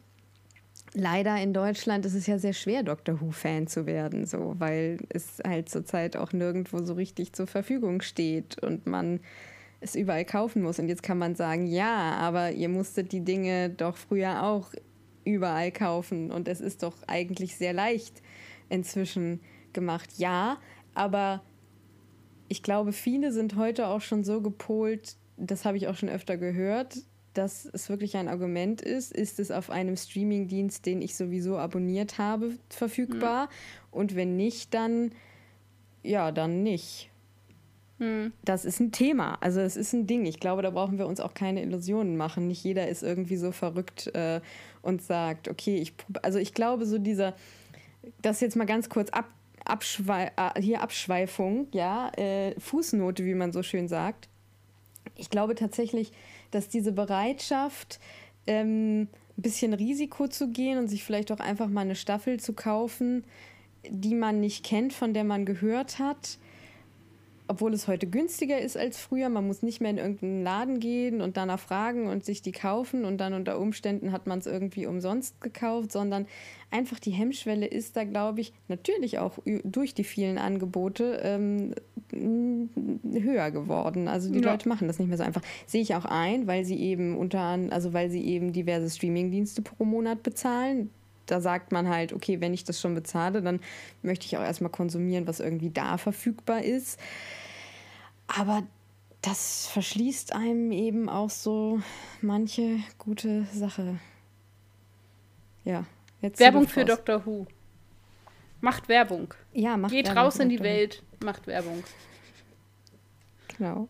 Leider 0.95 1.41
in 1.41 1.53
Deutschland 1.53 2.05
ist 2.05 2.15
es 2.15 2.27
ja 2.27 2.39
sehr 2.39 2.53
schwer, 2.53 2.83
Doctor 2.83 3.21
Who-Fan 3.21 3.69
zu 3.69 3.87
werden, 3.87 4.27
so, 4.27 4.57
weil 4.59 4.99
es 5.09 5.39
halt 5.47 5.69
zurzeit 5.69 6.17
auch 6.17 6.33
nirgendwo 6.33 6.85
so 6.85 6.95
richtig 6.95 7.33
zur 7.33 7.47
Verfügung 7.47 8.03
steht 8.03 8.61
und 8.63 8.87
man 8.87 9.21
es 9.81 9.95
überall 9.95 10.25
kaufen 10.25 10.63
muss. 10.63 10.81
Und 10.81 10.89
jetzt 10.89 11.05
kann 11.05 11.19
man 11.19 11.37
sagen, 11.37 11.67
ja, 11.67 12.13
aber 12.15 12.51
ihr 12.51 12.69
musstet 12.69 13.13
die 13.13 13.25
Dinge 13.25 13.71
doch 13.71 13.97
früher 13.97 14.43
auch 14.43 14.73
überall 15.25 15.71
kaufen. 15.71 16.33
Und 16.33 16.49
es 16.49 16.61
ist 16.61 16.83
doch 16.83 16.97
eigentlich 17.07 17.57
sehr 17.57 17.73
leicht 17.73 18.21
inzwischen 18.69 19.41
gemacht. 19.73 20.11
Ja, 20.19 20.59
aber 20.95 21.43
ich 22.49 22.63
glaube, 22.65 22.93
viele 22.93 23.33
sind 23.33 23.57
heute 23.57 23.87
auch 23.87 24.01
schon 24.01 24.25
so 24.25 24.41
gepolt, 24.41 25.17
das 25.37 25.65
habe 25.65 25.77
ich 25.77 25.89
auch 25.89 25.97
schon 25.97 26.09
öfter 26.09 26.37
gehört, 26.37 26.99
dass 27.35 27.67
es 27.73 27.89
wirklich 27.89 28.17
ein 28.17 28.29
Argument 28.29 28.81
ist, 28.81 29.13
ist 29.13 29.39
es 29.39 29.51
auf 29.51 29.71
einem 29.71 29.97
Streamingdienst, 29.97 30.85
den 30.85 31.03
ich 31.03 31.17
sowieso 31.17 31.59
abonniert 31.59 32.19
habe, 32.19 32.57
verfügbar? 32.69 33.47
Mhm. 33.47 33.49
Und 33.91 34.17
wenn 34.17 34.37
nicht, 34.37 34.75
dann 34.75 35.13
ja, 36.03 36.33
dann 36.33 36.63
nicht. 36.63 37.11
Hm. 37.99 38.33
Das 38.45 38.65
ist 38.65 38.81
ein 38.81 38.93
Thema. 38.93 39.37
Also 39.41 39.61
es 39.61 39.77
ist 39.77 39.93
ein 39.93 40.07
Ding. 40.07 40.25
Ich 40.25 40.41
glaube, 40.41 40.63
da 40.63 40.71
brauchen 40.71 40.99
wir 40.99 41.07
uns 41.07 41.21
auch 41.21 41.35
keine 41.35 41.63
Illusionen 41.63 42.17
machen. 42.17 42.47
Nicht 42.47 42.65
jeder 42.65 42.89
ist 42.89 43.03
irgendwie 43.03 43.37
so 43.37 43.53
verrückt 43.53 44.15
äh, 44.15 44.41
und 44.83 45.03
sagt, 45.03 45.49
okay, 45.49 45.77
ich 45.77 45.95
also 46.23 46.39
ich 46.39 46.55
glaube, 46.55 46.87
so 46.87 46.99
dieser, 46.99 47.35
das 48.23 48.41
jetzt 48.41 48.57
mal 48.57 48.67
ganz 48.67 48.89
kurz 48.89 49.11
ab, 49.11 49.27
Abschwei 49.67 50.33
äh, 50.37 50.61
hier 50.61 50.81
Abschweifung, 50.81 51.69
ja, 51.73 52.11
äh, 52.17 52.59
Fußnote, 52.59 53.27
wie 53.27 53.35
man 53.35 53.53
so 53.53 53.63
schön 53.63 53.89
sagt. 53.89 54.29
Ich 55.17 55.29
glaube 55.29 55.55
tatsächlich, 55.55 56.13
dass 56.51 56.69
diese 56.69 56.93
Bereitschaft, 56.93 58.01
ähm, 58.47 59.03
ein 59.03 59.43
bisschen 59.43 59.73
Risiko 59.73 60.29
zu 60.29 60.49
gehen 60.49 60.79
und 60.79 60.89
sich 60.89 61.05
vielleicht 61.05 61.33
auch 61.33 61.41
einfach 61.41 61.69
mal 61.69 61.83
eine 61.83 61.95
Staffel 61.95 62.39
zu 62.41 62.53
kaufen, 62.53 63.25
die 63.89 64.15
man 64.15 64.41
nicht 64.41 64.65
kennt, 64.65 64.93
von 64.93 65.15
der 65.15 65.25
man 65.25 65.47
gehört 65.47 65.99
hat, 65.99 66.39
obwohl 67.51 67.75
es 67.75 67.89
heute 67.89 68.07
günstiger 68.07 68.61
ist 68.61 68.77
als 68.77 68.97
früher. 68.97 69.29
Man 69.29 69.45
muss 69.45 69.63
nicht 69.63 69.81
mehr 69.81 69.91
in 69.91 69.99
irgendeinen 69.99 70.45
Laden 70.45 70.79
gehen 70.79 71.21
und 71.21 71.37
danach 71.37 71.59
fragen 71.59 72.07
und 72.07 72.25
sich 72.25 72.43
die 72.43 72.53
kaufen 72.53 73.05
und 73.05 73.19
dann 73.19 73.35
unter 73.35 73.59
Umständen 73.59 74.13
hat 74.13 74.29
man 74.29 74.39
es 74.39 74.47
irgendwie 74.47 74.87
umsonst 74.87 75.41
gekauft, 75.41 75.91
sondern 75.91 76.27
einfach 76.71 77.01
die 77.01 77.11
Hemmschwelle 77.11 77.67
ist 77.67 77.97
da, 77.97 78.05
glaube 78.05 78.41
ich, 78.41 78.53
natürlich 78.69 79.19
auch 79.19 79.39
durch 79.65 79.95
die 79.95 80.05
vielen 80.05 80.39
Angebote 80.39 81.21
ähm, 81.25 81.75
höher 82.13 83.51
geworden. 83.51 84.07
Also 84.07 84.33
die 84.33 84.39
ja. 84.39 84.53
Leute 84.53 84.69
machen 84.69 84.87
das 84.87 85.01
nicht 85.01 85.09
mehr 85.09 85.19
so 85.19 85.25
einfach. 85.25 85.43
Sehe 85.67 85.83
ich 85.83 85.97
auch 85.97 86.05
ein, 86.05 86.47
weil 86.47 86.65
sie 86.65 86.79
eben 86.79 87.17
unter 87.17 87.41
also 87.71 87.93
weil 87.93 88.11
sie 88.11 88.25
eben 88.25 88.53
diverse 88.53 88.89
Streamingdienste 88.89 89.63
pro 89.63 89.85
Monat 89.85 90.23
bezahlen 90.23 90.91
da 91.27 91.41
sagt 91.41 91.71
man 91.71 91.89
halt, 91.89 92.13
okay, 92.13 92.41
wenn 92.41 92.53
ich 92.53 92.65
das 92.65 92.81
schon 92.81 92.95
bezahle, 92.95 93.41
dann 93.41 93.61
möchte 94.03 94.27
ich 94.27 94.37
auch 94.37 94.43
erstmal 94.43 94.73
konsumieren, 94.73 95.29
was 95.29 95.39
irgendwie 95.39 95.71
da 95.71 95.97
verfügbar 95.97 96.63
ist. 96.63 96.99
Aber 98.37 98.63
das 99.23 99.67
verschließt 99.67 100.35
einem 100.35 100.73
eben 100.73 101.09
auch 101.09 101.31
so 101.31 101.81
manche 102.23 102.79
gute 102.99 103.45
Sache. 103.53 103.99
Ja. 105.65 105.85
Jetzt 106.23 106.39
Werbung 106.39 106.69
für 106.69 106.85
Dr. 106.85 107.25
Who. 107.27 107.47
Macht 108.61 108.89
Werbung. 108.89 109.35
Ja, 109.53 109.77
macht 109.77 109.93
Geht 109.93 110.07
Werbung 110.07 110.23
raus 110.25 110.39
in 110.39 110.49
die. 110.49 110.61
Welt, 110.61 111.03
macht 111.23 111.47
Werbung. 111.47 111.83
Genau. 113.57 113.89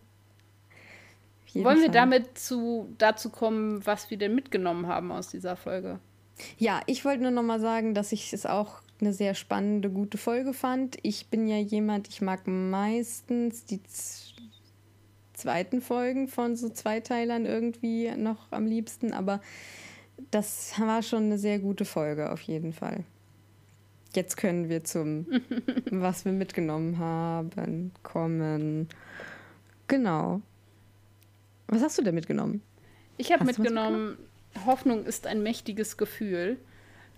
Wollen 1.55 1.64
Fall. 1.64 1.82
wir 1.82 1.91
damit 1.91 2.38
zu, 2.38 2.88
dazu 2.99 3.30
kommen, 3.30 3.84
was 3.84 4.11
wir 4.11 4.16
denn 4.16 4.34
mitgenommen 4.34 4.86
haben 4.86 5.11
aus 5.11 5.28
dieser 5.28 5.57
Folge? 5.57 5.99
Ja, 6.59 6.80
ich 6.86 7.05
wollte 7.05 7.22
nur 7.22 7.32
noch 7.32 7.43
mal 7.43 7.61
sagen, 7.61 7.93
dass 7.93 8.12
ich 8.12 8.32
es 8.32 8.47
auch 8.47 8.80
eine 9.01 9.12
sehr 9.12 9.34
spannende, 9.34 9.91
gute 9.91 10.18
Folge 10.18 10.53
fand. 10.53 10.97
Ich 11.03 11.26
bin 11.26 11.49
ja 11.49 11.57
jemand, 11.57 12.09
ich 12.09 12.20
mag 12.20 12.47
meistens 12.47 13.64
die 13.64 13.82
zweiten 15.41 15.80
Folgen 15.80 16.28
von 16.28 16.57
so 16.57 16.68
Zweiteilern 16.68 17.47
irgendwie 17.47 18.11
noch 18.16 18.53
am 18.53 18.66
liebsten, 18.66 19.12
aber 19.12 19.41
das 20.30 20.78
war 20.78 21.03
schon 21.03 21.24
eine 21.24 21.38
sehr 21.38 21.59
gute 21.59 21.84
Folge 21.84 22.30
auf 22.30 22.43
jeden 22.43 22.72
Fall. 22.72 23.05
Jetzt 24.14 24.36
können 24.36 24.68
wir 24.68 24.84
zum, 24.84 25.26
was 25.91 26.24
wir 26.24 26.32
mitgenommen 26.32 26.99
haben, 26.99 27.93
kommen. 28.03 28.88
Genau. 29.88 30.43
Was 31.68 31.82
hast 31.82 31.99
du 31.99 32.03
denn 32.03 32.14
mitgenommen? 32.14 32.62
Ich 33.16 33.32
habe 33.32 33.45
mitgenommen, 33.45 34.18
Hoffnung 34.66 35.05
ist 35.05 35.26
ein 35.26 35.43
mächtiges 35.43 35.97
Gefühl 35.97 36.59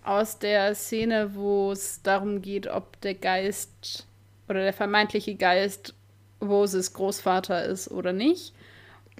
aus 0.04 0.38
der 0.38 0.74
Szene, 0.74 1.34
wo 1.34 1.72
es 1.72 2.02
darum 2.02 2.42
geht, 2.42 2.66
ob 2.66 3.00
der 3.00 3.14
Geist 3.14 4.06
oder 4.48 4.62
der 4.62 4.72
vermeintliche 4.72 5.34
Geist 5.34 5.94
Roses 6.43 6.93
Großvater 6.93 7.64
ist 7.64 7.90
oder 7.90 8.12
nicht. 8.12 8.53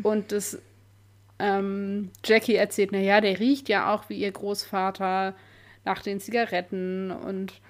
Und 0.03 0.33
das 0.33 0.59
ähm, 1.39 2.11
Jackie 2.25 2.57
erzählt, 2.57 2.93
naja, 2.93 3.21
der 3.21 3.39
riecht 3.39 3.69
ja 3.69 3.95
auch 3.95 4.09
wie 4.09 4.19
ihr 4.19 4.33
Großvater 4.33 5.35
nach 5.85 6.03
den 6.03 6.21
Zigaretten 6.21 7.11
und 7.11 7.61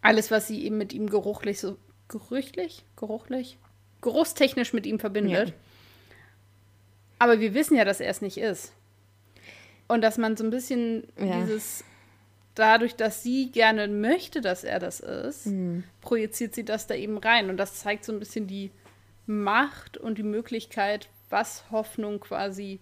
alles, 0.00 0.30
was 0.30 0.48
sie 0.48 0.64
eben 0.64 0.78
mit 0.78 0.92
ihm 0.92 1.08
geruchlich 1.08 1.60
so 1.60 1.76
gerüchlich, 2.08 2.84
geruchlich, 2.96 3.58
geruchstechnisch 4.02 4.72
mit 4.72 4.86
ihm 4.86 4.98
verbindet. 4.98 5.48
Ja. 5.48 5.54
Aber 7.18 7.40
wir 7.40 7.54
wissen 7.54 7.76
ja, 7.76 7.84
dass 7.84 8.00
er 8.00 8.10
es 8.10 8.20
nicht 8.20 8.36
ist. 8.36 8.72
Und 9.88 10.02
dass 10.02 10.18
man 10.18 10.36
so 10.36 10.44
ein 10.44 10.50
bisschen 10.50 11.06
ja. 11.18 11.40
dieses, 11.40 11.84
dadurch, 12.54 12.96
dass 12.96 13.22
sie 13.22 13.50
gerne 13.50 13.88
möchte, 13.88 14.40
dass 14.40 14.64
er 14.64 14.78
das 14.78 15.00
ist, 15.00 15.46
mhm. 15.46 15.84
projiziert 16.00 16.54
sie 16.54 16.64
das 16.64 16.86
da 16.86 16.94
eben 16.94 17.18
rein. 17.18 17.50
Und 17.50 17.56
das 17.56 17.76
zeigt 17.76 18.04
so 18.04 18.12
ein 18.12 18.18
bisschen 18.18 18.46
die 18.46 18.70
Macht 19.26 19.96
und 19.96 20.18
die 20.18 20.22
Möglichkeit, 20.22 21.08
was 21.30 21.70
Hoffnung 21.70 22.20
quasi 22.20 22.80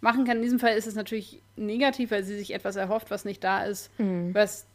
machen 0.00 0.24
kann. 0.24 0.38
In 0.38 0.42
diesem 0.42 0.58
Fall 0.58 0.76
ist 0.76 0.86
es 0.86 0.94
natürlich 0.94 1.42
negativ, 1.56 2.10
weil 2.10 2.24
sie 2.24 2.36
sich 2.36 2.54
etwas 2.54 2.76
erhofft, 2.76 3.10
was 3.10 3.24
nicht 3.24 3.44
da 3.44 3.64
ist, 3.64 3.90
mhm. 3.98 4.34
was 4.34 4.66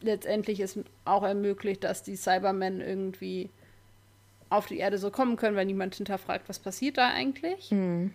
letztendlich 0.00 0.60
es 0.60 0.78
auch 1.04 1.22
ermöglicht, 1.22 1.84
dass 1.84 2.02
die 2.02 2.16
Cybermen 2.16 2.80
irgendwie 2.80 3.50
auf 4.50 4.66
die 4.66 4.78
Erde 4.78 4.98
so 4.98 5.10
kommen 5.10 5.36
können, 5.36 5.56
weil 5.56 5.64
niemand 5.64 5.94
hinterfragt, 5.94 6.48
was 6.48 6.58
passiert 6.58 6.98
da 6.98 7.08
eigentlich. 7.08 7.70
Mhm. 7.70 8.12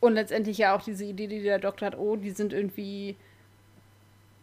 Und 0.00 0.14
letztendlich 0.14 0.58
ja 0.58 0.76
auch 0.76 0.82
diese 0.82 1.04
Idee, 1.04 1.28
die 1.28 1.42
der 1.42 1.58
Doktor 1.58 1.86
hat, 1.86 1.98
oh, 1.98 2.16
die 2.16 2.32
sind 2.32 2.52
irgendwie 2.52 3.16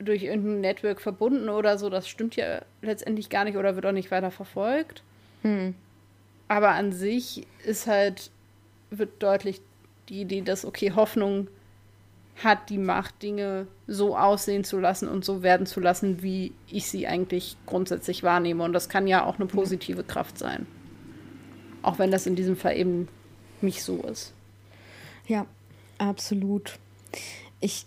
durch 0.01 0.23
irgendein 0.23 0.61
Network 0.61 1.01
verbunden 1.01 1.49
oder 1.49 1.77
so, 1.77 1.89
das 1.89 2.07
stimmt 2.07 2.35
ja 2.35 2.61
letztendlich 2.81 3.29
gar 3.29 3.43
nicht 3.43 3.57
oder 3.57 3.75
wird 3.75 3.85
auch 3.85 3.91
nicht 3.91 4.11
weiter 4.11 4.31
verfolgt. 4.31 5.03
Mhm. 5.43 5.75
Aber 6.47 6.69
an 6.71 6.91
sich 6.91 7.47
ist 7.65 7.87
halt, 7.87 8.29
wird 8.89 9.23
deutlich 9.23 9.61
die 10.09 10.21
Idee, 10.21 10.41
dass, 10.41 10.65
okay, 10.65 10.91
Hoffnung 10.95 11.47
hat 12.43 12.69
die 12.69 12.77
Macht, 12.77 13.21
Dinge 13.21 13.67
so 13.87 14.17
aussehen 14.17 14.63
zu 14.63 14.79
lassen 14.79 15.07
und 15.07 15.23
so 15.23 15.43
werden 15.43 15.65
zu 15.65 15.79
lassen, 15.79 16.21
wie 16.21 16.53
ich 16.67 16.87
sie 16.87 17.07
eigentlich 17.07 17.55
grundsätzlich 17.65 18.23
wahrnehme. 18.23 18.63
Und 18.63 18.73
das 18.73 18.89
kann 18.89 19.07
ja 19.07 19.25
auch 19.25 19.35
eine 19.35 19.45
positive 19.45 20.03
Kraft 20.03 20.37
sein. 20.37 20.65
Auch 21.81 21.99
wenn 21.99 22.11
das 22.11 22.25
in 22.25 22.35
diesem 22.35 22.55
Fall 22.55 22.77
eben 22.77 23.07
nicht 23.61 23.83
so 23.83 24.01
ist. 24.03 24.33
Ja, 25.27 25.45
absolut. 25.97 26.77
Ich, 27.59 27.85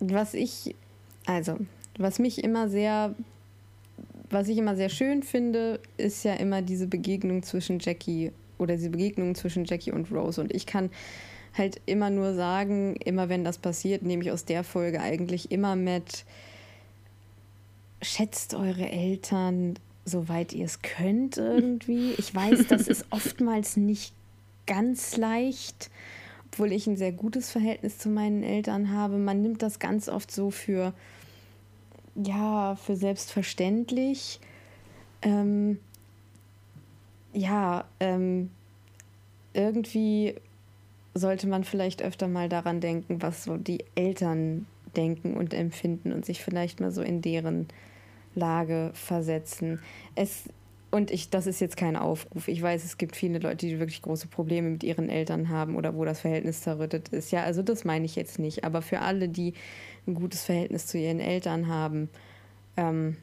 was 0.00 0.34
ich, 0.34 0.74
also, 1.26 1.56
was 1.98 2.18
mich 2.18 2.42
immer 2.42 2.68
sehr, 2.68 3.14
was 4.30 4.48
ich 4.48 4.58
immer 4.58 4.76
sehr 4.76 4.88
schön 4.88 5.22
finde, 5.22 5.80
ist 5.96 6.24
ja 6.24 6.34
immer 6.34 6.62
diese 6.62 6.86
Begegnung 6.86 7.42
zwischen 7.42 7.78
Jackie 7.78 8.32
oder 8.58 8.76
diese 8.76 8.90
Begegnung 8.90 9.34
zwischen 9.34 9.64
Jackie 9.64 9.92
und 9.92 10.10
Rose. 10.10 10.40
Und 10.40 10.54
ich 10.54 10.66
kann 10.66 10.90
halt 11.56 11.80
immer 11.86 12.10
nur 12.10 12.34
sagen, 12.34 12.96
immer 12.96 13.28
wenn 13.28 13.44
das 13.44 13.58
passiert, 13.58 14.02
nehme 14.02 14.22
ich 14.22 14.30
aus 14.30 14.44
der 14.44 14.64
Folge 14.64 15.00
eigentlich 15.00 15.50
immer 15.50 15.76
mit, 15.76 16.24
schätzt 18.02 18.54
eure 18.54 18.88
Eltern, 18.88 19.74
soweit 20.04 20.52
ihr 20.52 20.64
es 20.64 20.82
könnt 20.82 21.36
irgendwie. 21.36 22.12
Ich 22.18 22.34
weiß, 22.34 22.66
das 22.68 22.88
ist 22.88 23.06
oftmals 23.10 23.76
nicht 23.76 24.14
ganz 24.66 25.16
leicht, 25.16 25.90
obwohl 26.50 26.72
ich 26.72 26.86
ein 26.86 26.96
sehr 26.96 27.12
gutes 27.12 27.50
Verhältnis 27.50 27.98
zu 27.98 28.08
meinen 28.08 28.42
Eltern 28.42 28.92
habe. 28.92 29.18
Man 29.18 29.40
nimmt 29.40 29.62
das 29.62 29.78
ganz 29.78 30.08
oft 30.08 30.32
so 30.32 30.50
für, 30.50 30.92
ja, 32.16 32.74
für 32.74 32.96
selbstverständlich. 32.96 34.40
Ähm, 35.22 35.78
ja, 37.32 37.84
ähm, 38.00 38.50
irgendwie 39.52 40.34
sollte 41.14 41.46
man 41.46 41.62
vielleicht 41.62 42.02
öfter 42.02 42.26
mal 42.26 42.48
daran 42.48 42.80
denken, 42.80 43.22
was 43.22 43.44
so 43.44 43.56
die 43.56 43.84
Eltern 43.94 44.66
denken 44.96 45.36
und 45.36 45.54
empfinden 45.54 46.12
und 46.12 46.24
sich 46.24 46.42
vielleicht 46.42 46.80
mal 46.80 46.90
so 46.90 47.02
in 47.02 47.22
deren 47.22 47.68
Lage 48.34 48.90
versetzen. 48.94 49.80
Es 50.16 50.44
und 50.90 51.10
ich, 51.12 51.30
das 51.30 51.46
ist 51.46 51.60
jetzt 51.60 51.76
kein 51.76 51.96
Aufruf. 51.96 52.48
Ich 52.48 52.60
weiß, 52.60 52.84
es 52.84 52.98
gibt 52.98 53.14
viele 53.14 53.38
Leute, 53.38 53.66
die 53.66 53.78
wirklich 53.78 54.02
große 54.02 54.26
Probleme 54.26 54.70
mit 54.70 54.82
ihren 54.82 55.08
Eltern 55.08 55.48
haben 55.48 55.76
oder 55.76 55.94
wo 55.94 56.04
das 56.04 56.20
Verhältnis 56.20 56.62
zerrüttet 56.62 57.08
ist. 57.10 57.30
Ja, 57.30 57.44
also 57.44 57.62
das 57.62 57.84
meine 57.84 58.04
ich 58.04 58.16
jetzt 58.16 58.40
nicht. 58.40 58.64
Aber 58.64 58.82
für 58.82 59.00
alle, 59.00 59.28
die 59.28 59.54
ein 60.06 60.14
gutes 60.14 60.44
Verhältnis 60.44 60.86
zu 60.86 60.98
ihren 60.98 61.20
Eltern 61.20 61.68
haben, 61.68 62.08
ähm, 62.76 63.16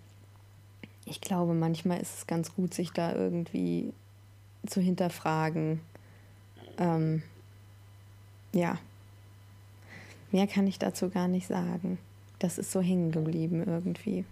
ich 1.05 1.19
glaube, 1.19 1.53
manchmal 1.53 1.99
ist 1.99 2.19
es 2.19 2.27
ganz 2.27 2.55
gut, 2.55 2.73
sich 2.73 2.91
da 2.91 3.13
irgendwie 3.13 3.91
zu 4.65 4.79
hinterfragen. 4.79 5.81
Ähm, 6.77 7.21
ja. 8.53 8.77
Mehr 10.31 10.47
kann 10.47 10.67
ich 10.67 10.79
dazu 10.79 11.09
gar 11.09 11.27
nicht 11.27 11.47
sagen. 11.47 11.97
Das 12.39 12.57
ist 12.57 12.71
so 12.71 12.81
hängen 12.81 13.11
geblieben 13.11 13.63
irgendwie. 13.65 14.25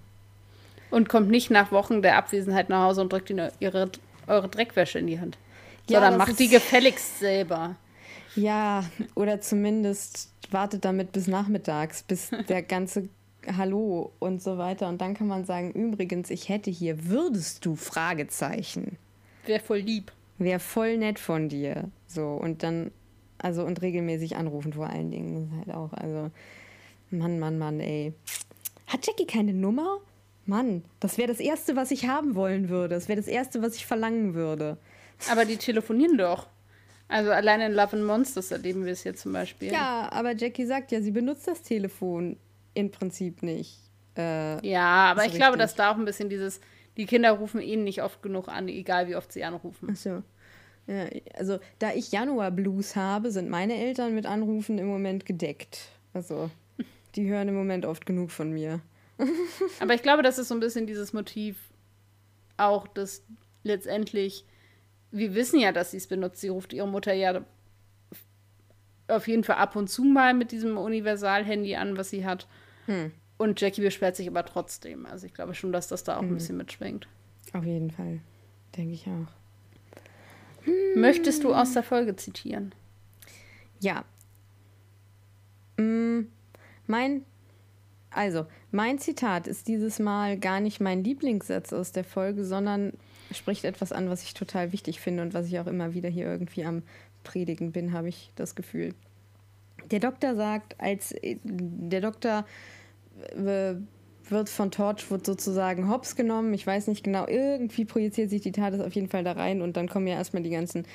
Und 0.92 1.10
kommt 1.10 1.30
nicht 1.30 1.50
nach 1.50 1.72
Wochen 1.72 2.02
der 2.02 2.18
Abwesenheit 2.18 2.70
nach 2.70 2.84
Hause 2.84 3.02
und 3.02 3.12
drückt 3.12 3.30
ihnen 3.30 3.52
ihre, 3.60 3.92
eure 4.28 4.48
Dreckwäsche 4.48 5.00
in 5.00 5.08
die 5.08 5.20
Hand. 5.20 5.38
Ja, 5.90 6.00
Sondern 6.00 6.18
macht 6.18 6.40
die 6.40 6.48
gefälligst 6.48 7.20
selber. 7.20 7.76
Ja, 8.36 8.84
oder 9.16 9.42
zumindest 9.42 10.30
wartet 10.52 10.86
damit 10.86 11.12
bis 11.12 11.28
nachmittags, 11.28 12.04
bis 12.04 12.30
der 12.50 12.62
ganze 12.62 13.10
Hallo 13.58 14.12
und 14.20 14.42
so 14.42 14.58
weiter. 14.58 14.88
Und 14.90 15.02
dann 15.02 15.14
kann 15.14 15.28
man 15.28 15.46
sagen, 15.46 15.72
übrigens, 15.72 16.30
ich 16.30 16.50
hätte 16.50 16.72
hier, 16.72 17.08
würdest 17.08 17.66
du? 17.66 17.76
Fragezeichen. 17.76 18.98
Wäre 19.46 19.60
voll 19.60 19.80
lieb. 19.80 20.12
Wäre 20.38 20.60
voll 20.60 20.98
nett 20.98 21.20
von 21.20 21.50
dir. 21.50 21.90
So, 22.08 22.28
und 22.30 22.64
dann 22.64 22.92
also 23.38 23.64
und 23.64 23.82
regelmäßig 23.82 24.36
anrufen 24.36 24.74
vor 24.74 24.90
allen 24.90 25.12
Dingen. 25.12 25.52
Halt 25.58 25.76
auch. 25.76 25.94
Also, 25.94 26.32
Mann, 27.12 27.40
Mann, 27.40 27.58
Mann, 27.58 27.80
ey. 27.80 28.14
Hat 28.88 29.06
Jackie 29.06 29.28
keine 29.28 29.54
Nummer? 29.54 30.00
Mann, 30.46 30.84
das 31.00 31.18
wäre 31.18 31.28
das 31.28 31.39
Erste, 31.39 31.76
was 31.76 31.91
ich 31.91 32.08
haben 32.08 32.36
wollen 32.36 32.70
würde. 32.70 32.96
Das 32.96 33.08
wäre 33.08 33.18
das 33.20 33.28
Erste, 33.28 33.62
was 33.62 33.76
ich 33.76 33.86
verlangen 33.86 34.34
würde. 34.36 34.78
Aber 35.32 35.46
die 35.46 35.58
telefonieren 35.58 36.18
doch. 36.18 36.48
Also 37.08 37.32
alleine 37.32 37.68
in 37.68 37.74
Love 37.74 37.98
and 37.98 38.06
Monsters 38.06 38.52
erleben 38.52 38.86
wir 38.86 38.93
es 38.93 39.04
jetzt 39.04 39.22
zum 39.22 39.34
Beispiel. 39.34 39.72
Ja, 39.72 40.10
aber 40.12 40.36
Jackie 40.36 40.66
sagt 40.66 40.91
ja, 40.91 41.02
sie 41.02 41.12
benutzt 41.12 41.48
das 41.48 41.62
Telefon 41.62 42.38
im 42.74 42.91
Prinzip 42.91 43.43
nicht. 43.43 43.80
Äh, 44.18 44.66
ja, 44.68 45.12
aber 45.12 45.22
so 45.22 45.26
ich 45.26 45.34
richtig. 45.34 45.41
glaube, 45.41 45.58
dass 45.58 45.76
da 45.76 45.91
auch 45.91 45.98
ein 45.98 46.06
bisschen 46.06 46.30
dieses, 46.30 46.62
die 46.98 47.06
Kinder 47.06 47.32
rufen 47.32 47.62
ihn 47.62 47.84
nicht 47.84 48.02
oft 48.02 48.22
genug 48.22 48.48
an, 48.48 48.68
egal 48.68 49.08
wie 49.08 49.16
oft 49.16 49.32
sie 49.32 49.43
anrufen. 49.43 49.89
Ach 49.91 49.96
so. 49.96 50.24
Ja, 50.88 51.06
also, 51.36 51.58
da 51.80 51.93
ich 51.93 52.12
Januar-Blues 52.12 52.96
habe, 52.96 53.32
sind 53.32 53.50
meine 53.50 53.76
Eltern 53.76 54.14
mit 54.14 54.28
Anrufen 54.28 54.78
im 54.78 54.86
Moment 54.86 55.26
gedeckt. 55.26 55.89
Also, 56.14 56.52
die 57.16 57.28
hören 57.28 57.48
im 57.48 57.56
Moment 57.56 57.86
oft 57.86 58.06
genug 58.06 58.30
von 58.30 58.52
mir. 58.52 58.82
Aber 59.80 59.93
ich 59.93 60.01
glaube, 60.01 60.24
das 60.24 60.38
ist 60.38 60.49
so 60.49 60.53
ein 60.53 60.59
bisschen 60.59 60.88
dieses 60.88 61.13
Motiv 61.13 61.57
auch, 62.57 62.88
dass 62.88 63.24
letztendlich, 63.63 64.45
wir 65.11 65.36
wissen 65.36 65.59
ja, 65.59 65.72
dass 65.72 65.91
sie 65.91 65.97
es 65.97 66.07
benutzt. 66.07 66.41
Sie 66.41 66.49
ruft 66.49 66.74
ihre 66.74 66.88
Mutter 66.88 67.13
ja 67.13 67.45
auf 69.07 69.28
jeden 69.28 69.43
Fall 69.43 69.57
ab 69.57 69.76
und 69.76 69.89
zu 69.89 70.03
mal 70.03 70.34
mit 70.34 70.51
diesem 70.51 70.78
Universal-Handy 70.78 71.76
an, 71.76 71.97
was 71.97 72.09
sie 72.09 72.26
hat. 72.26 72.47
Hm. 72.86 73.11
Und 73.38 73.59
Jackie 73.59 73.82
beschwert 73.82 74.16
sich 74.16 74.28
aber 74.28 74.45
trotzdem. 74.45 75.05
Also 75.05 75.26
ich 75.26 75.34
glaube 75.34 75.53
schon, 75.53 75.72
dass 75.72 75.88
das 75.88 76.03
da 76.03 76.18
auch 76.18 76.22
hm. 76.22 76.30
ein 76.30 76.34
bisschen 76.36 76.57
mitschwingt. 76.57 77.07
Auf 77.53 77.66
jeden 77.66 77.91
Fall. 77.91 78.20
Denke 78.76 78.93
ich 78.93 79.05
auch. 79.07 79.32
Möchtest 80.95 81.43
du 81.43 81.53
aus 81.53 81.74
der 81.74 81.84
Folge 81.84 82.16
zitieren? 82.16 82.74
Ja. 83.80 84.03
Mm, 85.78 86.22
mein, 86.88 87.24
also, 88.16 88.45
mein 88.72 88.97
Zitat 88.97 89.45
ist 89.45 89.68
dieses 89.68 89.99
Mal 89.99 90.38
gar 90.38 90.61
nicht 90.61 90.80
mein 90.80 91.03
Lieblingssatz 91.03 91.74
aus 91.74 91.91
der 91.91 92.05
Folge, 92.05 92.45
sondern 92.45 92.93
spricht 93.32 93.66
etwas 93.66 93.91
an, 93.91 94.09
was 94.09 94.24
ich 94.24 94.34
total 94.34 94.72
wichtig 94.72 95.01
finde 95.01 95.22
und 95.24 95.34
was 95.34 95.47
ich 95.47 95.59
auch 95.59 95.68
immer 95.68 95.93
wieder 95.93 96.07
hier 96.07 96.26
irgendwie 96.26 96.63
am 96.63 96.84
Predigen 97.24 97.74
bin, 97.74 97.91
habe 97.91 98.07
ich 98.07 98.32
das 98.36 98.55
Gefühl. 98.55 98.93
Der 99.91 99.99
Doktor 99.99 100.36
sagt, 100.36 100.80
als 100.80 101.11
äh, 101.11 101.38
der 101.43 101.99
Doktor 101.99 102.45
äh, 103.36 103.76
wird 104.30 104.49
von 104.49 104.72
Torchwood 104.72 105.26
sozusagen 105.26 105.89
hops 105.89 106.16
genommen. 106.16 106.53
Ich 106.53 106.66
weiß 106.66 106.88
nicht 106.88 107.03
genau, 107.03 107.28
irgendwie 107.28 107.84
projiziert 107.84 108.30
sich 108.30 108.41
die 108.41 108.53
TARDIS 108.53 108.80
auf 108.80 108.95
jeden 108.95 109.09
Fall 109.09 109.26
da 109.26 109.34
rein 109.34 109.61
und 109.61 109.76
dann 109.76 109.89
kommen 109.89 110.07
ja 110.07 110.16
erstmal 110.16 110.41
die 110.41 110.49
ganzen 110.51 110.86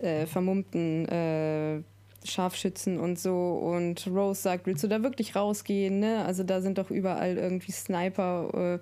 äh, 0.00 0.26
vermummten 0.26 1.06
äh, 1.06 1.82
Scharfschützen 2.24 2.98
und 2.98 3.18
so. 3.18 3.52
Und 3.52 4.06
Rose 4.06 4.42
sagt, 4.42 4.66
willst 4.66 4.82
du 4.82 4.88
da 4.88 5.02
wirklich 5.02 5.36
rausgehen? 5.36 6.00
Ne? 6.00 6.24
Also 6.24 6.42
da 6.42 6.60
sind 6.60 6.78
doch 6.78 6.90
überall 6.90 7.36
irgendwie 7.36 7.72
Sniper. 7.72 8.76
Äh. 8.76 8.78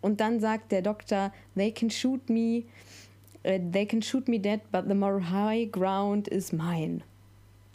Und 0.00 0.20
dann 0.20 0.40
sagt 0.40 0.72
der 0.72 0.82
Doktor, 0.82 1.32
they 1.54 1.72
can 1.72 1.90
shoot 1.90 2.28
me. 2.28 2.64
äh, 3.46 3.60
they 3.72 3.86
can 3.86 4.02
shoot 4.02 4.28
me 4.28 4.38
dead, 4.38 4.60
but 4.72 4.88
the 4.88 4.94
moral 4.94 5.30
high 5.30 5.70
ground 5.70 6.28
is 6.28 6.52
mine. 6.52 7.02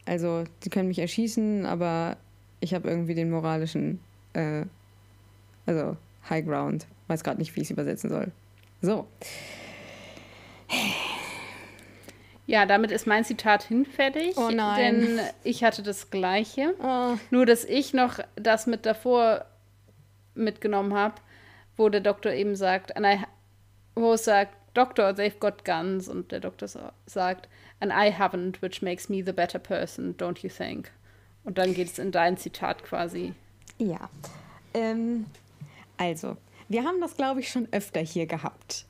Also, 0.05 0.43
sie 0.61 0.69
können 0.69 0.87
mich 0.87 0.99
erschießen, 0.99 1.65
aber 1.65 2.17
ich 2.59 2.73
habe 2.73 2.89
irgendwie 2.89 3.15
den 3.15 3.29
moralischen, 3.29 3.99
äh, 4.33 4.65
also 5.65 5.95
High 6.29 6.45
Ground. 6.45 6.87
Weiß 7.07 7.23
gerade 7.23 7.39
nicht, 7.39 7.55
wie 7.55 7.61
ich 7.61 7.67
es 7.67 7.71
übersetzen 7.71 8.09
soll. 8.09 8.31
So. 8.81 9.07
Ja, 12.47 12.65
damit 12.65 12.91
ist 12.91 13.07
mein 13.07 13.23
Zitat 13.23 13.63
hinfällig. 13.63 14.35
Oh 14.37 14.49
nein. 14.49 14.77
Denn 14.77 15.19
ich 15.43 15.63
hatte 15.63 15.83
das 15.83 16.09
gleiche. 16.09 16.73
Oh. 16.81 17.17
Nur, 17.29 17.45
dass 17.45 17.63
ich 17.63 17.93
noch 17.93 18.19
das 18.35 18.67
mit 18.67 18.85
davor 18.85 19.45
mitgenommen 20.35 20.93
habe, 20.93 21.15
wo 21.77 21.89
der 21.89 22.01
Doktor 22.01 22.31
eben 22.33 22.55
sagt, 22.55 22.95
and 22.97 23.05
I, 23.05 23.19
wo 23.95 24.13
es 24.13 24.25
sagt, 24.25 24.55
Doctor, 24.73 25.09
they've 25.09 25.37
got 25.39 25.65
guns. 25.65 26.07
Und 26.07 26.31
der 26.31 26.39
Doktor 26.39 26.67
sa- 26.67 26.93
sagt, 27.05 27.47
and 27.79 27.91
I 27.91 28.09
haven't, 28.11 28.61
which 28.61 28.81
makes 28.81 29.09
me 29.09 29.23
the 29.23 29.33
better 29.33 29.59
person, 29.59 30.15
don't 30.17 30.39
you 30.43 30.49
think? 30.49 30.91
Und 31.43 31.57
dann 31.57 31.73
geht 31.73 31.87
es 31.87 31.99
in 31.99 32.11
dein 32.11 32.37
Zitat 32.37 32.83
quasi. 32.83 33.33
Ja. 33.77 34.09
Ähm, 34.73 35.25
also, 35.97 36.37
wir 36.69 36.83
haben 36.83 37.01
das, 37.01 37.17
glaube 37.17 37.39
ich, 37.41 37.49
schon 37.49 37.67
öfter 37.71 37.99
hier 37.99 38.25
gehabt. 38.27 38.85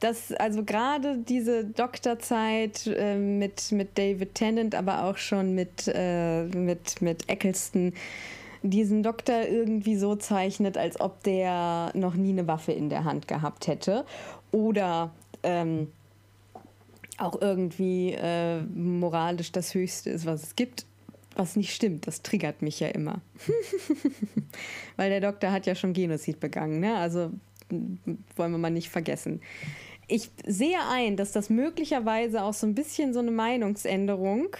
Das, 0.00 0.32
also 0.32 0.62
gerade 0.64 1.18
diese 1.18 1.64
Doktorzeit 1.64 2.86
äh, 2.86 3.16
mit, 3.16 3.72
mit 3.72 3.98
David 3.98 4.34
Tennant, 4.34 4.74
aber 4.74 5.04
auch 5.04 5.16
schon 5.16 5.54
mit, 5.54 5.90
äh, 5.92 6.44
mit, 6.44 7.02
mit 7.02 7.28
Eccleston, 7.28 7.92
diesen 8.62 9.02
Doktor 9.02 9.42
irgendwie 9.48 9.96
so 9.96 10.16
zeichnet, 10.16 10.76
als 10.76 11.00
ob 11.00 11.22
der 11.24 11.90
noch 11.94 12.14
nie 12.14 12.30
eine 12.30 12.46
Waffe 12.46 12.72
in 12.72 12.90
der 12.90 13.04
Hand 13.04 13.28
gehabt 13.28 13.66
hätte. 13.66 14.04
Oder 14.52 15.10
ähm, 15.42 15.88
auch 17.18 17.40
irgendwie 17.40 18.12
äh, 18.12 18.60
moralisch 18.62 19.52
das 19.52 19.74
Höchste 19.74 20.10
ist, 20.10 20.26
was 20.26 20.42
es 20.44 20.56
gibt. 20.56 20.86
Was 21.34 21.54
nicht 21.54 21.72
stimmt, 21.72 22.06
das 22.06 22.22
triggert 22.22 22.62
mich 22.62 22.80
ja 22.80 22.88
immer. 22.88 23.20
Weil 24.96 25.10
der 25.10 25.20
Doktor 25.20 25.52
hat 25.52 25.66
ja 25.66 25.74
schon 25.74 25.92
Genozid 25.92 26.40
begangen, 26.40 26.80
ne? 26.80 26.96
Also 26.96 27.30
wollen 27.70 28.52
wir 28.52 28.58
mal 28.58 28.70
nicht 28.70 28.88
vergessen. 28.88 29.40
Ich 30.08 30.30
sehe 30.46 30.78
ein, 30.90 31.16
dass 31.16 31.32
das 31.32 31.50
möglicherweise 31.50 32.42
auch 32.42 32.54
so 32.54 32.66
ein 32.66 32.74
bisschen 32.74 33.12
so 33.12 33.20
eine 33.20 33.30
Meinungsänderung 33.30 34.56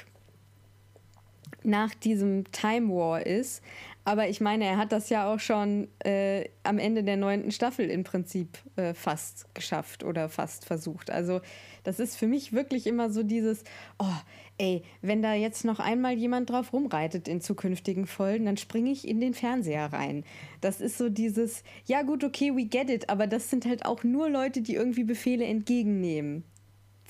nach 1.63 1.95
diesem 1.95 2.51
Time 2.53 2.91
War 2.91 3.25
ist. 3.25 3.63
Aber 4.09 4.27
ich 4.27 4.41
meine, 4.41 4.65
er 4.65 4.79
hat 4.79 4.91
das 4.93 5.11
ja 5.11 5.31
auch 5.31 5.39
schon 5.39 5.87
äh, 6.03 6.49
am 6.63 6.79
Ende 6.79 7.05
der 7.05 7.19
neunten 7.19 7.51
Staffel 7.51 7.91
im 7.91 8.05
Prinzip 8.05 8.57
äh, 8.77 8.95
fast 8.95 9.55
geschafft 9.55 10.03
oder 10.03 10.31
fast 10.31 10.65
versucht. 10.65 11.11
Also 11.11 11.43
das 11.85 12.01
ist 12.01 12.17
für 12.17 12.27
mich 12.27 12.55
wirklich 12.55 12.87
immer 12.87 13.11
so 13.11 13.23
dieses, 13.23 13.65
oh, 13.99 14.15
ey, 14.57 14.83
wenn 15.03 15.21
da 15.21 15.35
jetzt 15.35 15.67
noch 15.67 15.79
einmal 15.79 16.15
jemand 16.15 16.49
drauf 16.49 16.73
rumreitet 16.73 17.29
in 17.29 17.43
zukünftigen 17.43 18.07
Folgen, 18.07 18.47
dann 18.47 18.57
springe 18.57 18.91
ich 18.91 19.07
in 19.07 19.21
den 19.21 19.35
Fernseher 19.35 19.93
rein. 19.93 20.25
Das 20.63 20.81
ist 20.81 20.97
so 20.97 21.11
dieses, 21.11 21.63
ja 21.85 22.01
gut, 22.01 22.25
okay, 22.25 22.57
we 22.57 22.65
get 22.65 22.89
it, 22.89 23.11
aber 23.11 23.27
das 23.27 23.51
sind 23.51 23.67
halt 23.67 23.85
auch 23.85 24.05
nur 24.05 24.31
Leute, 24.31 24.63
die 24.63 24.75
irgendwie 24.75 25.05
Befehle 25.05 25.45
entgegennehmen. 25.45 26.45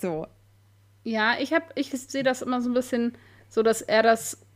So, 0.01 0.27
Ja, 1.05 1.37
ich 1.39 1.53
ich 1.77 1.91
sehe 1.91 2.25
das 2.25 2.43
immer 2.43 2.61
so 2.61 2.69
ein 2.69 2.75
bisschen 2.75 3.17
so, 3.49 3.63
dass 3.63 3.83
er 3.83 4.03
das 4.03 4.48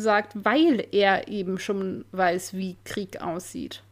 sagt, 0.00 0.44
weil 0.44 0.86
er 0.92 1.28
eben 1.28 1.58
schon 1.58 2.04
weiß, 2.12 2.54
wie 2.54 2.76
Krieg 2.84 3.20
aussieht. 3.20 3.82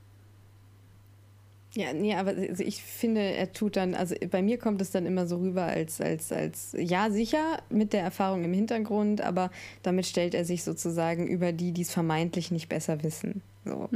Ja, 1.77 1.93
nee, 1.93 2.15
aber 2.15 2.31
also 2.31 2.63
ich 2.63 2.83
finde, 2.83 3.21
er 3.21 3.53
tut 3.53 3.77
dann, 3.77 3.95
also 3.95 4.15
bei 4.31 4.43
mir 4.43 4.59
kommt 4.59 4.81
es 4.81 4.93
dann 4.93 5.07
immer 5.07 5.27
so 5.27 5.39
rüber 5.39 5.65
als, 5.65 6.01
als, 6.01 6.31
als, 6.31 6.77
ja, 6.79 7.11
sicher, 7.11 7.63
mit 7.69 7.93
der 7.93 8.03
Erfahrung 8.03 8.45
im 8.45 8.53
Hintergrund, 8.53 9.21
aber 9.21 9.51
damit 9.83 10.07
stellt 10.07 10.35
er 10.35 10.45
sich 10.45 10.63
sozusagen 10.63 11.27
über 11.27 11.53
die, 11.53 11.73
die 11.73 11.83
es 11.83 11.91
vermeintlich 11.91 12.53
nicht 12.53 12.69
besser 12.69 13.03
wissen. 13.03 13.43
So. 13.65 13.89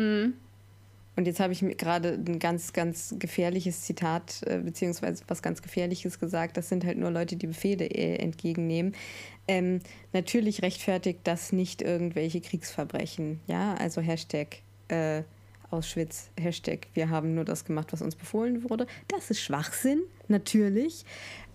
Und 1.19 1.27
jetzt 1.27 1.41
habe 1.41 1.53
ich 1.53 1.63
mir 1.63 1.75
gerade 1.75 2.11
ein 2.11 2.39
ganz, 2.39 2.73
ganz 2.73 3.13
gefährliches 3.19 3.83
Zitat, 3.83 4.41
äh, 4.47 4.61
beziehungsweise 4.61 5.25
was 5.27 5.43
ganz 5.43 5.63
Gefährliches 5.63 6.21
gesagt. 6.21 6.57
Das 6.57 6.69
sind 6.69 6.85
halt 6.85 6.97
nur 6.97 7.11
Leute, 7.11 7.35
die 7.35 7.49
Befehle 7.49 7.87
äh, 7.87 8.19
entgegennehmen. 8.19 8.95
Ähm, 9.49 9.81
natürlich 10.13 10.63
rechtfertigt 10.63 11.19
das 11.25 11.51
nicht 11.51 11.83
irgendwelche 11.83 12.41
Kriegsverbrechen. 12.41 13.41
Ja, 13.49 13.75
also 13.75 14.01
Hashtag 14.01 14.59
äh, 14.87 15.25
Auschwitz, 15.73 16.31
Hashtag 16.39 16.87
wir 16.95 17.11
haben 17.11 17.35
nur 17.35 17.45
das 17.45 17.65
gemacht, 17.65 17.93
was 17.93 18.01
uns 18.01 18.15
befohlen 18.15 18.71
wurde. 18.71 18.87
Das 19.09 19.29
ist 19.29 19.41
Schwachsinn, 19.41 20.03
natürlich. 20.29 21.05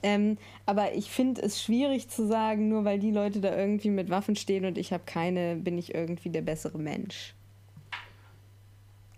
Ähm, 0.04 0.38
aber 0.66 0.94
ich 0.94 1.10
finde 1.10 1.42
es 1.42 1.64
schwierig 1.64 2.10
zu 2.10 2.28
sagen, 2.28 2.68
nur 2.68 2.84
weil 2.84 3.00
die 3.00 3.12
Leute 3.12 3.40
da 3.40 3.58
irgendwie 3.58 3.92
mit 3.92 4.10
Waffen 4.10 4.36
stehen 4.36 4.66
und 4.66 4.78
ich 4.78 4.92
habe 4.92 5.04
keine, 5.06 5.56
bin 5.56 5.78
ich 5.78 5.96
irgendwie 5.96 6.32
der 6.32 6.42
bessere 6.42 6.80
Mensch. 6.80 7.34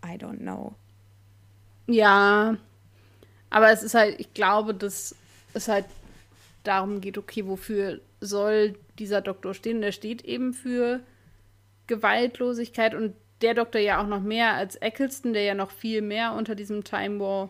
I 0.06 0.18
don't 0.18 0.40
know. 0.40 0.76
Ja, 1.88 2.58
aber 3.50 3.72
es 3.72 3.84
ist 3.84 3.94
halt, 3.94 4.20
ich 4.20 4.34
glaube, 4.34 4.74
dass 4.74 5.16
es 5.54 5.68
halt 5.68 5.86
darum 6.64 7.02
geht, 7.02 7.18
okay, 7.18 7.46
wofür 7.46 8.02
soll 8.22 8.76
dieser 9.00 9.22
Doktor 9.22 9.54
stehen? 9.54 9.82
Der 9.82 9.92
steht 9.92 10.24
eben 10.24 10.54
für 10.54 11.00
Gewaltlosigkeit 11.88 12.96
und 12.96 13.14
der 13.42 13.54
Doktor 13.54 13.80
ja 13.80 14.02
auch 14.02 14.08
noch 14.08 14.22
mehr 14.22 14.54
als 14.54 14.76
Eccleston, 14.78 15.34
der 15.34 15.44
ja 15.44 15.54
noch 15.54 15.72
viel 15.72 16.02
mehr 16.02 16.34
unter 16.34 16.56
diesem 16.56 16.84
Time 16.84 17.20
War 17.20 17.50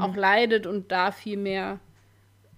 auch 0.00 0.16
leidet 0.16 0.66
und 0.66 0.90
da 0.90 1.12
viel 1.12 1.36
mehr 1.36 1.78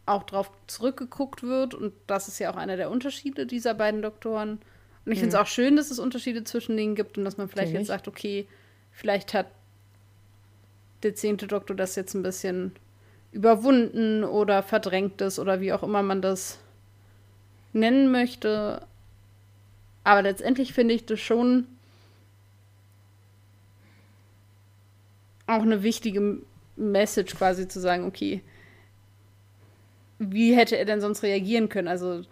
auch 0.06 0.22
drauf 0.22 0.50
zurückgeguckt 0.68 1.42
wird. 1.42 1.74
Und 1.74 1.92
das 2.06 2.28
ist 2.28 2.38
ja 2.38 2.52
auch 2.52 2.56
einer 2.56 2.76
der 2.76 2.90
Unterschiede 2.90 3.46
dieser 3.46 3.74
beiden 3.74 4.00
Doktoren. 4.00 4.60
Und 5.04 5.12
ich 5.12 5.18
finde 5.18 5.36
es 5.36 5.40
auch 5.40 5.48
schön, 5.48 5.76
dass 5.76 5.90
es 5.90 5.98
Unterschiede 5.98 6.44
zwischen 6.44 6.76
denen 6.76 6.94
gibt 6.94 7.18
und 7.18 7.24
dass 7.24 7.36
man 7.36 7.48
vielleicht 7.48 7.72
Natürlich. 7.72 7.88
jetzt 7.88 7.88
sagt, 7.88 8.08
okay, 8.08 8.46
vielleicht 8.96 9.34
hat 9.34 9.46
der 11.02 11.14
zehnte 11.14 11.46
Doktor 11.46 11.76
das 11.76 11.94
jetzt 11.94 12.14
ein 12.14 12.22
bisschen 12.22 12.72
überwunden 13.30 14.24
oder 14.24 14.62
verdrängt 14.62 15.20
ist 15.20 15.38
oder 15.38 15.60
wie 15.60 15.72
auch 15.72 15.82
immer 15.82 16.02
man 16.02 16.22
das 16.22 16.58
nennen 17.74 18.10
möchte. 18.10 18.82
Aber 20.02 20.22
letztendlich 20.22 20.72
finde 20.72 20.94
ich 20.94 21.04
das 21.04 21.20
schon 21.20 21.66
auch 25.46 25.62
eine 25.62 25.82
wichtige 25.82 26.38
Message 26.76 27.34
quasi 27.36 27.68
zu 27.68 27.78
sagen, 27.78 28.06
okay, 28.06 28.40
wie 30.18 30.56
hätte 30.56 30.78
er 30.78 30.86
denn 30.86 31.02
sonst 31.02 31.22
reagieren 31.22 31.68
können? 31.68 31.88
Also 31.88 32.22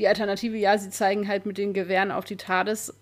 die 0.00 0.08
Alternative, 0.08 0.56
ja, 0.56 0.76
sie 0.76 0.90
zeigen 0.90 1.28
halt 1.28 1.46
mit 1.46 1.58
den 1.58 1.72
Gewehren 1.72 2.10
auf 2.10 2.24
die 2.24 2.36
TARDIS. 2.36 2.92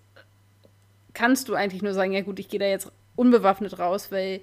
Kannst 1.15 1.49
du 1.49 1.55
eigentlich 1.55 1.81
nur 1.81 1.93
sagen, 1.93 2.13
ja 2.13 2.21
gut, 2.21 2.37
ich 2.37 2.47
gehe 2.47 2.59
da 2.59 2.67
jetzt 2.67 2.91
unbewaffnet 3.17 3.77
raus, 3.79 4.11
weil 4.11 4.39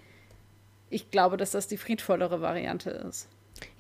ich 0.91 1.11
glaube, 1.11 1.39
dass 1.39 1.53
das 1.53 1.67
die 1.67 1.79
friedvollere 1.79 2.43
Variante 2.43 2.91
ist. 2.91 3.27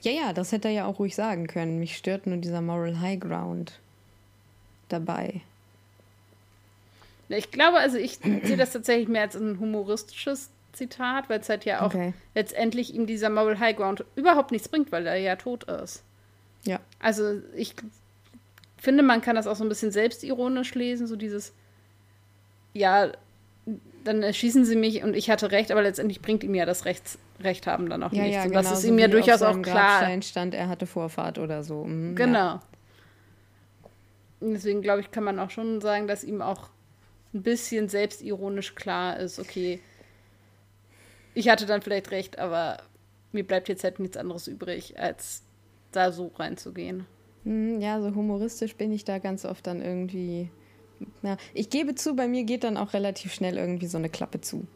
Ja, 0.00 0.12
ja, 0.12 0.32
das 0.32 0.52
hätte 0.52 0.68
er 0.68 0.74
ja 0.74 0.86
auch 0.86 0.98
ruhig 0.98 1.14
sagen 1.14 1.46
können. 1.46 1.78
Mich 1.78 1.96
stört 1.96 2.26
nur 2.26 2.38
dieser 2.38 2.62
Moral 2.62 3.00
High 3.00 3.20
Ground 3.20 3.78
dabei. 4.88 5.42
Ich 7.28 7.50
glaube, 7.50 7.78
also 7.78 7.96
ich 7.96 8.18
sehe 8.18 8.56
das 8.56 8.72
tatsächlich 8.72 9.08
mehr 9.08 9.22
als 9.22 9.34
ein 9.34 9.58
humoristisches 9.58 10.50
Zitat, 10.72 11.28
weil 11.28 11.40
es 11.40 11.48
halt 11.48 11.64
ja 11.64 11.80
auch 11.80 11.86
Okay. 11.86 12.12
letztendlich 12.34 12.94
ihm 12.94 13.06
dieser 13.06 13.30
Moral 13.30 13.58
High 13.58 13.76
Ground 13.76 14.04
überhaupt 14.16 14.52
nichts 14.52 14.68
bringt, 14.68 14.92
weil 14.92 15.06
er 15.06 15.16
ja 15.16 15.36
tot 15.36 15.64
ist. 15.64 16.02
Ja. 16.64 16.80
Also 17.00 17.40
ich 17.56 17.74
finde, 18.78 19.02
man 19.02 19.22
kann 19.22 19.36
das 19.36 19.46
auch 19.46 19.56
so 19.56 19.64
ein 19.64 19.68
bisschen 19.68 19.92
selbstironisch 19.92 20.74
lesen, 20.74 21.06
so 21.06 21.16
dieses, 21.16 21.52
ja, 22.74 23.12
dann 24.04 24.22
erschießen 24.22 24.64
sie 24.64 24.76
mich 24.76 25.02
und 25.02 25.14
ich 25.16 25.30
hatte 25.30 25.50
recht, 25.50 25.72
aber 25.72 25.82
letztendlich 25.82 26.20
bringt 26.20 26.44
ihm 26.44 26.54
ja 26.54 26.66
das 26.66 26.84
Recht, 26.84 27.18
Recht 27.40 27.66
haben 27.66 27.88
dann 27.88 28.02
auch 28.02 28.12
Ja, 28.12 28.22
nichts. 28.22 28.36
ja, 28.36 28.42
und 28.44 28.50
genau. 28.50 28.62
das 28.62 28.78
ist 28.80 28.84
ihm 28.84 28.98
ja 28.98 29.08
durchaus 29.08 29.42
auch 29.42 29.60
klar. 29.62 30.00
Grabstein 30.00 30.22
stand, 30.22 30.54
er 30.54 30.68
hatte 30.68 30.86
Vorfahrt 30.86 31.38
oder 31.38 31.64
so. 31.64 31.84
Mhm, 31.84 32.14
Genau. 32.14 32.38
Ja. 32.38 32.62
Deswegen 34.40 34.82
glaube 34.82 35.00
ich, 35.00 35.10
kann 35.10 35.24
man 35.24 35.38
auch 35.38 35.50
schon 35.50 35.80
sagen, 35.80 36.06
dass 36.06 36.22
ihm 36.22 36.42
auch 36.42 36.68
ein 37.32 37.42
bisschen 37.42 37.88
selbstironisch 37.88 38.74
klar 38.74 39.18
ist, 39.18 39.38
okay, 39.38 39.80
ich 41.32 41.48
hatte 41.48 41.66
dann 41.66 41.82
vielleicht 41.82 42.10
recht, 42.10 42.38
aber 42.38 42.78
mir 43.32 43.44
bleibt 43.44 43.68
jetzt 43.68 43.82
halt 43.84 43.98
nichts 43.98 44.16
anderes 44.16 44.46
übrig, 44.46 44.98
als 44.98 45.42
da 45.92 46.12
so 46.12 46.30
reinzugehen. 46.36 47.06
Mhm, 47.44 47.80
ja, 47.80 48.00
so 48.00 48.14
humoristisch 48.14 48.76
bin 48.76 48.92
ich 48.92 49.04
da 49.04 49.18
ganz 49.18 49.44
oft 49.44 49.66
dann 49.66 49.82
irgendwie. 49.82 50.50
Ja, 51.22 51.36
ich 51.52 51.70
gebe 51.70 51.94
zu, 51.94 52.14
bei 52.14 52.28
mir 52.28 52.44
geht 52.44 52.64
dann 52.64 52.76
auch 52.76 52.92
relativ 52.92 53.32
schnell 53.32 53.56
irgendwie 53.56 53.86
so 53.86 53.98
eine 53.98 54.08
Klappe 54.08 54.40
zu. 54.40 54.66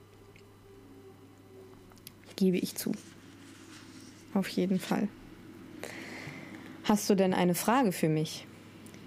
Gebe 2.37 2.59
ich 2.59 2.77
zu. 2.77 2.93
Auf 4.35 4.49
jeden 4.49 4.79
Fall. 4.79 5.09
Hast 6.85 7.11
du 7.11 7.15
denn 7.15 7.35
eine 7.35 7.55
Frage 7.55 7.93
für 7.93 8.09
mich? 8.09 8.47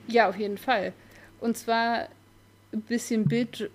Ja, 0.08 0.30
auf 0.30 0.38
jeden 0.38 0.58
Fall. 0.58 0.94
Und 1.40 1.58
zwar 1.58 2.08
ein 2.74 2.82
bisschen 2.82 3.28
Bild 3.28 3.70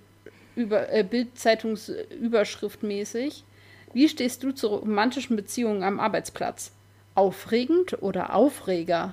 über, 0.55 0.93
äh, 0.93 1.03
Bildzeitungsüberschriftmäßig. 1.03 3.45
Wie 3.93 4.09
stehst 4.09 4.43
du 4.43 4.53
zu 4.53 4.69
romantischen 4.69 5.37
Beziehungen 5.37 5.83
am 5.83 6.01
Arbeitsplatz? 6.01 6.73
Aufregend 7.15 8.03
oder 8.03 8.35
Aufreger? 8.35 9.13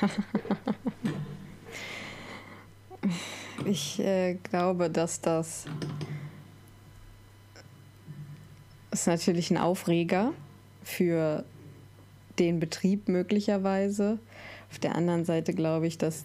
ich 3.64 4.00
äh, 4.00 4.34
glaube, 4.34 4.90
dass 4.90 5.20
das 5.20 5.66
ist 8.94 9.06
natürlich 9.08 9.50
ein 9.50 9.58
Aufreger 9.58 10.32
für 10.84 11.44
den 12.38 12.60
Betrieb 12.60 13.08
möglicherweise. 13.08 14.18
Auf 14.70 14.78
der 14.78 14.94
anderen 14.94 15.24
Seite 15.24 15.52
glaube 15.52 15.86
ich, 15.86 15.98
dass, 15.98 16.24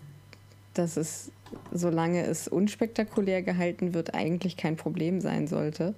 dass 0.73 0.95
es, 0.95 1.31
solange 1.71 2.23
es 2.23 2.47
unspektakulär 2.47 3.41
gehalten 3.41 3.93
wird, 3.93 4.13
eigentlich 4.13 4.55
kein 4.55 4.75
Problem 4.75 5.19
sein 5.19 5.47
sollte. 5.47 5.95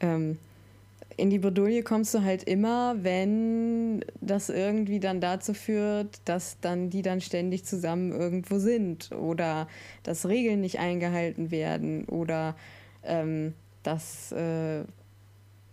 Ähm, 0.00 0.38
in 1.18 1.30
die 1.30 1.40
Bredouille 1.40 1.82
kommst 1.82 2.14
du 2.14 2.22
halt 2.22 2.44
immer, 2.44 2.94
wenn 3.02 4.04
das 4.20 4.50
irgendwie 4.50 5.00
dann 5.00 5.20
dazu 5.20 5.52
führt, 5.52 6.20
dass 6.24 6.60
dann 6.60 6.90
die 6.90 7.02
dann 7.02 7.20
ständig 7.20 7.64
zusammen 7.64 8.12
irgendwo 8.12 8.58
sind 8.58 9.10
oder 9.12 9.66
dass 10.04 10.28
Regeln 10.28 10.60
nicht 10.60 10.78
eingehalten 10.78 11.50
werden 11.50 12.04
oder 12.04 12.54
ähm, 13.02 13.54
dass 13.82 14.30
äh, 14.30 14.84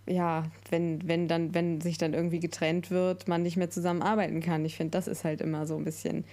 ja, 0.07 0.45
wenn, 0.69 1.07
wenn 1.07 1.27
dann, 1.27 1.53
wenn 1.53 1.79
sich 1.79 1.99
dann 1.99 2.15
irgendwie 2.15 2.39
getrennt 2.39 2.89
wird, 2.89 3.27
man 3.27 3.43
nicht 3.43 3.57
mehr 3.57 3.69
zusammenarbeiten 3.69 4.41
kann. 4.41 4.65
Ich 4.65 4.75
finde, 4.75 4.91
das 4.91 5.07
ist 5.07 5.23
halt 5.23 5.41
immer 5.41 5.67
so 5.67 5.77
ein 5.77 5.83
bisschen, 5.83 6.25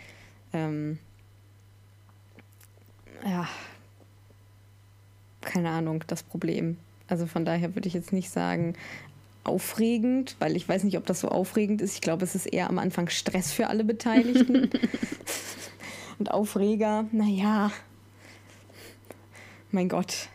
ähm, 0.55 0.99
ja, 3.25 3.47
keine 5.43 5.71
Ahnung, 5.71 6.03
das 6.07 6.23
Problem. 6.23 6.79
Also 7.09 7.27
von 7.27 7.45
daher 7.45 7.75
würde 7.75 7.89
ich 7.89 7.95
jetzt 7.95 8.13
nicht 8.13 8.31
sagen 8.31 8.75
aufregend, 9.45 10.37
weil 10.39 10.57
ich 10.57 10.69
weiß 10.69 10.85
nicht, 10.85 10.97
ob 10.97 11.07
das 11.07 11.21
so 11.21 11.29
aufregend 11.29 11.83
ist. 11.83 11.95
Ich 11.95 12.01
glaube, 12.01 12.25
es 12.25 12.35
ist 12.35 12.47
eher 12.47 12.69
am 12.69 12.79
Anfang 12.79 13.09
Stress 13.09 13.53
für 13.53 13.67
alle 13.67 13.85
Beteiligten. 13.85 14.71
Und 16.19 16.31
Aufreger, 16.31 17.07
naja, 17.11 17.73
mein 19.73 19.89
Gott. 19.89 20.29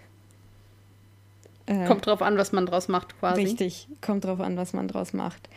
Äh, 1.68 1.86
kommt 1.86 2.06
drauf 2.06 2.22
an, 2.22 2.38
was 2.38 2.52
man 2.52 2.66
draus 2.66 2.88
macht, 2.88 3.18
quasi. 3.20 3.44
Richtig, 3.44 3.88
kommt 4.02 4.26
drauf 4.26 4.42
an, 4.42 4.58
was 4.58 4.74
man 4.74 4.88
draus 4.88 5.14
macht. 5.14 5.48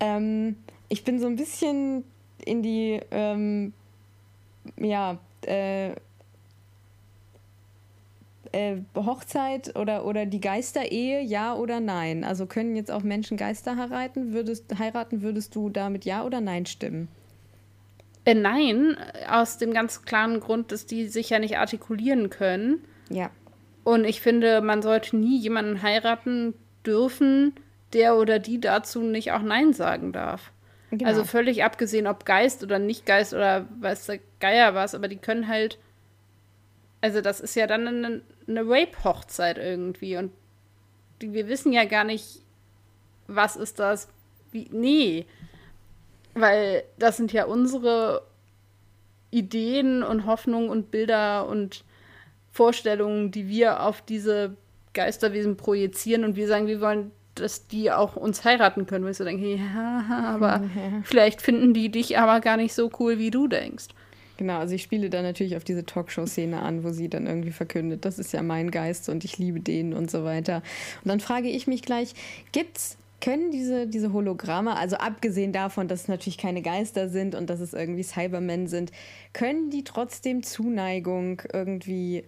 Ähm, 0.00 0.56
ich 0.88 1.04
bin 1.04 1.20
so 1.20 1.26
ein 1.26 1.36
bisschen 1.36 2.04
in 2.44 2.62
die, 2.62 3.00
ähm, 3.10 3.72
ja, 4.76 5.18
äh, 5.42 5.90
äh, 8.54 8.76
Hochzeit 8.96 9.76
oder, 9.76 10.04
oder 10.06 10.26
die 10.26 10.40
Geisterehe, 10.40 11.20
ja 11.20 11.54
oder 11.54 11.80
nein? 11.80 12.24
Also 12.24 12.46
können 12.46 12.76
jetzt 12.76 12.90
auch 12.90 13.02
Menschen 13.02 13.36
Geister 13.36 13.76
heiraten? 13.76 14.32
Würdest, 14.32 14.78
heiraten, 14.78 15.22
würdest 15.22 15.54
du 15.56 15.70
damit 15.70 16.04
ja 16.04 16.24
oder 16.24 16.40
nein 16.40 16.64
stimmen? 16.64 17.08
Äh, 18.24 18.34
nein, 18.34 18.96
aus 19.28 19.58
dem 19.58 19.74
ganz 19.74 20.02
klaren 20.02 20.40
Grund, 20.40 20.70
dass 20.70 20.86
die 20.86 21.08
sich 21.08 21.30
ja 21.30 21.38
nicht 21.38 21.58
artikulieren 21.58 22.30
können. 22.30 22.84
Ja. 23.10 23.30
Und 23.82 24.04
ich 24.04 24.20
finde, 24.20 24.60
man 24.60 24.82
sollte 24.82 25.16
nie 25.16 25.38
jemanden 25.38 25.82
heiraten 25.82 26.54
dürfen, 26.86 27.54
der 27.92 28.16
oder 28.16 28.38
die 28.38 28.60
dazu 28.60 29.02
nicht 29.02 29.32
auch 29.32 29.42
Nein 29.42 29.72
sagen 29.72 30.12
darf. 30.12 30.52
Genau. 30.90 31.08
Also 31.08 31.24
völlig 31.24 31.64
abgesehen, 31.64 32.06
ob 32.06 32.24
Geist 32.24 32.62
oder 32.62 32.78
nicht 32.78 33.04
Geist 33.04 33.34
oder 33.34 33.66
weiß 33.80 34.06
der 34.06 34.20
Geier 34.38 34.74
was, 34.74 34.94
aber 34.94 35.08
die 35.08 35.16
können 35.16 35.48
halt. 35.48 35.78
Also, 37.04 37.20
das 37.20 37.38
ist 37.40 37.54
ja 37.54 37.66
dann 37.66 37.86
eine, 37.86 38.22
eine 38.48 38.60
Rape-Hochzeit 38.62 39.58
irgendwie. 39.58 40.16
Und 40.16 40.32
wir 41.20 41.48
wissen 41.48 41.70
ja 41.70 41.84
gar 41.84 42.02
nicht, 42.02 42.40
was 43.26 43.56
ist 43.56 43.78
das. 43.78 44.08
Wie, 44.52 44.70
nee. 44.72 45.26
Weil 46.32 46.82
das 46.98 47.18
sind 47.18 47.30
ja 47.30 47.44
unsere 47.44 48.22
Ideen 49.30 50.02
und 50.02 50.24
Hoffnungen 50.24 50.70
und 50.70 50.90
Bilder 50.90 51.46
und 51.46 51.84
Vorstellungen, 52.52 53.30
die 53.30 53.48
wir 53.48 53.82
auf 53.82 54.00
diese 54.00 54.56
Geisterwesen 54.94 55.58
projizieren 55.58 56.24
und 56.24 56.36
wir 56.36 56.48
sagen, 56.48 56.68
wir 56.68 56.80
wollen, 56.80 57.10
dass 57.34 57.66
die 57.66 57.92
auch 57.92 58.16
uns 58.16 58.46
heiraten 58.46 58.86
können. 58.86 59.04
Wo 59.04 59.10
ich 59.10 59.18
so 59.18 59.24
denke, 59.24 59.56
ja, 59.56 60.06
aber 60.08 60.62
ja. 60.74 61.02
vielleicht 61.02 61.42
finden 61.42 61.74
die 61.74 61.90
dich 61.90 62.16
aber 62.16 62.40
gar 62.40 62.56
nicht 62.56 62.72
so 62.72 62.90
cool, 62.98 63.18
wie 63.18 63.30
du 63.30 63.46
denkst. 63.46 63.88
Genau, 64.36 64.58
also 64.58 64.74
ich 64.74 64.82
spiele 64.82 65.10
da 65.10 65.22
natürlich 65.22 65.56
auf 65.56 65.64
diese 65.64 65.86
Talkshow-Szene 65.86 66.60
an, 66.60 66.82
wo 66.82 66.90
sie 66.90 67.08
dann 67.08 67.26
irgendwie 67.26 67.52
verkündet, 67.52 68.04
das 68.04 68.18
ist 68.18 68.32
ja 68.32 68.42
mein 68.42 68.70
Geist 68.70 69.08
und 69.08 69.24
ich 69.24 69.38
liebe 69.38 69.60
den 69.60 69.94
und 69.94 70.10
so 70.10 70.24
weiter. 70.24 70.62
Und 71.04 71.08
dann 71.08 71.20
frage 71.20 71.48
ich 71.48 71.66
mich 71.66 71.82
gleich, 71.82 72.14
gibt's 72.52 72.98
können 73.20 73.50
diese, 73.50 73.86
diese 73.86 74.12
Hologramme, 74.12 74.76
also 74.76 74.96
abgesehen 74.96 75.52
davon, 75.52 75.88
dass 75.88 76.02
es 76.02 76.08
natürlich 76.08 76.36
keine 76.36 76.60
Geister 76.60 77.08
sind 77.08 77.34
und 77.34 77.48
dass 77.48 77.60
es 77.60 77.72
irgendwie 77.72 78.02
Cybermen 78.02 78.66
sind, 78.66 78.92
können 79.32 79.70
die 79.70 79.82
trotzdem 79.82 80.42
Zuneigung 80.42 81.40
irgendwie 81.50 82.24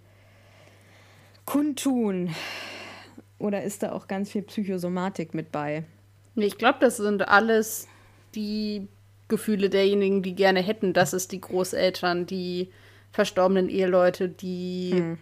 kundtun? 1.45 2.35
Oder 3.39 3.63
ist 3.63 3.83
da 3.83 3.93
auch 3.93 4.09
ganz 4.09 4.31
viel 4.31 4.43
Psychosomatik 4.43 5.35
mit 5.35 5.53
bei? 5.53 5.85
Ich 6.35 6.57
glaube, 6.57 6.79
das 6.81 6.97
sind 6.97 7.29
alles 7.29 7.89
die 8.35 8.89
Gefühle 9.29 9.71
derjenigen, 9.71 10.23
die 10.23 10.35
gerne 10.35 10.61
hätten, 10.61 10.93
dass 10.93 11.13
es 11.13 11.29
die 11.29 11.41
Großeltern, 11.41 12.27
die 12.27 12.71
verstorbenen 13.13 13.69
Eheleute, 13.69 14.29
die 14.29 14.93
hm. 14.95 15.19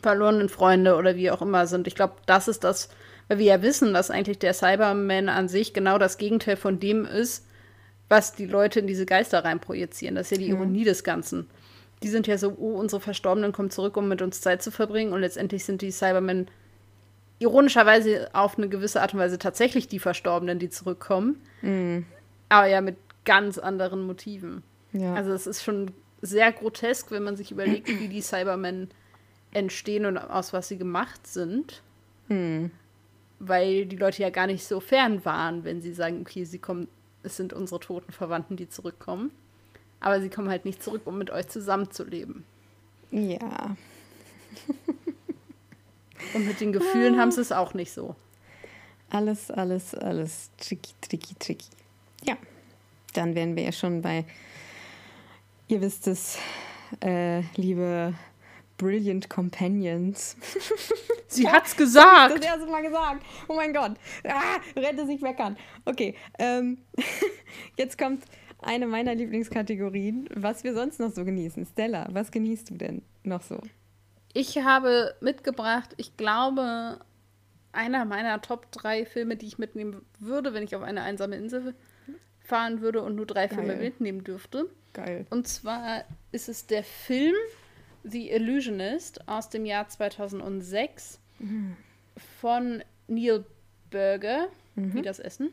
verlorenen 0.00 0.48
Freunde 0.48 0.96
oder 0.96 1.16
wie 1.16 1.30
auch 1.30 1.42
immer 1.42 1.66
sind. 1.66 1.86
Ich 1.86 1.94
glaube, 1.94 2.14
das 2.26 2.48
ist 2.48 2.64
das, 2.64 2.88
weil 3.28 3.38
wir 3.38 3.46
ja 3.46 3.62
wissen, 3.62 3.94
dass 3.94 4.10
eigentlich 4.10 4.38
der 4.38 4.52
Cyberman 4.52 5.28
an 5.28 5.48
sich 5.48 5.72
genau 5.72 5.98
das 5.98 6.18
Gegenteil 6.18 6.56
von 6.56 6.80
dem 6.80 7.04
ist, 7.06 7.46
was 8.08 8.34
die 8.34 8.46
Leute 8.46 8.80
in 8.80 8.86
diese 8.86 9.06
Geister 9.06 9.44
rein 9.44 9.60
projizieren. 9.60 10.14
Das 10.14 10.26
ist 10.26 10.32
ja 10.32 10.38
die 10.38 10.52
hm. 10.52 10.58
Ironie 10.58 10.84
des 10.84 11.04
Ganzen 11.04 11.48
die 12.04 12.10
sind 12.10 12.26
ja 12.26 12.36
so, 12.36 12.54
oh, 12.58 12.78
unsere 12.78 13.00
Verstorbenen 13.00 13.52
kommen 13.52 13.70
zurück, 13.70 13.96
um 13.96 14.08
mit 14.08 14.20
uns 14.20 14.42
Zeit 14.42 14.62
zu 14.62 14.70
verbringen. 14.70 15.12
Und 15.12 15.22
letztendlich 15.22 15.64
sind 15.64 15.80
die 15.80 15.90
Cybermen 15.90 16.48
ironischerweise 17.38 18.28
auf 18.34 18.58
eine 18.58 18.68
gewisse 18.68 19.00
Art 19.00 19.14
und 19.14 19.20
Weise 19.20 19.38
tatsächlich 19.38 19.88
die 19.88 19.98
Verstorbenen, 19.98 20.58
die 20.58 20.68
zurückkommen. 20.68 21.40
Mhm. 21.62 22.04
Aber 22.48 22.66
ja 22.66 22.80
mit 22.80 22.96
ganz 23.24 23.58
anderen 23.58 24.06
Motiven. 24.06 24.62
Ja. 24.92 25.14
Also 25.14 25.32
es 25.32 25.46
ist 25.46 25.62
schon 25.62 25.92
sehr 26.22 26.52
grotesk, 26.52 27.10
wenn 27.10 27.22
man 27.22 27.36
sich 27.36 27.50
überlegt, 27.50 27.88
wie 27.88 28.08
die 28.08 28.22
Cybermen 28.22 28.88
entstehen 29.52 30.06
und 30.06 30.18
aus 30.18 30.52
was 30.52 30.68
sie 30.68 30.78
gemacht 30.78 31.26
sind. 31.26 31.82
Mhm. 32.28 32.70
Weil 33.38 33.86
die 33.86 33.96
Leute 33.96 34.22
ja 34.22 34.30
gar 34.30 34.46
nicht 34.46 34.64
so 34.64 34.80
fern 34.80 35.24
waren, 35.24 35.64
wenn 35.64 35.82
sie 35.82 35.92
sagen, 35.92 36.20
okay, 36.20 36.44
sie 36.44 36.58
kommen, 36.58 36.88
es 37.22 37.36
sind 37.36 37.52
unsere 37.52 37.80
toten 37.80 38.12
Verwandten, 38.12 38.56
die 38.56 38.68
zurückkommen. 38.68 39.30
Aber 40.00 40.20
sie 40.20 40.28
kommen 40.28 40.48
halt 40.48 40.64
nicht 40.64 40.82
zurück, 40.82 41.02
um 41.04 41.18
mit 41.18 41.30
euch 41.30 41.48
zusammenzuleben. 41.48 42.44
Ja. 43.10 43.76
Und 46.34 46.46
mit 46.46 46.60
den 46.60 46.72
Gefühlen 46.72 47.16
ah. 47.16 47.18
haben 47.18 47.30
sie 47.30 47.40
es 47.40 47.52
auch 47.52 47.74
nicht 47.74 47.92
so. 47.92 48.14
Alles, 49.10 49.50
alles, 49.50 49.94
alles 49.94 50.50
tricky, 50.58 50.92
tricky, 51.00 51.34
tricky. 51.38 51.66
Ja, 52.24 52.36
dann 53.12 53.34
wären 53.34 53.54
wir 53.54 53.64
ja 53.64 53.72
schon 53.72 54.00
bei, 54.00 54.24
ihr 55.68 55.80
wisst 55.80 56.06
es, 56.06 56.38
äh, 57.02 57.40
liebe 57.56 58.14
Brilliant 58.78 59.28
Companions. 59.28 60.36
Sie 61.28 61.48
hat's 61.48 61.76
gesagt. 61.76 62.36
Das 62.36 62.44
erste 62.44 62.66
Mal 62.66 62.82
gesagt. 62.82 63.24
Oh 63.48 63.54
mein 63.54 63.72
Gott. 63.72 63.92
Ah, 64.26 64.58
rette 64.74 65.06
sich 65.06 65.20
meckern. 65.20 65.56
Okay. 65.84 66.16
Ähm, 66.38 66.78
jetzt 67.78 67.98
kommt 67.98 68.24
eine 68.60 68.86
meiner 68.86 69.14
Lieblingskategorien, 69.14 70.28
was 70.34 70.64
wir 70.64 70.74
sonst 70.74 70.98
noch 70.98 71.12
so 71.12 71.24
genießen. 71.24 71.66
Stella, 71.66 72.08
was 72.10 72.30
genießt 72.30 72.70
du 72.70 72.74
denn 72.74 73.02
noch 73.22 73.42
so? 73.42 73.60
Ich 74.32 74.56
habe 74.58 75.14
mitgebracht, 75.20 75.90
ich 75.98 76.16
glaube, 76.16 76.98
einer 77.72 78.04
meiner 78.06 78.40
Top 78.40 78.72
3 78.72 79.04
Filme, 79.04 79.36
die 79.36 79.46
ich 79.46 79.58
mitnehmen 79.58 80.04
würde, 80.18 80.54
wenn 80.54 80.64
ich 80.64 80.74
auf 80.74 80.82
eine 80.82 81.02
einsame 81.02 81.36
Insel 81.36 81.74
fahren 82.44 82.80
würde 82.80 83.02
und 83.02 83.16
nur 83.16 83.26
drei 83.26 83.48
Geil. 83.48 83.58
Filme 83.58 83.76
mitnehmen 83.76 84.22
dürfte. 84.22 84.68
Geil. 84.92 85.26
Und 85.30 85.48
zwar 85.48 86.04
ist 86.30 86.48
es 86.48 86.66
der 86.66 86.84
Film 86.84 87.34
The 88.04 88.30
Illusionist 88.30 89.26
aus 89.26 89.48
dem 89.48 89.64
Jahr 89.64 89.88
2006 89.88 91.18
mhm. 91.40 91.76
von 92.40 92.84
Neil 93.08 93.44
Berger, 93.90 94.48
mhm. 94.76 94.94
wie 94.94 95.02
das 95.02 95.18
Essen. 95.18 95.50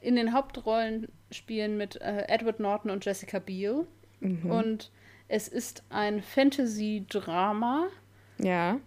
In 0.00 0.16
den 0.16 0.34
Hauptrollen 0.34 1.08
spielen 1.30 1.78
mit 1.78 2.00
äh, 2.00 2.26
Edward 2.28 2.60
Norton 2.60 2.90
und 2.90 3.04
Jessica 3.04 3.38
Biel. 3.38 3.86
Mhm. 4.20 4.50
Und 4.50 4.90
es 5.28 5.48
ist 5.48 5.82
ein 5.88 6.22
Fantasy-Drama. 6.22 7.88
Ja. 8.38 8.78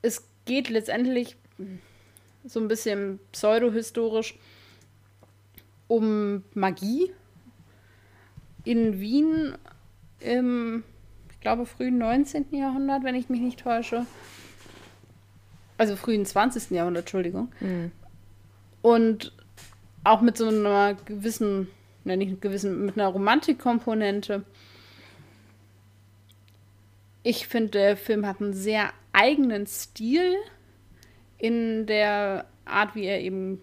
Es 0.00 0.26
geht 0.46 0.70
letztendlich 0.70 1.36
so 2.44 2.58
ein 2.58 2.68
bisschen 2.68 3.20
pseudohistorisch 3.32 4.38
um 5.92 6.42
Magie 6.54 7.12
in 8.64 8.98
Wien 8.98 9.54
im, 10.20 10.84
ich 11.30 11.40
glaube, 11.40 11.66
frühen 11.66 11.98
19. 11.98 12.46
Jahrhundert, 12.52 13.04
wenn 13.04 13.14
ich 13.14 13.28
mich 13.28 13.40
nicht 13.40 13.60
täusche. 13.60 14.06
Also 15.76 15.96
frühen 15.96 16.24
20. 16.24 16.70
Jahrhundert, 16.70 17.02
Entschuldigung. 17.02 17.52
Mhm. 17.60 17.92
Und 18.80 19.36
auch 20.02 20.22
mit 20.22 20.38
so 20.38 20.48
einer 20.48 20.94
gewissen, 20.94 21.68
ne, 22.04 22.16
nicht 22.16 22.40
gewissen, 22.40 22.86
mit 22.86 22.96
einer 22.96 23.08
Romantikkomponente. 23.08 24.44
Ich 27.22 27.48
finde, 27.48 27.70
der 27.72 27.96
Film 27.98 28.26
hat 28.26 28.40
einen 28.40 28.54
sehr 28.54 28.94
eigenen 29.12 29.66
Stil 29.66 30.36
in 31.36 31.84
der 31.84 32.46
Art, 32.64 32.94
wie 32.94 33.04
er 33.04 33.20
eben 33.20 33.60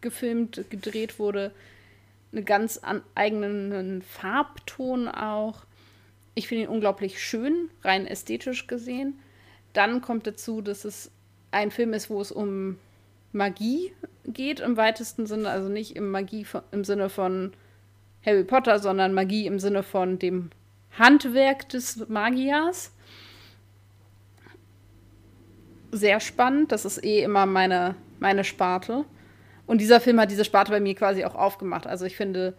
gefilmt, 0.00 0.64
gedreht 0.70 1.18
wurde. 1.18 1.52
Einen 2.32 2.44
ganz 2.44 2.78
an, 2.78 3.02
eigenen 3.14 4.02
Farbton 4.02 5.08
auch. 5.08 5.64
Ich 6.34 6.48
finde 6.48 6.64
ihn 6.64 6.70
unglaublich 6.70 7.22
schön, 7.22 7.70
rein 7.82 8.06
ästhetisch 8.06 8.66
gesehen. 8.66 9.18
Dann 9.72 10.00
kommt 10.00 10.26
dazu, 10.26 10.62
dass 10.62 10.84
es 10.84 11.10
ein 11.50 11.70
Film 11.70 11.92
ist, 11.92 12.10
wo 12.10 12.20
es 12.20 12.32
um 12.32 12.78
Magie 13.32 13.92
geht 14.26 14.60
im 14.60 14.76
weitesten 14.76 15.26
Sinne. 15.26 15.50
Also 15.50 15.68
nicht 15.68 15.96
im 15.96 16.10
Magie 16.10 16.46
im 16.72 16.84
Sinne 16.84 17.08
von 17.08 17.52
Harry 18.24 18.44
Potter, 18.44 18.78
sondern 18.78 19.14
Magie 19.14 19.46
im 19.46 19.58
Sinne 19.58 19.82
von 19.82 20.18
dem 20.18 20.50
Handwerk 20.98 21.68
des 21.68 22.08
Magiers. 22.08 22.92
Sehr 25.92 26.20
spannend. 26.20 26.72
Das 26.72 26.84
ist 26.84 27.02
eh 27.04 27.22
immer 27.22 27.46
meine, 27.46 27.94
meine 28.18 28.44
Sparte. 28.44 29.04
Und 29.70 29.80
dieser 29.80 30.00
Film 30.00 30.18
hat 30.18 30.32
diese 30.32 30.44
Sparte 30.44 30.72
bei 30.72 30.80
mir 30.80 30.96
quasi 30.96 31.24
auch 31.24 31.36
aufgemacht. 31.36 31.86
Also 31.86 32.04
ich 32.04 32.16
finde, 32.16 32.54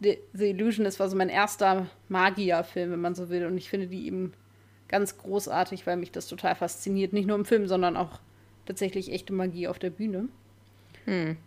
The, 0.00 0.18
The 0.34 0.50
Illusionist 0.50 1.00
war 1.00 1.08
so 1.08 1.16
mein 1.16 1.30
erster 1.30 1.86
Magierfilm, 2.10 2.90
wenn 2.90 3.00
man 3.00 3.14
so 3.14 3.30
will. 3.30 3.46
Und 3.46 3.56
ich 3.56 3.70
finde 3.70 3.86
die 3.86 4.06
eben 4.06 4.34
ganz 4.86 5.16
großartig, 5.16 5.86
weil 5.86 5.96
mich 5.96 6.12
das 6.12 6.26
total 6.26 6.54
fasziniert. 6.54 7.14
Nicht 7.14 7.26
nur 7.26 7.38
im 7.38 7.46
Film, 7.46 7.68
sondern 7.68 7.96
auch 7.96 8.20
tatsächlich 8.66 9.10
echte 9.10 9.32
Magie 9.32 9.66
auf 9.66 9.78
der 9.78 9.88
Bühne. 9.88 10.28
Hm. 11.06 11.38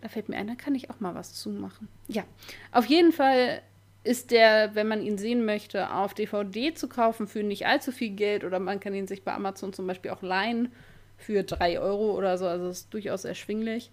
Da 0.00 0.08
fällt 0.08 0.28
mir 0.28 0.36
ein, 0.36 0.48
da 0.48 0.56
kann 0.56 0.74
ich 0.74 0.90
auch 0.90 0.98
mal 0.98 1.14
was 1.14 1.34
zumachen. 1.34 1.86
Ja, 2.08 2.24
auf 2.72 2.86
jeden 2.86 3.12
Fall 3.12 3.62
ist 4.02 4.32
der, 4.32 4.74
wenn 4.74 4.88
man 4.88 5.00
ihn 5.00 5.16
sehen 5.16 5.44
möchte, 5.44 5.94
auf 5.94 6.12
DVD 6.12 6.74
zu 6.74 6.88
kaufen 6.88 7.28
für 7.28 7.44
nicht 7.44 7.68
allzu 7.68 7.92
viel 7.92 8.10
Geld 8.10 8.42
oder 8.42 8.58
man 8.58 8.80
kann 8.80 8.94
ihn 8.94 9.06
sich 9.06 9.22
bei 9.22 9.32
Amazon 9.32 9.72
zum 9.72 9.86
Beispiel 9.86 10.10
auch 10.10 10.22
leihen 10.22 10.72
für 11.18 11.44
3 11.44 11.78
Euro 11.78 12.16
oder 12.18 12.36
so. 12.36 12.48
Also 12.48 12.66
ist 12.66 12.92
durchaus 12.92 13.24
erschwinglich. 13.24 13.92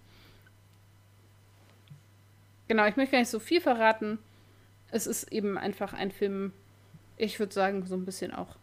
Genau, 2.72 2.86
ich 2.86 2.96
möchte 2.96 3.12
gar 3.12 3.18
nicht 3.18 3.28
so 3.28 3.38
viel 3.38 3.60
verraten. 3.60 4.18
Es 4.90 5.06
ist 5.06 5.30
eben 5.30 5.58
einfach 5.58 5.92
ein 5.92 6.10
Film, 6.10 6.54
ich 7.18 7.38
würde 7.38 7.52
sagen, 7.52 7.84
so 7.84 7.94
ein 7.94 8.06
bisschen 8.06 8.32
auch 8.32 8.56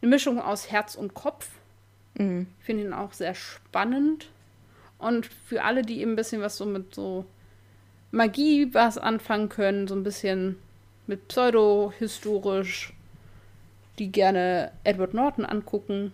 eine 0.00 0.10
Mischung 0.10 0.40
aus 0.40 0.70
Herz 0.70 0.94
und 0.94 1.14
Kopf. 1.14 1.48
Mhm. 2.14 2.46
Ich 2.60 2.66
finde 2.66 2.84
ihn 2.84 2.92
auch 2.92 3.12
sehr 3.12 3.34
spannend. 3.34 4.30
Und 4.96 5.26
für 5.26 5.64
alle, 5.64 5.82
die 5.82 6.02
eben 6.02 6.12
ein 6.12 6.16
bisschen 6.16 6.40
was 6.40 6.56
so 6.56 6.64
mit 6.66 6.94
so 6.94 7.24
Magie 8.12 8.72
was 8.74 8.96
anfangen 8.96 9.48
können, 9.48 9.88
so 9.88 9.96
ein 9.96 10.04
bisschen 10.04 10.56
mit 11.08 11.26
pseudo-historisch, 11.26 12.92
die 13.98 14.12
gerne 14.12 14.70
Edward 14.84 15.14
Norton 15.14 15.44
angucken. 15.44 16.12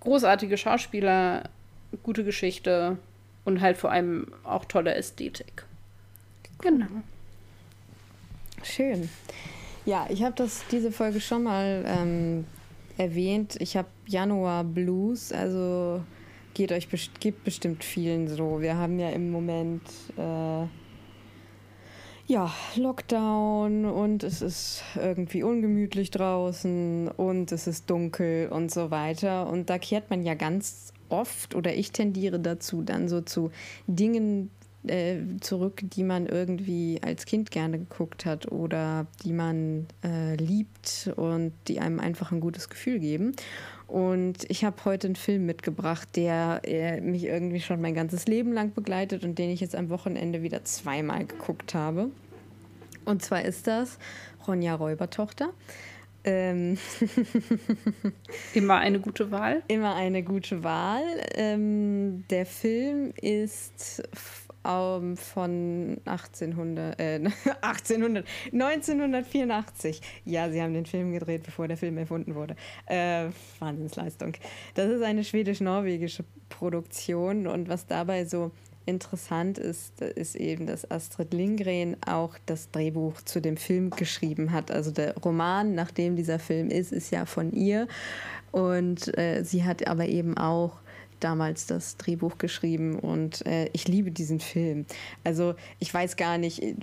Großartige 0.00 0.58
Schauspieler, 0.58 1.48
gute 2.02 2.24
Geschichte 2.24 2.98
und 3.48 3.62
halt 3.62 3.78
vor 3.78 3.90
allem 3.90 4.26
auch 4.44 4.66
tolle 4.66 4.94
Ästhetik. 4.94 5.64
Genau. 6.60 6.86
Schön. 8.62 9.08
Ja, 9.86 10.06
ich 10.10 10.22
habe 10.22 10.34
das 10.36 10.64
diese 10.70 10.92
Folge 10.92 11.20
schon 11.20 11.44
mal 11.44 11.82
ähm, 11.86 12.44
erwähnt. 12.98 13.56
Ich 13.58 13.76
habe 13.76 13.88
Januar 14.06 14.64
Blues, 14.64 15.32
also 15.32 16.02
geht 16.52 16.72
euch 16.72 16.88
gibt 17.20 17.44
bestimmt 17.44 17.84
vielen 17.84 18.28
so. 18.28 18.60
Wir 18.60 18.76
haben 18.76 18.98
ja 18.98 19.08
im 19.10 19.30
Moment 19.30 19.82
äh, 20.18 20.66
ja, 22.26 22.52
Lockdown 22.76 23.86
und 23.86 24.24
es 24.24 24.42
ist 24.42 24.82
irgendwie 24.94 25.42
ungemütlich 25.42 26.10
draußen 26.10 27.08
und 27.08 27.50
es 27.52 27.66
ist 27.66 27.88
dunkel 27.88 28.50
und 28.50 28.70
so 28.70 28.90
weiter. 28.90 29.48
Und 29.48 29.70
da 29.70 29.78
kehrt 29.78 30.10
man 30.10 30.22
ja 30.22 30.34
ganz 30.34 30.92
oft 31.08 31.54
oder 31.54 31.74
ich 31.74 31.92
tendiere 31.92 32.38
dazu, 32.38 32.82
dann 32.82 33.08
so 33.08 33.20
zu 33.20 33.50
Dingen 33.86 34.50
äh, 34.86 35.18
zurück, 35.40 35.80
die 35.82 36.04
man 36.04 36.26
irgendwie 36.26 37.00
als 37.02 37.26
Kind 37.26 37.50
gerne 37.50 37.78
geguckt 37.78 38.24
hat 38.24 38.50
oder 38.50 39.06
die 39.24 39.32
man 39.32 39.86
äh, 40.04 40.36
liebt 40.36 41.10
und 41.16 41.52
die 41.66 41.80
einem 41.80 42.00
einfach 42.00 42.32
ein 42.32 42.40
gutes 42.40 42.68
Gefühl 42.68 42.98
geben. 42.98 43.32
Und 43.86 44.48
ich 44.50 44.64
habe 44.64 44.76
heute 44.84 45.08
einen 45.08 45.16
Film 45.16 45.46
mitgebracht, 45.46 46.08
der 46.14 46.60
äh, 46.64 47.00
mich 47.00 47.24
irgendwie 47.24 47.60
schon 47.60 47.80
mein 47.80 47.94
ganzes 47.94 48.26
Leben 48.26 48.52
lang 48.52 48.72
begleitet 48.74 49.24
und 49.24 49.38
den 49.38 49.50
ich 49.50 49.60
jetzt 49.60 49.74
am 49.74 49.88
Wochenende 49.88 50.42
wieder 50.42 50.64
zweimal 50.64 51.24
geguckt 51.24 51.74
habe. 51.74 52.10
Und 53.04 53.22
zwar 53.22 53.42
ist 53.42 53.66
das 53.66 53.98
Ronja 54.46 54.74
Räubertochter. 54.74 55.50
Ähm 56.28 56.76
Immer 58.54 58.76
eine 58.76 59.00
gute 59.00 59.30
Wahl. 59.30 59.62
Immer 59.66 59.94
eine 59.94 60.22
gute 60.22 60.62
Wahl. 60.62 61.02
Ähm, 61.34 62.24
der 62.28 62.44
Film 62.44 63.14
ist 63.16 64.02
ähm, 64.66 65.16
von 65.16 65.98
1800, 66.04 67.00
äh, 67.00 67.14
1800, 67.62 68.26
1984. 68.52 70.02
Ja, 70.26 70.50
sie 70.50 70.60
haben 70.60 70.74
den 70.74 70.84
Film 70.84 71.12
gedreht, 71.12 71.44
bevor 71.44 71.66
der 71.66 71.78
Film 71.78 71.96
erfunden 71.96 72.34
wurde. 72.34 72.56
Äh, 72.84 73.28
Wahnsinnsleistung. 73.58 74.34
Das 74.74 74.90
ist 74.90 75.02
eine 75.02 75.24
schwedisch-norwegische 75.24 76.24
Produktion 76.50 77.46
und 77.46 77.70
was 77.70 77.86
dabei 77.86 78.26
so 78.26 78.50
interessant 78.88 79.58
ist, 79.58 80.00
ist 80.00 80.34
eben, 80.34 80.66
dass 80.66 80.90
Astrid 80.90 81.32
Lindgren 81.34 81.96
auch 82.06 82.36
das 82.46 82.70
Drehbuch 82.70 83.20
zu 83.22 83.40
dem 83.40 83.56
Film 83.56 83.90
geschrieben 83.90 84.52
hat. 84.52 84.70
Also 84.70 84.90
der 84.90 85.14
Roman, 85.16 85.74
nach 85.74 85.90
dem 85.90 86.16
dieser 86.16 86.38
Film 86.38 86.70
ist, 86.70 86.92
ist 86.92 87.10
ja 87.10 87.26
von 87.26 87.52
ihr. 87.52 87.86
Und 88.50 89.16
äh, 89.18 89.44
sie 89.44 89.64
hat 89.64 89.86
aber 89.86 90.06
eben 90.06 90.36
auch 90.36 90.72
damals 91.20 91.66
das 91.66 91.96
Drehbuch 91.96 92.38
geschrieben 92.38 92.98
und 92.98 93.44
äh, 93.46 93.68
ich 93.72 93.88
liebe 93.88 94.10
diesen 94.10 94.40
Film. 94.40 94.86
Also 95.24 95.54
ich 95.78 95.92
weiß 95.92 96.16
gar 96.16 96.38
nicht, 96.38 96.62
äh, 96.62 96.74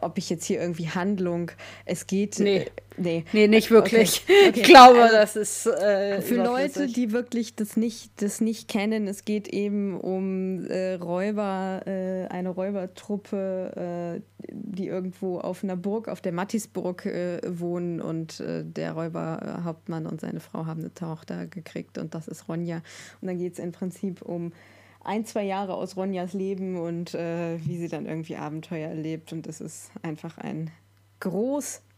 ob 0.00 0.18
ich 0.18 0.30
jetzt 0.30 0.44
hier 0.44 0.60
irgendwie 0.60 0.88
Handlung, 0.88 1.50
es 1.84 2.06
geht. 2.06 2.38
Nee, 2.38 2.56
äh, 2.58 2.70
nee. 2.96 3.24
nee 3.32 3.48
nicht 3.48 3.70
wirklich. 3.70 4.22
Okay. 4.24 4.48
Okay. 4.48 4.52
Ich 4.62 4.62
glaube, 4.64 5.02
also, 5.02 5.16
das 5.16 5.36
ist. 5.36 5.66
Äh, 5.66 6.20
für 6.22 6.36
Leute, 6.36 6.86
die 6.86 7.12
wirklich 7.12 7.54
das 7.54 7.76
nicht, 7.76 8.22
das 8.22 8.40
nicht 8.40 8.68
kennen, 8.68 9.06
es 9.08 9.24
geht 9.24 9.48
eben 9.48 9.98
um 9.98 10.66
äh, 10.66 10.94
Räuber, 10.94 11.82
äh, 11.86 12.26
eine 12.28 12.50
Räubertruppe, 12.50 14.22
die 14.50 14.86
irgendwo 14.86 15.38
auf 15.38 15.62
einer 15.62 15.76
Burg, 15.76 16.08
auf 16.08 16.20
der 16.20 16.32
Mattisburg 16.32 17.08
wohnen 17.46 18.00
und 18.00 18.42
der 18.46 18.92
Räuberhauptmann 18.92 20.06
und 20.06 20.20
seine 20.20 20.40
Frau 20.40 20.66
haben 20.66 20.80
eine 20.80 20.94
Tochter 20.94 21.46
gekriegt 21.46 21.98
und 21.98 22.14
das 22.14 22.28
ist 22.28 22.48
Ronja. 22.48 22.82
Und 23.20 23.28
dann 23.28 23.38
geht 23.38 23.54
es 23.54 23.58
in 23.58 23.72
Prinzip 23.72 24.22
um 24.22 24.52
ein, 25.04 25.24
zwei 25.24 25.44
Jahre 25.44 25.74
aus 25.74 25.96
Ronjas 25.96 26.32
Leben 26.32 26.76
und 26.78 27.14
äh, 27.14 27.58
wie 27.64 27.76
sie 27.78 27.88
dann 27.88 28.06
irgendwie 28.06 28.36
Abenteuer 28.36 28.88
erlebt. 28.88 29.32
Und 29.32 29.46
es 29.46 29.60
ist 29.60 29.90
einfach 30.02 30.38
ein 30.38 30.70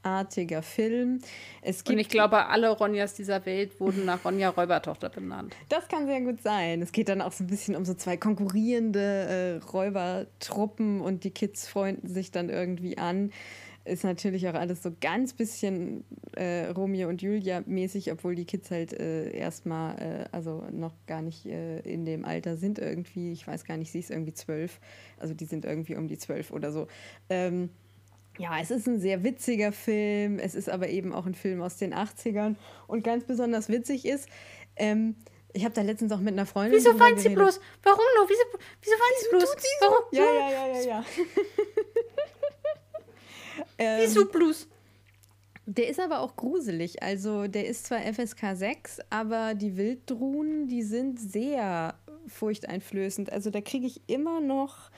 großartiger 0.04 0.62
Film. 0.62 1.20
Es 1.62 1.84
gibt 1.84 1.94
und 1.94 2.00
ich 2.00 2.08
glaube, 2.08 2.46
alle 2.46 2.70
Ronjas 2.70 3.14
dieser 3.14 3.44
Welt 3.46 3.80
wurden 3.80 4.04
nach 4.04 4.24
Ronja 4.24 4.50
Räubertochter 4.50 5.08
benannt. 5.08 5.54
Das 5.68 5.88
kann 5.88 6.06
sehr 6.06 6.20
gut 6.20 6.42
sein. 6.42 6.82
Es 6.82 6.92
geht 6.92 7.08
dann 7.08 7.20
auch 7.20 7.32
so 7.32 7.44
ein 7.44 7.48
bisschen 7.48 7.74
um 7.74 7.84
so 7.84 7.94
zwei 7.94 8.16
konkurrierende 8.16 9.60
äh, 9.62 9.66
Räubertruppen 9.66 11.00
und 11.00 11.24
die 11.24 11.30
Kids 11.30 11.66
freunden 11.66 12.08
sich 12.08 12.30
dann 12.30 12.50
irgendwie 12.50 12.98
an 12.98 13.30
ist 13.86 14.02
natürlich 14.02 14.48
auch 14.48 14.54
alles 14.54 14.82
so 14.82 14.92
ganz 14.98 15.34
bisschen 15.34 16.04
äh, 16.32 16.68
Romeo 16.68 17.06
und 17.06 17.20
Julia 17.20 17.62
mäßig, 17.66 18.10
obwohl 18.12 18.34
die 18.34 18.46
Kids 18.46 18.70
halt 18.70 18.94
äh, 18.94 19.30
erstmal, 19.30 19.98
äh, 19.98 20.24
also 20.32 20.64
noch 20.72 20.94
gar 21.06 21.20
nicht 21.20 21.44
äh, 21.44 21.80
in 21.80 22.06
dem 22.06 22.24
Alter 22.24 22.56
sind 22.56 22.78
irgendwie. 22.78 23.32
Ich 23.32 23.46
weiß 23.46 23.66
gar 23.66 23.76
nicht, 23.76 23.92
sie 23.92 23.98
ist 23.98 24.10
irgendwie 24.10 24.32
zwölf. 24.32 24.80
Also 25.18 25.34
die 25.34 25.44
sind 25.44 25.66
irgendwie 25.66 25.96
um 25.96 26.08
die 26.08 26.16
zwölf 26.16 26.50
oder 26.50 26.72
so. 26.72 26.86
Ähm, 27.28 27.68
ja, 28.38 28.58
es 28.60 28.70
ist 28.70 28.86
ein 28.86 29.00
sehr 29.00 29.22
witziger 29.22 29.72
Film. 29.72 30.38
Es 30.38 30.54
ist 30.54 30.68
aber 30.68 30.88
eben 30.88 31.12
auch 31.12 31.26
ein 31.26 31.34
Film 31.34 31.62
aus 31.62 31.76
den 31.76 31.94
80ern. 31.94 32.56
Und 32.86 33.04
ganz 33.04 33.24
besonders 33.24 33.68
witzig 33.68 34.04
ist, 34.04 34.28
ähm, 34.76 35.16
ich 35.52 35.64
habe 35.64 35.74
da 35.74 35.82
letztens 35.82 36.10
auch 36.12 36.18
mit 36.18 36.32
einer 36.32 36.46
Freundin. 36.46 36.78
Wieso 36.78 36.98
weint 36.98 37.20
sie 37.20 37.28
bloß? 37.28 37.60
Warum 37.84 38.04
nur? 38.18 38.28
Wieso, 38.28 38.42
wieso 38.82 38.96
weint 38.96 39.20
sie 39.20 39.28
bloß? 39.30 39.56
Warum? 39.80 40.04
Ja, 40.10 40.24
ja, 40.24 40.50
ja, 40.50 40.66
ja, 40.66 40.80
ja. 40.80 41.04
Ähm, 43.78 44.00
Wieso 44.02 44.26
Blues? 44.26 44.68
Der 45.66 45.88
ist 45.88 46.00
aber 46.00 46.20
auch 46.20 46.36
gruselig. 46.36 47.02
Also 47.02 47.46
der 47.46 47.66
ist 47.66 47.86
zwar 47.86 48.00
FSK 48.00 48.54
6, 48.54 49.00
aber 49.10 49.54
die 49.54 49.76
Wilddruhen, 49.76 50.68
die 50.68 50.82
sind 50.82 51.18
sehr 51.18 51.94
furchteinflößend. 52.26 53.32
Also 53.32 53.50
da 53.50 53.60
kriege 53.60 53.86
ich 53.86 54.02
immer 54.06 54.40
noch 54.40 54.90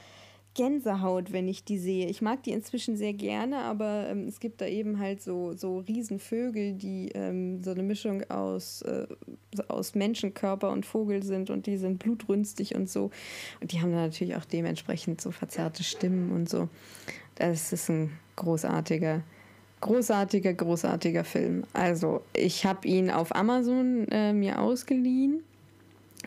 Gänsehaut, 0.57 1.32
wenn 1.32 1.48
ich 1.48 1.64
die 1.64 1.78
sehe. 1.78 2.07
Ich 2.09 2.22
mag 2.22 2.42
die 2.42 2.52
inzwischen 2.52 2.96
sehr 2.96 3.12
gerne, 3.12 3.59
aber 3.59 4.09
ähm, 4.09 4.26
es 4.26 4.40
gibt 4.40 4.62
da 4.62 4.66
eben 4.66 4.98
halt 4.98 5.20
so, 5.20 5.52
so 5.52 5.80
Riesenvögel, 5.80 6.72
die 6.72 7.11
ähm, 7.14 7.62
so 7.62 7.72
eine 7.72 7.82
Mischung 7.82 8.22
aus, 8.30 8.80
äh, 8.82 9.07
aus 9.68 9.94
Menschenkörper 9.94 10.70
und 10.70 10.86
Vogel 10.86 11.22
sind 11.22 11.50
und 11.50 11.66
die 11.66 11.76
sind 11.76 11.98
blutrünstig 11.98 12.74
und 12.74 12.88
so. 12.88 13.11
Und 13.61 13.72
die 13.72 13.82
haben 13.82 13.92
dann 13.92 14.07
natürlich 14.07 14.34
auch 14.34 14.46
dementsprechend 14.46 15.20
so 15.20 15.30
verzerrte 15.30 15.84
Stimmen 15.84 16.32
und 16.32 16.48
so. 16.48 16.70
Das 17.34 17.74
ist 17.74 17.90
ein 17.90 18.12
großartiger, 18.36 19.22
großartiger, 19.82 20.54
großartiger 20.54 21.24
Film. 21.24 21.64
Also, 21.74 22.22
ich 22.32 22.64
habe 22.64 22.88
ihn 22.88 23.11
auf 23.11 23.36
Amazon 23.36 24.09
äh, 24.09 24.32
mir 24.32 24.59
ausgeliehen. 24.62 25.42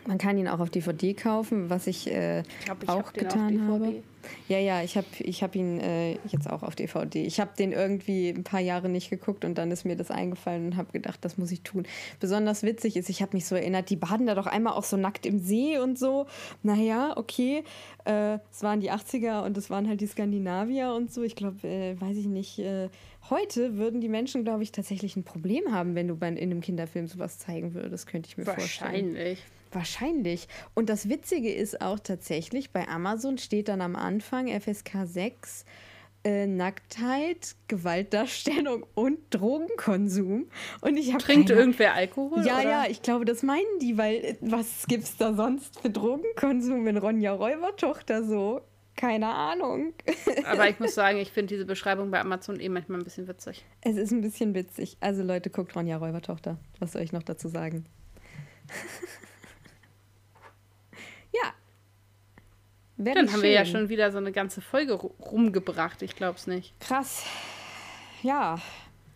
Man 0.06 0.18
kann 0.18 0.38
ihn 0.38 0.46
auch 0.46 0.60
auf 0.60 0.70
DVD 0.70 1.14
kaufen, 1.14 1.68
was 1.68 1.88
ich, 1.88 2.08
äh, 2.08 2.40
ich 2.40 2.64
glaub, 2.64 2.82
ich 2.84 2.88
auch 2.88 3.12
getan 3.12 3.66
habe. 3.66 4.02
Ja, 4.48 4.58
ja, 4.58 4.82
ich 4.82 4.96
habe 4.96 5.06
ich 5.18 5.42
hab 5.42 5.54
ihn 5.54 5.78
äh, 5.80 6.12
jetzt 6.28 6.50
auch 6.50 6.62
auf 6.62 6.74
DVD. 6.74 7.24
Ich 7.24 7.40
habe 7.40 7.50
den 7.58 7.72
irgendwie 7.72 8.30
ein 8.30 8.44
paar 8.44 8.60
Jahre 8.60 8.88
nicht 8.88 9.10
geguckt 9.10 9.44
und 9.44 9.56
dann 9.56 9.70
ist 9.70 9.84
mir 9.84 9.96
das 9.96 10.10
eingefallen 10.10 10.66
und 10.66 10.76
habe 10.76 10.92
gedacht, 10.92 11.24
das 11.24 11.38
muss 11.38 11.50
ich 11.52 11.62
tun. 11.62 11.86
Besonders 12.18 12.62
witzig 12.62 12.96
ist, 12.96 13.08
ich 13.08 13.22
habe 13.22 13.36
mich 13.36 13.46
so 13.46 13.54
erinnert, 13.54 13.90
die 13.90 13.96
baden 13.96 14.26
da 14.26 14.34
doch 14.34 14.46
einmal 14.46 14.74
auch 14.74 14.84
so 14.84 14.96
nackt 14.96 15.26
im 15.26 15.38
See 15.38 15.78
und 15.78 15.98
so. 15.98 16.26
Naja, 16.62 17.16
okay, 17.16 17.64
äh, 18.04 18.38
es 18.50 18.62
waren 18.62 18.80
die 18.80 18.90
80er 18.90 19.44
und 19.44 19.56
es 19.56 19.70
waren 19.70 19.88
halt 19.88 20.00
die 20.00 20.06
Skandinavier 20.06 20.92
und 20.94 21.12
so. 21.12 21.22
Ich 21.22 21.36
glaube, 21.36 21.66
äh, 21.66 22.00
weiß 22.00 22.16
ich 22.16 22.26
nicht, 22.26 22.58
äh, 22.58 22.88
heute 23.28 23.76
würden 23.76 24.00
die 24.00 24.08
Menschen, 24.08 24.44
glaube 24.44 24.62
ich, 24.62 24.72
tatsächlich 24.72 25.16
ein 25.16 25.24
Problem 25.24 25.72
haben, 25.72 25.94
wenn 25.94 26.08
du 26.08 26.16
bei, 26.16 26.28
in 26.28 26.38
einem 26.38 26.60
Kinderfilm 26.60 27.06
sowas 27.06 27.38
zeigen 27.38 27.74
würdest, 27.74 28.06
könnte 28.06 28.28
ich 28.28 28.36
mir 28.36 28.46
Wahrscheinlich. 28.46 28.72
vorstellen. 28.72 29.14
Wahrscheinlich. 29.14 29.38
Wahrscheinlich. 29.72 30.48
Und 30.74 30.88
das 30.88 31.08
Witzige 31.08 31.52
ist 31.52 31.80
auch 31.80 32.00
tatsächlich, 32.00 32.72
bei 32.72 32.88
Amazon 32.88 33.38
steht 33.38 33.68
dann 33.68 33.80
am 33.80 33.94
Anfang 33.94 34.48
FSK 34.48 35.04
6 35.04 35.64
äh, 36.24 36.46
Nacktheit, 36.46 37.54
Gewaltdarstellung 37.68 38.84
und 38.94 39.18
Drogenkonsum. 39.30 40.50
Und 40.80 40.96
ich 40.96 41.16
Trinkt 41.16 41.48
keine... 41.48 41.60
irgendwer 41.60 41.94
Alkohol? 41.94 42.44
Ja, 42.44 42.58
oder? 42.58 42.70
ja, 42.70 42.84
ich 42.88 43.00
glaube, 43.00 43.24
das 43.24 43.42
meinen 43.42 43.78
die, 43.80 43.96
weil 43.96 44.16
äh, 44.16 44.36
was 44.40 44.86
gibt's 44.86 45.16
da 45.16 45.34
sonst 45.34 45.80
für 45.80 45.88
Drogenkonsum 45.88 46.86
in 46.88 46.96
Ronja 46.96 47.32
Räubertochter 47.32 48.24
so? 48.24 48.60
Keine 48.96 49.28
Ahnung. 49.28 49.94
Aber 50.44 50.68
ich 50.68 50.78
muss 50.78 50.94
sagen, 50.94 51.18
ich 51.18 51.30
finde 51.30 51.54
diese 51.54 51.64
Beschreibung 51.64 52.10
bei 52.10 52.20
Amazon 52.20 52.60
eh 52.60 52.68
manchmal 52.68 52.98
ein 52.98 53.04
bisschen 53.04 53.28
witzig. 53.28 53.64
Es 53.80 53.96
ist 53.96 54.10
ein 54.10 54.20
bisschen 54.20 54.54
witzig. 54.54 54.98
Also 55.00 55.22
Leute, 55.22 55.48
guckt 55.48 55.74
Ronja 55.74 55.96
Räubertochter. 55.96 56.58
Was 56.80 56.92
soll 56.92 57.02
ich 57.02 57.12
noch 57.12 57.22
dazu 57.22 57.48
sagen? 57.48 57.86
Ja. 61.32 61.52
Wäre 63.02 63.14
Dann 63.14 63.28
haben 63.28 63.36
schön. 63.36 63.42
wir 63.44 63.50
ja 63.52 63.64
schon 63.64 63.88
wieder 63.88 64.12
so 64.12 64.18
eine 64.18 64.30
ganze 64.30 64.60
Folge 64.60 64.92
rumgebracht. 64.92 66.02
Ich 66.02 66.16
glaube 66.16 66.36
es 66.36 66.46
nicht. 66.46 66.78
Krass. 66.80 67.24
Ja, 68.22 68.60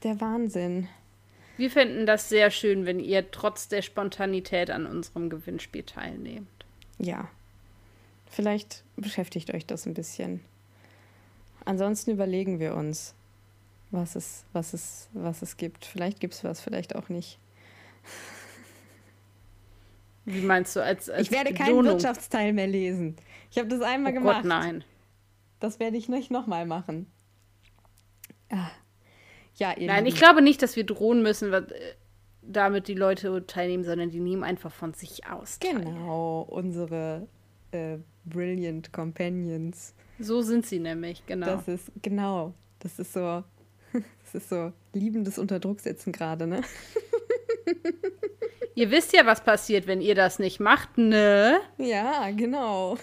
der 0.02 0.22
Wahnsinn. 0.22 0.88
Wir 1.58 1.70
finden 1.70 2.06
das 2.06 2.30
sehr 2.30 2.50
schön, 2.50 2.86
wenn 2.86 2.98
ihr 2.98 3.30
trotz 3.30 3.68
der 3.68 3.82
Spontanität 3.82 4.70
an 4.70 4.86
unserem 4.86 5.28
Gewinnspiel 5.28 5.82
teilnehmt. 5.82 6.48
Ja. 6.98 7.28
Vielleicht 8.30 8.84
beschäftigt 8.96 9.52
euch 9.52 9.66
das 9.66 9.84
ein 9.84 9.92
bisschen. 9.92 10.40
Ansonsten 11.66 12.12
überlegen 12.12 12.60
wir 12.60 12.76
uns, 12.76 13.14
was 13.90 14.16
es, 14.16 14.46
was 14.54 14.72
es, 14.72 15.10
was 15.12 15.42
es 15.42 15.58
gibt. 15.58 15.84
Vielleicht 15.84 16.20
gibt 16.20 16.32
es 16.32 16.42
was, 16.42 16.62
vielleicht 16.62 16.96
auch 16.96 17.10
nicht. 17.10 17.38
Wie 20.24 20.40
meinst 20.40 20.74
du 20.76 20.82
als, 20.82 21.10
als 21.10 21.22
Ich 21.22 21.30
werde 21.30 21.52
keinen 21.52 21.84
Wirtschaftsteil 21.84 22.52
mehr 22.52 22.66
lesen. 22.66 23.16
Ich 23.50 23.58
habe 23.58 23.68
das 23.68 23.82
einmal 23.82 24.12
oh 24.12 24.14
gemacht. 24.16 24.42
Gott, 24.42 24.44
nein. 24.46 24.84
Das 25.60 25.78
werde 25.80 25.96
ich 25.96 26.08
nicht 26.08 26.30
nochmal 26.30 26.66
machen. 26.66 27.06
Ah. 28.50 28.70
Ja, 29.56 29.76
ihr 29.76 29.86
Nein, 29.86 30.06
ich 30.06 30.16
glaube 30.16 30.42
nicht, 30.42 30.62
dass 30.62 30.76
wir 30.76 30.84
drohen 30.84 31.22
müssen, 31.22 31.52
was, 31.52 31.64
damit 32.42 32.88
die 32.88 32.94
Leute 32.94 33.46
teilnehmen, 33.46 33.84
sondern 33.84 34.10
die 34.10 34.20
nehmen 34.20 34.42
einfach 34.42 34.72
von 34.72 34.94
sich 34.94 35.26
aus. 35.26 35.58
Teil. 35.58 35.80
Genau, 35.80 36.42
unsere 36.50 37.28
äh, 37.70 37.98
Brilliant 38.24 38.92
Companions. 38.92 39.94
So 40.18 40.42
sind 40.42 40.66
sie 40.66 40.78
nämlich, 40.78 41.24
genau. 41.26 41.46
Das 41.46 41.68
ist, 41.68 41.92
genau, 42.02 42.54
das 42.80 42.98
ist 42.98 43.12
so, 43.12 43.44
das 43.92 44.34
ist 44.34 44.48
so 44.48 44.72
liebendes 44.92 45.38
Unterdrucksetzen 45.38 46.12
gerade, 46.12 46.46
ne? 46.46 46.62
Ihr 48.76 48.90
wisst 48.90 49.12
ja, 49.12 49.24
was 49.24 49.44
passiert, 49.44 49.86
wenn 49.86 50.00
ihr 50.00 50.16
das 50.16 50.40
nicht 50.40 50.58
macht, 50.58 50.98
ne? 50.98 51.60
Ja, 51.78 52.30
genau. 52.32 52.98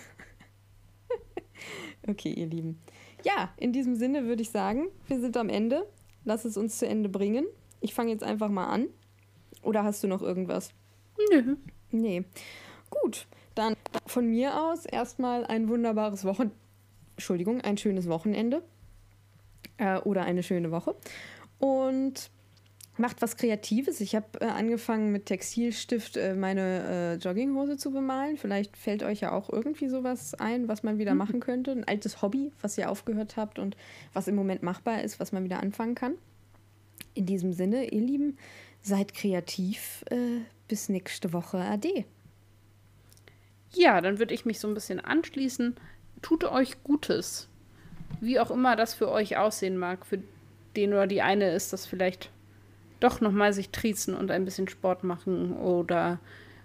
okay, 2.07 2.34
ihr 2.34 2.47
Lieben. 2.47 2.82
Ja, 3.24 3.53
in 3.55 3.72
diesem 3.72 3.95
Sinne 3.95 4.26
würde 4.26 4.41
ich 4.41 4.49
sagen, 4.49 4.89
wir 5.07 5.19
sind 5.22 5.38
am 5.38 5.47
Ende. 5.47 5.88
Lass 6.26 6.43
es 6.43 6.57
uns 6.57 6.78
zu 6.78 6.88
Ende 6.88 7.07
bringen. 7.07 7.45
Ich 7.80 7.93
fange 7.93 8.11
jetzt 8.11 8.24
einfach 8.24 8.49
mal 8.49 8.67
an. 8.67 8.88
Oder 9.61 9.84
hast 9.84 10.03
du 10.03 10.07
noch 10.07 10.22
irgendwas? 10.22 10.74
Nö. 11.32 11.55
Nee. 11.91 12.26
Gut, 12.89 13.28
dann 13.55 13.76
von 14.05 14.28
mir 14.28 14.61
aus 14.61 14.86
erstmal 14.86 15.45
ein 15.45 15.69
wunderbares 15.69 16.26
Wochen... 16.26 16.51
Entschuldigung, 17.15 17.61
ein 17.61 17.78
schönes 17.78 18.09
Wochenende. 18.09 18.63
Äh, 19.78 19.99
oder 19.99 20.24
eine 20.24 20.43
schöne 20.43 20.72
Woche. 20.72 20.95
Und 21.59 22.32
macht 23.02 23.22
was 23.22 23.36
Kreatives. 23.36 23.99
Ich 23.99 24.16
habe 24.16 24.39
äh, 24.39 24.45
angefangen 24.45 25.12
mit 25.12 25.26
Textilstift 25.26 26.16
äh, 26.16 26.34
meine 26.34 26.84
äh, 26.88 27.16
Jogginghose 27.16 27.76
zu 27.78 27.91
bemalen. 27.91 28.38
Vielleicht 28.38 28.78
fällt 28.78 29.04
euch 29.04 29.22
ja 29.22 29.32
auch 29.32 29.49
irgendwie 29.49 29.89
sowas 29.89 30.34
ein, 30.36 30.68
was 30.68 30.84
man 30.84 30.97
wieder 30.97 31.12
mhm. 31.12 31.18
machen 31.18 31.39
könnte. 31.39 31.72
Ein 31.72 31.88
altes 31.88 32.22
Hobby, 32.22 32.52
was 32.62 32.78
ihr 32.78 32.89
aufgehört 32.89 33.36
habt 33.36 33.60
und 33.60 33.76
was 34.14 34.28
im 34.28 34.36
Moment 34.36 34.64
machbar 34.64 35.02
ist, 35.02 35.20
was 35.20 35.32
man 35.32 35.43
wieder 35.43 35.62
anfangen 35.62 35.95
kann. 35.95 36.14
In 37.14 37.26
diesem 37.26 37.52
Sinne, 37.52 37.91
ihr 37.91 38.02
Lieben, 38.02 38.38
seid 38.82 39.14
kreativ. 39.14 40.06
Äh, 40.10 40.41
bis 40.72 40.88
nächste 40.88 41.34
Woche. 41.34 41.58
Ade. 41.58 42.06
Ja, 43.74 43.99
dann 43.99 44.20
würde 44.20 44.34
ich 44.34 44.45
mich 44.45 44.60
so 44.60 44.70
ein 44.70 44.74
bisschen 44.74 45.02
anschließen. 45.02 45.76
Tut 46.22 46.45
euch 46.45 46.82
Gutes. 46.86 47.49
Wie 48.22 48.39
auch 48.39 48.52
immer 48.52 48.78
das 48.78 48.93
für 48.93 49.12
euch 49.12 49.36
aussehen 49.36 49.78
mag. 49.78 50.06
Für 50.06 50.20
den 50.78 50.93
oder 50.93 51.08
die 51.08 51.22
eine 51.22 51.52
ist 51.52 51.74
das 51.74 51.86
vielleicht 51.86 52.30
doch 53.02 53.20
nochmal 53.20 53.52
sich 53.52 53.70
triezen 53.70 54.16
und 54.16 54.32
ein 54.32 54.45
bisschen 54.45 54.68
Sport 54.68 55.04
machen 55.04 55.54
oder 55.58 56.20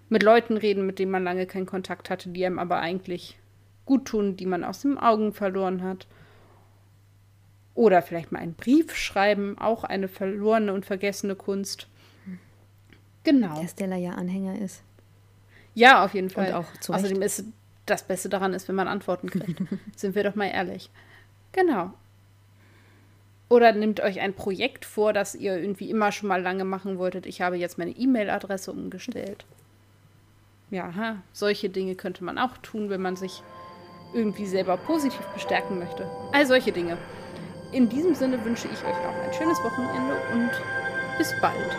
mit 0.08 0.22
Leuten 0.22 0.56
reden, 0.56 0.86
mit 0.86 0.98
denen 0.98 1.10
man 1.10 1.24
lange 1.24 1.46
keinen 1.46 1.66
Kontakt 1.66 2.10
hatte, 2.10 2.28
die 2.28 2.46
einem 2.46 2.58
aber 2.60 2.78
eigentlich 2.78 3.38
gut 3.84 4.04
tun, 4.04 4.36
die 4.36 4.46
man 4.46 4.62
aus 4.62 4.82
den 4.82 4.98
Augen 4.98 5.32
verloren 5.32 5.82
hat. 5.82 6.06
Oder 7.74 8.02
vielleicht 8.02 8.32
mal 8.32 8.38
einen 8.38 8.54
Brief 8.54 8.94
schreiben, 8.94 9.58
auch 9.58 9.84
eine 9.84 10.08
verlorene 10.08 10.72
und 10.72 10.86
vergessene 10.86 11.34
Kunst. 11.34 11.88
Genau. 13.24 13.60
Der 13.60 13.68
Stella 13.68 13.96
ja 13.96 14.12
Anhänger 14.12 14.58
ist. 14.60 14.82
Ja, 15.74 16.04
auf 16.04 16.14
jeden 16.14 16.30
Fall. 16.30 16.48
Und 16.48 16.54
auch 16.54 16.76
zu 16.80 16.94
Außerdem 16.94 17.20
ist 17.22 17.44
das 17.84 18.02
Beste 18.02 18.28
daran 18.28 18.54
ist, 18.54 18.68
wenn 18.68 18.74
man 18.74 18.88
Antworten 18.88 19.28
kriegt. 19.28 19.60
Sind 19.96 20.14
wir 20.14 20.24
doch 20.24 20.34
mal 20.34 20.46
ehrlich. 20.46 20.90
Genau. 21.52 21.92
Oder 23.48 23.72
nehmt 23.72 24.00
euch 24.00 24.20
ein 24.20 24.34
Projekt 24.34 24.84
vor, 24.84 25.12
das 25.12 25.34
ihr 25.34 25.56
irgendwie 25.56 25.90
immer 25.90 26.10
schon 26.10 26.28
mal 26.28 26.42
lange 26.42 26.64
machen 26.64 26.98
wolltet. 26.98 27.26
Ich 27.26 27.40
habe 27.40 27.56
jetzt 27.56 27.78
meine 27.78 27.92
E-Mail-Adresse 27.92 28.72
umgestellt. 28.72 29.44
Ja, 30.70 31.22
solche 31.32 31.68
Dinge 31.68 31.94
könnte 31.94 32.24
man 32.24 32.38
auch 32.38 32.56
tun, 32.58 32.90
wenn 32.90 33.00
man 33.00 33.14
sich 33.14 33.42
irgendwie 34.14 34.46
selber 34.46 34.76
positiv 34.76 35.24
bestärken 35.34 35.78
möchte. 35.78 36.10
All 36.32 36.44
solche 36.46 36.72
Dinge. 36.72 36.98
In 37.72 37.88
diesem 37.88 38.14
Sinne 38.14 38.44
wünsche 38.44 38.66
ich 38.66 38.80
euch 38.82 38.88
auch 38.88 39.22
ein 39.22 39.32
schönes 39.32 39.58
Wochenende 39.58 40.16
und 40.32 40.50
bis 41.18 41.32
bald. 41.40 41.76